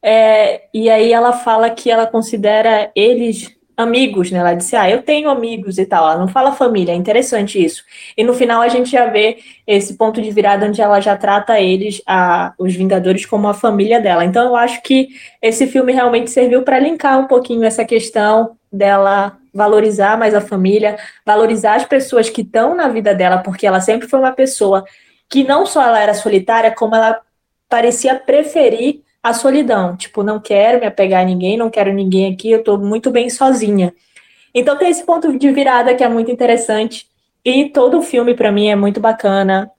É, 0.02 0.62
e 0.72 0.88
aí 0.88 1.12
ela 1.12 1.32
fala 1.32 1.68
que 1.68 1.90
ela 1.90 2.06
considera 2.06 2.90
eles 2.94 3.54
amigos, 3.80 4.30
né? 4.30 4.38
Ela 4.38 4.54
disse, 4.54 4.76
ah, 4.76 4.88
eu 4.88 5.02
tenho 5.02 5.28
amigos 5.28 5.78
e 5.78 5.86
tal. 5.86 6.04
Ela 6.04 6.18
não 6.18 6.28
fala 6.28 6.52
família, 6.52 6.92
é 6.92 6.94
interessante 6.94 7.62
isso. 7.62 7.82
E 8.16 8.22
no 8.22 8.34
final 8.34 8.60
a 8.60 8.68
gente 8.68 8.90
já 8.90 9.06
vê 9.06 9.38
esse 9.66 9.94
ponto 9.94 10.20
de 10.22 10.30
virada 10.30 10.66
onde 10.66 10.80
ela 10.80 11.00
já 11.00 11.16
trata 11.16 11.60
eles, 11.60 12.02
a, 12.06 12.52
os 12.58 12.74
Vingadores, 12.74 13.26
como 13.26 13.48
a 13.48 13.54
família 13.54 14.00
dela. 14.00 14.24
Então 14.24 14.44
eu 14.44 14.56
acho 14.56 14.82
que 14.82 15.08
esse 15.42 15.66
filme 15.66 15.92
realmente 15.92 16.30
serviu 16.30 16.62
para 16.62 16.78
linkar 16.78 17.18
um 17.18 17.26
pouquinho 17.26 17.64
essa 17.64 17.84
questão 17.84 18.56
dela 18.72 19.36
valorizar 19.52 20.16
mais 20.16 20.34
a 20.34 20.40
família, 20.40 20.96
valorizar 21.26 21.74
as 21.74 21.84
pessoas 21.84 22.30
que 22.30 22.42
estão 22.42 22.74
na 22.74 22.88
vida 22.88 23.14
dela, 23.14 23.38
porque 23.38 23.66
ela 23.66 23.80
sempre 23.80 24.06
foi 24.06 24.20
uma 24.20 24.32
pessoa 24.32 24.84
que 25.28 25.44
não 25.44 25.66
só 25.66 25.82
ela 25.82 26.00
era 26.00 26.14
solitária, 26.14 26.70
como 26.70 26.94
ela 26.94 27.20
parecia 27.68 28.14
preferir 28.16 29.02
a 29.22 29.32
solidão. 29.32 29.96
Tipo, 29.96 30.22
não 30.22 30.40
quero 30.40 30.80
me 30.80 30.86
apegar 30.86 31.22
a 31.22 31.24
ninguém, 31.24 31.56
não 31.56 31.70
quero 31.70 31.92
ninguém 31.92 32.32
aqui, 32.32 32.50
eu 32.50 32.62
tô 32.62 32.78
muito 32.78 33.10
bem 33.10 33.28
sozinha. 33.28 33.92
Então 34.54 34.76
tem 34.76 34.90
esse 34.90 35.04
ponto 35.04 35.36
de 35.38 35.50
virada 35.52 35.94
que 35.94 36.02
é 36.02 36.08
muito 36.08 36.30
interessante. 36.30 37.08
E 37.44 37.68
todo 37.70 37.98
o 37.98 38.02
filme, 38.02 38.34
para 38.34 38.52
mim, 38.52 38.68
é 38.68 38.76
muito 38.76 39.00
bacana. 39.00 39.70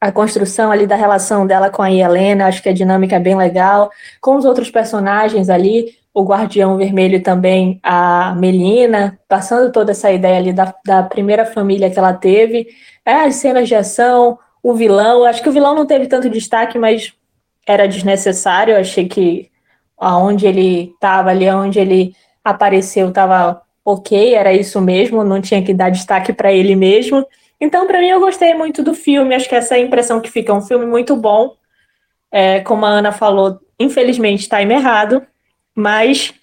A 0.00 0.12
construção 0.12 0.70
ali 0.70 0.86
da 0.86 0.96
relação 0.96 1.46
dela 1.46 1.70
com 1.70 1.80
a 1.80 1.90
Helena, 1.90 2.46
acho 2.46 2.62
que 2.62 2.68
a 2.68 2.74
dinâmica 2.74 3.16
é 3.16 3.20
bem 3.20 3.36
legal. 3.36 3.90
Com 4.20 4.36
os 4.36 4.44
outros 4.44 4.70
personagens 4.70 5.48
ali, 5.48 5.96
o 6.12 6.22
Guardião 6.24 6.76
Vermelho 6.76 7.22
também, 7.22 7.80
a 7.82 8.34
Melina, 8.36 9.18
passando 9.28 9.72
toda 9.72 9.92
essa 9.92 10.12
ideia 10.12 10.36
ali 10.36 10.52
da, 10.52 10.74
da 10.84 11.02
primeira 11.02 11.46
família 11.46 11.90
que 11.90 11.98
ela 11.98 12.12
teve. 12.12 12.68
É, 13.04 13.14
as 13.14 13.36
cenas 13.36 13.66
de 13.68 13.74
ação, 13.74 14.38
o 14.62 14.74
vilão. 14.74 15.24
Acho 15.24 15.42
que 15.42 15.48
o 15.48 15.52
vilão 15.52 15.74
não 15.74 15.86
teve 15.86 16.06
tanto 16.06 16.28
destaque, 16.28 16.78
mas 16.78 17.14
era 17.66 17.88
desnecessário. 17.88 18.74
Eu 18.74 18.80
achei 18.80 19.08
que 19.08 19.50
aonde 19.96 20.46
ele 20.46 20.92
estava 20.94 21.30
ali, 21.30 21.48
onde 21.50 21.78
ele 21.78 22.14
apareceu, 22.44 23.08
estava 23.08 23.62
ok, 23.84 24.34
era 24.34 24.52
isso 24.52 24.80
mesmo, 24.80 25.22
não 25.22 25.40
tinha 25.40 25.62
que 25.62 25.74
dar 25.74 25.90
destaque 25.90 26.32
para 26.32 26.52
ele 26.52 26.74
mesmo. 26.74 27.26
Então, 27.60 27.86
para 27.86 28.00
mim, 28.00 28.08
eu 28.08 28.20
gostei 28.20 28.54
muito 28.54 28.82
do 28.82 28.94
filme. 28.94 29.34
Acho 29.34 29.48
que 29.48 29.54
essa 29.54 29.76
é 29.76 29.78
a 29.78 29.82
impressão 29.82 30.20
que 30.20 30.30
fica. 30.30 30.52
É 30.52 30.54
um 30.54 30.62
filme 30.62 30.86
muito 30.86 31.16
bom. 31.16 31.54
É, 32.30 32.60
como 32.60 32.84
a 32.84 32.88
Ana 32.88 33.12
falou, 33.12 33.60
infelizmente, 33.78 34.40
está 34.40 34.60
errado, 34.62 35.24
mas 35.74 36.34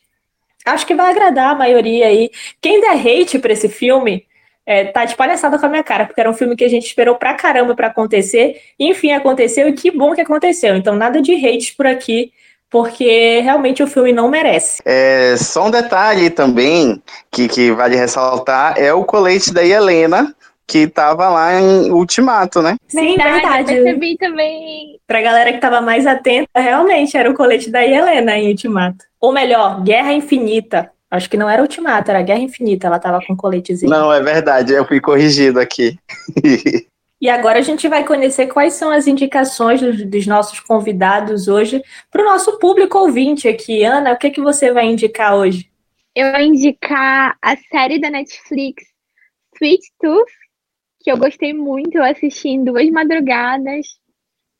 acho 0.65 0.85
que 0.87 0.95
vai 0.95 1.11
agradar 1.11 1.51
a 1.51 1.57
maioria 1.57 2.07
aí. 2.07 2.31
Quem 2.61 2.79
der 2.79 2.95
hate 2.95 3.39
para 3.39 3.51
esse 3.51 3.67
filme, 3.67 4.25
é, 4.65 4.85
tá 4.85 5.05
de 5.05 5.15
palhaçada 5.15 5.57
com 5.57 5.65
a 5.65 5.69
minha 5.69 5.83
cara, 5.83 6.05
porque 6.05 6.21
era 6.21 6.29
um 6.29 6.33
filme 6.33 6.55
que 6.55 6.63
a 6.63 6.69
gente 6.69 6.85
esperou 6.85 7.15
pra 7.15 7.33
caramba 7.33 7.75
pra 7.75 7.87
acontecer, 7.87 8.57
e 8.79 8.89
enfim, 8.89 9.11
aconteceu, 9.11 9.67
e 9.67 9.73
que 9.73 9.91
bom 9.91 10.13
que 10.13 10.21
aconteceu. 10.21 10.75
Então, 10.75 10.95
nada 10.95 11.21
de 11.21 11.33
hate 11.33 11.75
por 11.75 11.87
aqui, 11.87 12.31
porque 12.69 13.41
realmente 13.41 13.83
o 13.83 13.87
filme 13.87 14.13
não 14.13 14.29
merece. 14.29 14.81
É, 14.85 15.35
só 15.37 15.67
um 15.67 15.71
detalhe 15.71 16.29
também 16.29 17.01
que, 17.29 17.47
que 17.47 17.71
vale 17.71 17.97
ressaltar 17.97 18.75
é 18.77 18.93
o 18.93 19.03
colete 19.03 19.53
da 19.53 19.63
Helena, 19.63 20.33
que 20.65 20.87
tava 20.87 21.27
lá 21.27 21.59
em 21.59 21.91
Ultimato, 21.91 22.61
né? 22.61 22.77
Sim, 22.87 23.17
verdade. 23.17 23.33
verdade. 23.33 23.73
Eu 23.73 23.83
percebi 23.83 24.17
também. 24.17 24.99
Pra 25.05 25.21
galera 25.21 25.51
que 25.51 25.59
tava 25.59 25.81
mais 25.81 26.07
atenta, 26.07 26.61
realmente 26.61 27.17
era 27.17 27.29
o 27.29 27.33
colete 27.33 27.69
da 27.69 27.85
Helena 27.85 28.37
em 28.37 28.47
Ultimato. 28.47 29.03
Ou 29.19 29.33
melhor, 29.33 29.83
Guerra 29.83 30.13
Infinita. 30.13 30.89
Acho 31.11 31.29
que 31.29 31.35
não 31.35 31.49
era 31.49 31.61
Ultimato, 31.61 32.09
era 32.09 32.21
Guerra 32.21 32.39
Infinita. 32.39 32.87
Ela 32.87 32.97
tava 32.97 33.19
com 33.25 33.35
coletezinho. 33.35 33.91
Não, 33.91 34.13
é 34.13 34.21
verdade, 34.21 34.71
eu 34.71 34.87
fui 34.87 35.01
corrigido 35.01 35.59
aqui. 35.59 35.99
e 37.19 37.29
agora 37.29 37.59
a 37.59 37.61
gente 37.61 37.85
vai 37.89 38.05
conhecer 38.05 38.47
quais 38.47 38.75
são 38.75 38.89
as 38.89 39.07
indicações 39.07 39.81
dos, 39.81 40.05
dos 40.05 40.25
nossos 40.25 40.61
convidados 40.61 41.49
hoje 41.49 41.83
para 42.09 42.21
o 42.21 42.25
nosso 42.25 42.57
público 42.59 42.97
ouvinte 42.97 43.45
aqui. 43.49 43.83
Ana, 43.83 44.13
o 44.13 44.17
que, 44.17 44.29
que 44.29 44.39
você 44.39 44.71
vai 44.71 44.85
indicar 44.85 45.35
hoje? 45.35 45.69
Eu 46.15 46.31
vou 46.31 46.39
indicar 46.39 47.37
a 47.41 47.57
série 47.57 47.99
da 47.99 48.09
Netflix 48.09 48.83
Sweet 49.55 49.83
Tooth, 49.99 50.31
que 51.01 51.11
eu 51.11 51.17
gostei 51.17 51.53
muito, 51.53 51.97
eu 51.97 52.03
assisti 52.03 52.49
em 52.49 52.63
duas 52.63 52.89
madrugadas. 52.89 53.85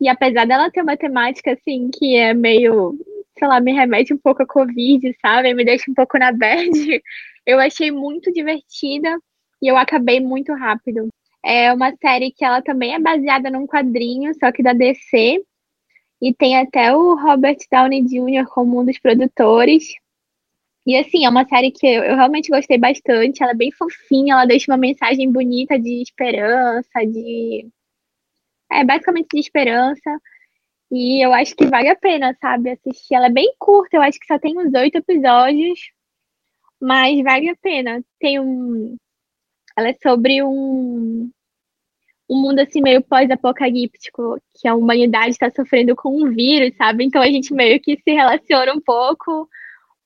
E 0.01 0.09
apesar 0.09 0.45
dela 0.45 0.69
ter 0.69 0.81
uma 0.81 0.97
temática 0.97 1.53
assim 1.53 1.89
que 1.93 2.15
é 2.17 2.33
meio 2.33 2.97
sei 3.41 3.47
lá, 3.47 3.59
me 3.59 3.73
remete 3.73 4.13
um 4.13 4.17
pouco 4.19 4.43
a 4.43 4.45
Covid, 4.45 5.01
sabe? 5.19 5.51
Me 5.55 5.65
deixa 5.65 5.89
um 5.89 5.95
pouco 5.95 6.17
na 6.19 6.31
bad. 6.31 6.69
Eu 7.45 7.59
achei 7.59 7.89
muito 7.89 8.31
divertida 8.31 9.17
e 9.59 9.67
eu 9.67 9.75
acabei 9.75 10.19
muito 10.19 10.53
rápido. 10.53 11.09
É 11.43 11.73
uma 11.73 11.91
série 11.97 12.31
que 12.31 12.45
ela 12.45 12.61
também 12.61 12.93
é 12.93 12.99
baseada 12.99 13.49
num 13.49 13.65
quadrinho, 13.65 14.31
só 14.35 14.51
que 14.51 14.61
da 14.61 14.73
DC. 14.73 15.43
E 16.21 16.33
tem 16.35 16.55
até 16.55 16.95
o 16.95 17.15
Robert 17.15 17.57
Downey 17.71 18.03
Jr. 18.03 18.45
como 18.47 18.79
um 18.79 18.85
dos 18.85 18.99
produtores. 18.99 19.85
E 20.85 20.95
assim, 20.95 21.25
é 21.25 21.29
uma 21.29 21.47
série 21.47 21.71
que 21.71 21.87
eu, 21.87 22.03
eu 22.03 22.15
realmente 22.15 22.49
gostei 22.51 22.77
bastante. 22.77 23.41
Ela 23.41 23.53
é 23.53 23.55
bem 23.55 23.71
fofinha, 23.71 24.35
ela 24.35 24.45
deixa 24.45 24.71
uma 24.71 24.77
mensagem 24.77 25.31
bonita 25.31 25.79
de 25.79 26.01
esperança, 26.03 26.89
de. 27.07 27.67
É 28.71 28.83
basicamente 28.85 29.29
de 29.33 29.39
esperança. 29.39 30.19
E 30.91 31.25
eu 31.25 31.33
acho 31.33 31.55
que 31.55 31.65
vale 31.67 31.89
a 31.89 31.95
pena, 31.95 32.35
sabe, 32.41 32.71
assistir. 32.71 33.15
Ela 33.15 33.27
é 33.27 33.31
bem 33.31 33.53
curta, 33.57 33.95
eu 33.95 34.01
acho 34.01 34.19
que 34.19 34.27
só 34.27 34.37
tem 34.37 34.57
uns 34.59 34.73
oito 34.73 34.97
episódios, 34.97 35.79
mas 36.81 37.21
vale 37.23 37.49
a 37.49 37.55
pena. 37.55 38.03
Tem 38.19 38.39
um. 38.39 38.97
Ela 39.77 39.89
é 39.89 39.93
sobre 40.03 40.43
um, 40.43 41.31
um 42.29 42.41
mundo 42.41 42.59
assim 42.59 42.81
meio 42.81 43.01
pós-apocalíptico, 43.03 44.37
que 44.59 44.67
a 44.67 44.75
humanidade 44.75 45.31
está 45.31 45.49
sofrendo 45.51 45.95
com 45.95 46.09
um 46.09 46.31
vírus, 46.33 46.75
sabe? 46.77 47.05
Então 47.05 47.21
a 47.21 47.27
gente 47.27 47.53
meio 47.53 47.79
que 47.81 47.97
se 47.97 48.11
relaciona 48.11 48.73
um 48.73 48.81
pouco, 48.81 49.49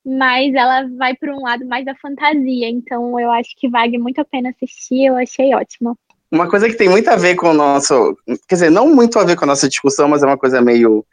mas 0.05 0.53
ela 0.53 0.87
vai 0.97 1.15
para 1.15 1.35
um 1.35 1.41
lado 1.41 1.65
mais 1.65 1.85
da 1.85 1.95
fantasia. 1.95 2.69
Então 2.69 3.19
eu 3.19 3.31
acho 3.31 3.55
que 3.57 3.69
vale 3.69 3.97
muito 3.97 4.19
a 4.21 4.25
pena 4.25 4.49
assistir, 4.49 5.05
eu 5.05 5.17
achei 5.17 5.53
ótima. 5.55 5.97
Uma 6.35 6.49
coisa 6.49 6.67
que 6.67 6.75
tem 6.75 6.89
muito 6.89 7.09
a 7.09 7.15
ver 7.15 7.35
com 7.35 7.49
o 7.49 7.53
nosso. 7.53 8.17
Quer 8.47 8.55
dizer, 8.55 8.69
não 8.69 8.93
muito 8.93 9.17
a 9.17 9.23
ver 9.23 9.35
com 9.35 9.45
a 9.45 9.47
nossa 9.47 9.67
discussão, 9.67 10.07
mas 10.07 10.21
é 10.21 10.25
uma 10.25 10.37
coisa 10.37 10.61
meio 10.61 11.05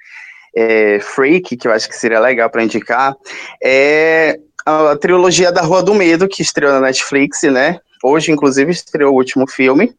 é, 0.54 0.98
freak, 1.00 1.56
que 1.56 1.66
eu 1.66 1.72
acho 1.72 1.88
que 1.88 1.96
seria 1.96 2.20
legal 2.20 2.50
para 2.50 2.62
indicar, 2.62 3.14
é 3.62 4.38
a 4.66 4.96
trilogia 4.96 5.50
da 5.50 5.62
Rua 5.62 5.82
do 5.82 5.94
Medo, 5.94 6.28
que 6.28 6.42
estreou 6.42 6.72
na 6.72 6.80
Netflix, 6.80 7.42
né? 7.42 7.80
Hoje, 8.02 8.30
inclusive, 8.30 8.70
estreou 8.70 9.12
o 9.12 9.16
último 9.16 9.48
filme, 9.48 9.92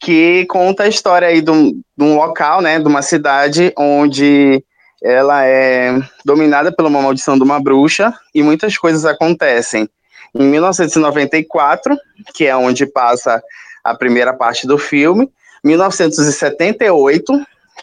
que 0.00 0.46
conta 0.46 0.84
a 0.84 0.88
história 0.88 1.28
aí 1.28 1.40
de 1.40 1.50
um, 1.50 1.70
de 1.96 2.04
um 2.04 2.16
local, 2.16 2.60
né? 2.60 2.78
De 2.78 2.86
uma 2.86 3.02
cidade 3.02 3.72
onde 3.76 4.62
ela 5.02 5.44
é 5.44 6.00
dominada 6.24 6.72
por 6.72 6.86
uma 6.86 7.00
maldição 7.00 7.36
de 7.36 7.42
uma 7.42 7.60
bruxa 7.60 8.14
e 8.34 8.42
muitas 8.42 8.76
coisas 8.78 9.04
acontecem. 9.04 9.88
Em 10.34 10.44
1994, 10.44 11.96
que 12.34 12.46
é 12.46 12.56
onde 12.56 12.86
passa 12.86 13.42
a 13.84 13.94
primeira 13.94 14.32
parte 14.32 14.66
do 14.66 14.78
filme, 14.78 15.30
1978, 15.62 17.24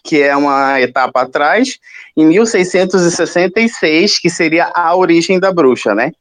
que 0.04 0.22
é 0.22 0.36
uma 0.36 0.82
etapa 0.82 1.22
atrás, 1.22 1.78
e 2.18 2.26
1666, 2.26 4.20
que 4.20 4.30
seria 4.30 4.72
a 4.74 4.96
origem 4.96 5.40
da 5.40 5.52
bruxa, 5.52 5.94
né? 5.94 6.12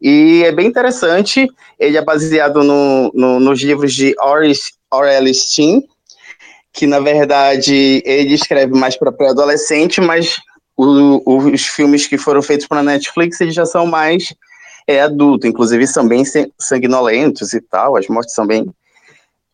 E 0.00 0.42
é 0.44 0.52
bem 0.52 0.66
interessante, 0.66 1.48
ele 1.78 1.96
é 1.96 2.04
baseado 2.04 2.62
no, 2.62 3.10
no, 3.14 3.40
nos 3.40 3.60
livros 3.60 3.92
de 3.94 4.14
Aurelie 4.18 5.34
Steen, 5.34 5.82
que 6.72 6.86
na 6.86 7.00
verdade 7.00 8.02
ele 8.04 8.34
escreve 8.34 8.72
mais 8.72 8.96
para 8.96 9.10
pré-adolescente, 9.10 10.00
mas 10.00 10.36
o, 10.76 11.50
os 11.50 11.66
filmes 11.66 12.06
que 12.06 12.16
foram 12.16 12.40
feitos 12.40 12.68
para 12.68 12.82
Netflix 12.82 13.40
eles 13.40 13.54
já 13.54 13.66
são 13.66 13.84
mais 13.86 14.32
é, 14.86 15.00
adulto, 15.00 15.46
inclusive 15.46 15.84
são 15.88 16.06
bem 16.06 16.22
sanguinolentos 16.58 17.52
e 17.52 17.60
tal, 17.60 17.96
as 17.96 18.06
mortes 18.06 18.34
são 18.34 18.46
bem 18.46 18.66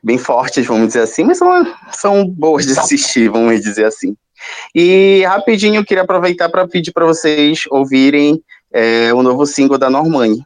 bem 0.05 0.19
fortes, 0.19 0.67
vamos 0.67 0.89
dizer 0.89 1.01
assim, 1.01 1.25
mas 1.25 1.39
são, 1.39 1.75
são 1.93 2.27
boas 2.27 2.67
de 2.67 2.79
assistir, 2.79 3.31
vamos 3.31 3.61
dizer 3.63 3.87
assim. 3.87 4.15
E 4.75 5.25
rapidinho 5.27 5.77
eu 5.77 5.85
queria 5.85 6.03
aproveitar 6.03 6.51
para 6.51 6.69
pedir 6.69 6.93
para 6.93 7.07
vocês 7.07 7.63
ouvirem 7.71 8.43
é, 8.71 9.15
o 9.15 9.23
novo 9.23 9.47
single 9.47 9.79
da 9.79 9.89
Normani. 9.89 10.45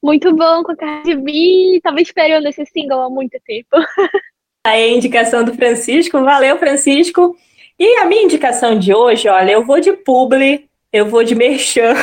Muito 0.00 0.34
bom 0.34 0.62
com 0.62 0.72
a 0.72 0.76
Cardi 0.76 1.16
B, 1.16 1.80
tava 1.82 2.00
esperando 2.00 2.46
esse 2.46 2.64
single 2.66 3.02
há 3.02 3.10
muito 3.10 3.36
tempo. 3.44 3.68
Aí 4.64 4.84
a 4.84 4.96
indicação 4.96 5.44
do 5.44 5.54
Francisco, 5.54 6.22
valeu 6.22 6.58
Francisco. 6.58 7.36
E 7.78 7.98
a 7.98 8.04
minha 8.04 8.22
indicação 8.22 8.78
de 8.78 8.94
hoje, 8.94 9.28
olha, 9.28 9.52
eu 9.52 9.64
vou 9.64 9.80
de 9.80 9.92
publi, 9.92 10.68
eu 10.92 11.06
vou 11.06 11.24
de 11.24 11.34
merchan, 11.34 11.94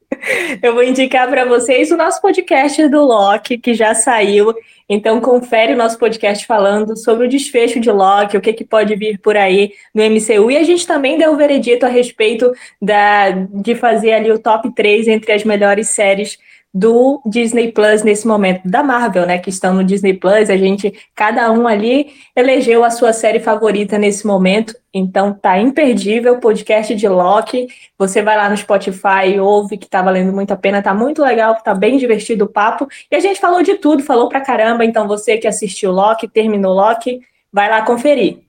eu 0.62 0.72
vou 0.72 0.82
indicar 0.82 1.28
para 1.28 1.44
vocês 1.44 1.90
o 1.90 1.96
nosso 1.96 2.22
podcast 2.22 2.88
do 2.88 3.04
Loki, 3.04 3.58
que 3.58 3.74
já 3.74 3.94
saiu. 3.94 4.54
Então, 4.88 5.20
confere 5.20 5.72
o 5.72 5.76
nosso 5.76 5.98
podcast 5.98 6.46
falando 6.46 6.96
sobre 6.96 7.26
o 7.26 7.28
desfecho 7.28 7.80
de 7.80 7.90
Loki, 7.90 8.36
o 8.36 8.40
que, 8.40 8.52
que 8.52 8.64
pode 8.64 8.94
vir 8.94 9.18
por 9.18 9.36
aí 9.36 9.72
no 9.92 10.02
MCU. 10.02 10.50
E 10.50 10.56
a 10.56 10.62
gente 10.62 10.86
também 10.86 11.18
deu 11.18 11.32
o 11.32 11.36
veredito 11.36 11.84
a 11.84 11.88
respeito 11.88 12.52
da, 12.80 13.30
de 13.30 13.74
fazer 13.74 14.12
ali 14.12 14.30
o 14.30 14.38
top 14.38 14.72
3 14.74 15.08
entre 15.08 15.32
as 15.32 15.42
melhores 15.42 15.88
séries 15.88 16.38
do 16.78 17.22
Disney 17.24 17.72
Plus 17.72 18.02
nesse 18.02 18.28
momento, 18.28 18.68
da 18.68 18.82
Marvel, 18.82 19.24
né, 19.24 19.38
que 19.38 19.48
estão 19.48 19.72
no 19.72 19.82
Disney 19.82 20.12
Plus, 20.12 20.50
a 20.50 20.58
gente, 20.58 20.92
cada 21.14 21.50
um 21.50 21.66
ali 21.66 22.12
elegeu 22.36 22.84
a 22.84 22.90
sua 22.90 23.14
série 23.14 23.40
favorita 23.40 23.96
nesse 23.96 24.26
momento, 24.26 24.74
então 24.92 25.32
tá 25.32 25.58
imperdível 25.58 26.34
o 26.34 26.38
podcast 26.38 26.94
de 26.94 27.08
Loki, 27.08 27.66
você 27.98 28.20
vai 28.20 28.36
lá 28.36 28.50
no 28.50 28.56
Spotify, 28.58 29.40
ouve 29.40 29.78
que 29.78 29.88
tá 29.88 30.02
valendo 30.02 30.34
muito 30.34 30.52
a 30.52 30.56
pena, 30.56 30.82
tá 30.82 30.92
muito 30.92 31.22
legal, 31.22 31.54
tá 31.64 31.74
bem 31.74 31.96
divertido 31.96 32.44
o 32.44 32.48
papo, 32.48 32.86
e 33.10 33.16
a 33.16 33.20
gente 33.20 33.40
falou 33.40 33.62
de 33.62 33.76
tudo, 33.76 34.02
falou 34.02 34.28
pra 34.28 34.42
caramba, 34.42 34.84
então 34.84 35.08
você 35.08 35.38
que 35.38 35.48
assistiu 35.48 35.90
Loki, 35.90 36.28
terminou 36.28 36.74
Loki, 36.74 37.22
vai 37.50 37.70
lá 37.70 37.80
conferir. 37.80 38.40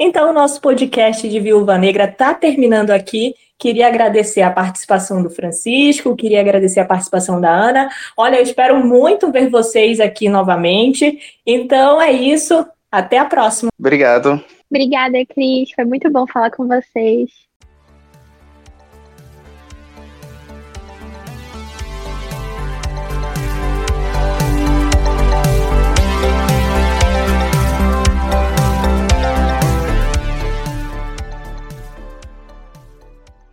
Então, 0.00 0.30
o 0.30 0.32
nosso 0.32 0.58
podcast 0.60 1.28
de 1.28 1.38
Viúva 1.38 1.78
Negra 1.78 2.04
está 2.04 2.34
terminando 2.34 2.90
aqui. 2.90 3.34
Queria 3.64 3.86
agradecer 3.86 4.42
a 4.42 4.50
participação 4.50 5.22
do 5.22 5.30
Francisco, 5.30 6.14
queria 6.14 6.38
agradecer 6.38 6.80
a 6.80 6.84
participação 6.84 7.40
da 7.40 7.50
Ana. 7.50 7.88
Olha, 8.14 8.36
eu 8.36 8.42
espero 8.42 8.86
muito 8.86 9.32
ver 9.32 9.48
vocês 9.48 10.00
aqui 10.00 10.28
novamente. 10.28 11.18
Então 11.46 11.98
é 11.98 12.12
isso. 12.12 12.66
Até 12.92 13.16
a 13.16 13.24
próxima. 13.24 13.70
Obrigado. 13.80 14.38
Obrigada, 14.70 15.16
Cris. 15.24 15.70
Foi 15.74 15.86
muito 15.86 16.10
bom 16.10 16.26
falar 16.26 16.50
com 16.50 16.68
vocês. 16.68 17.30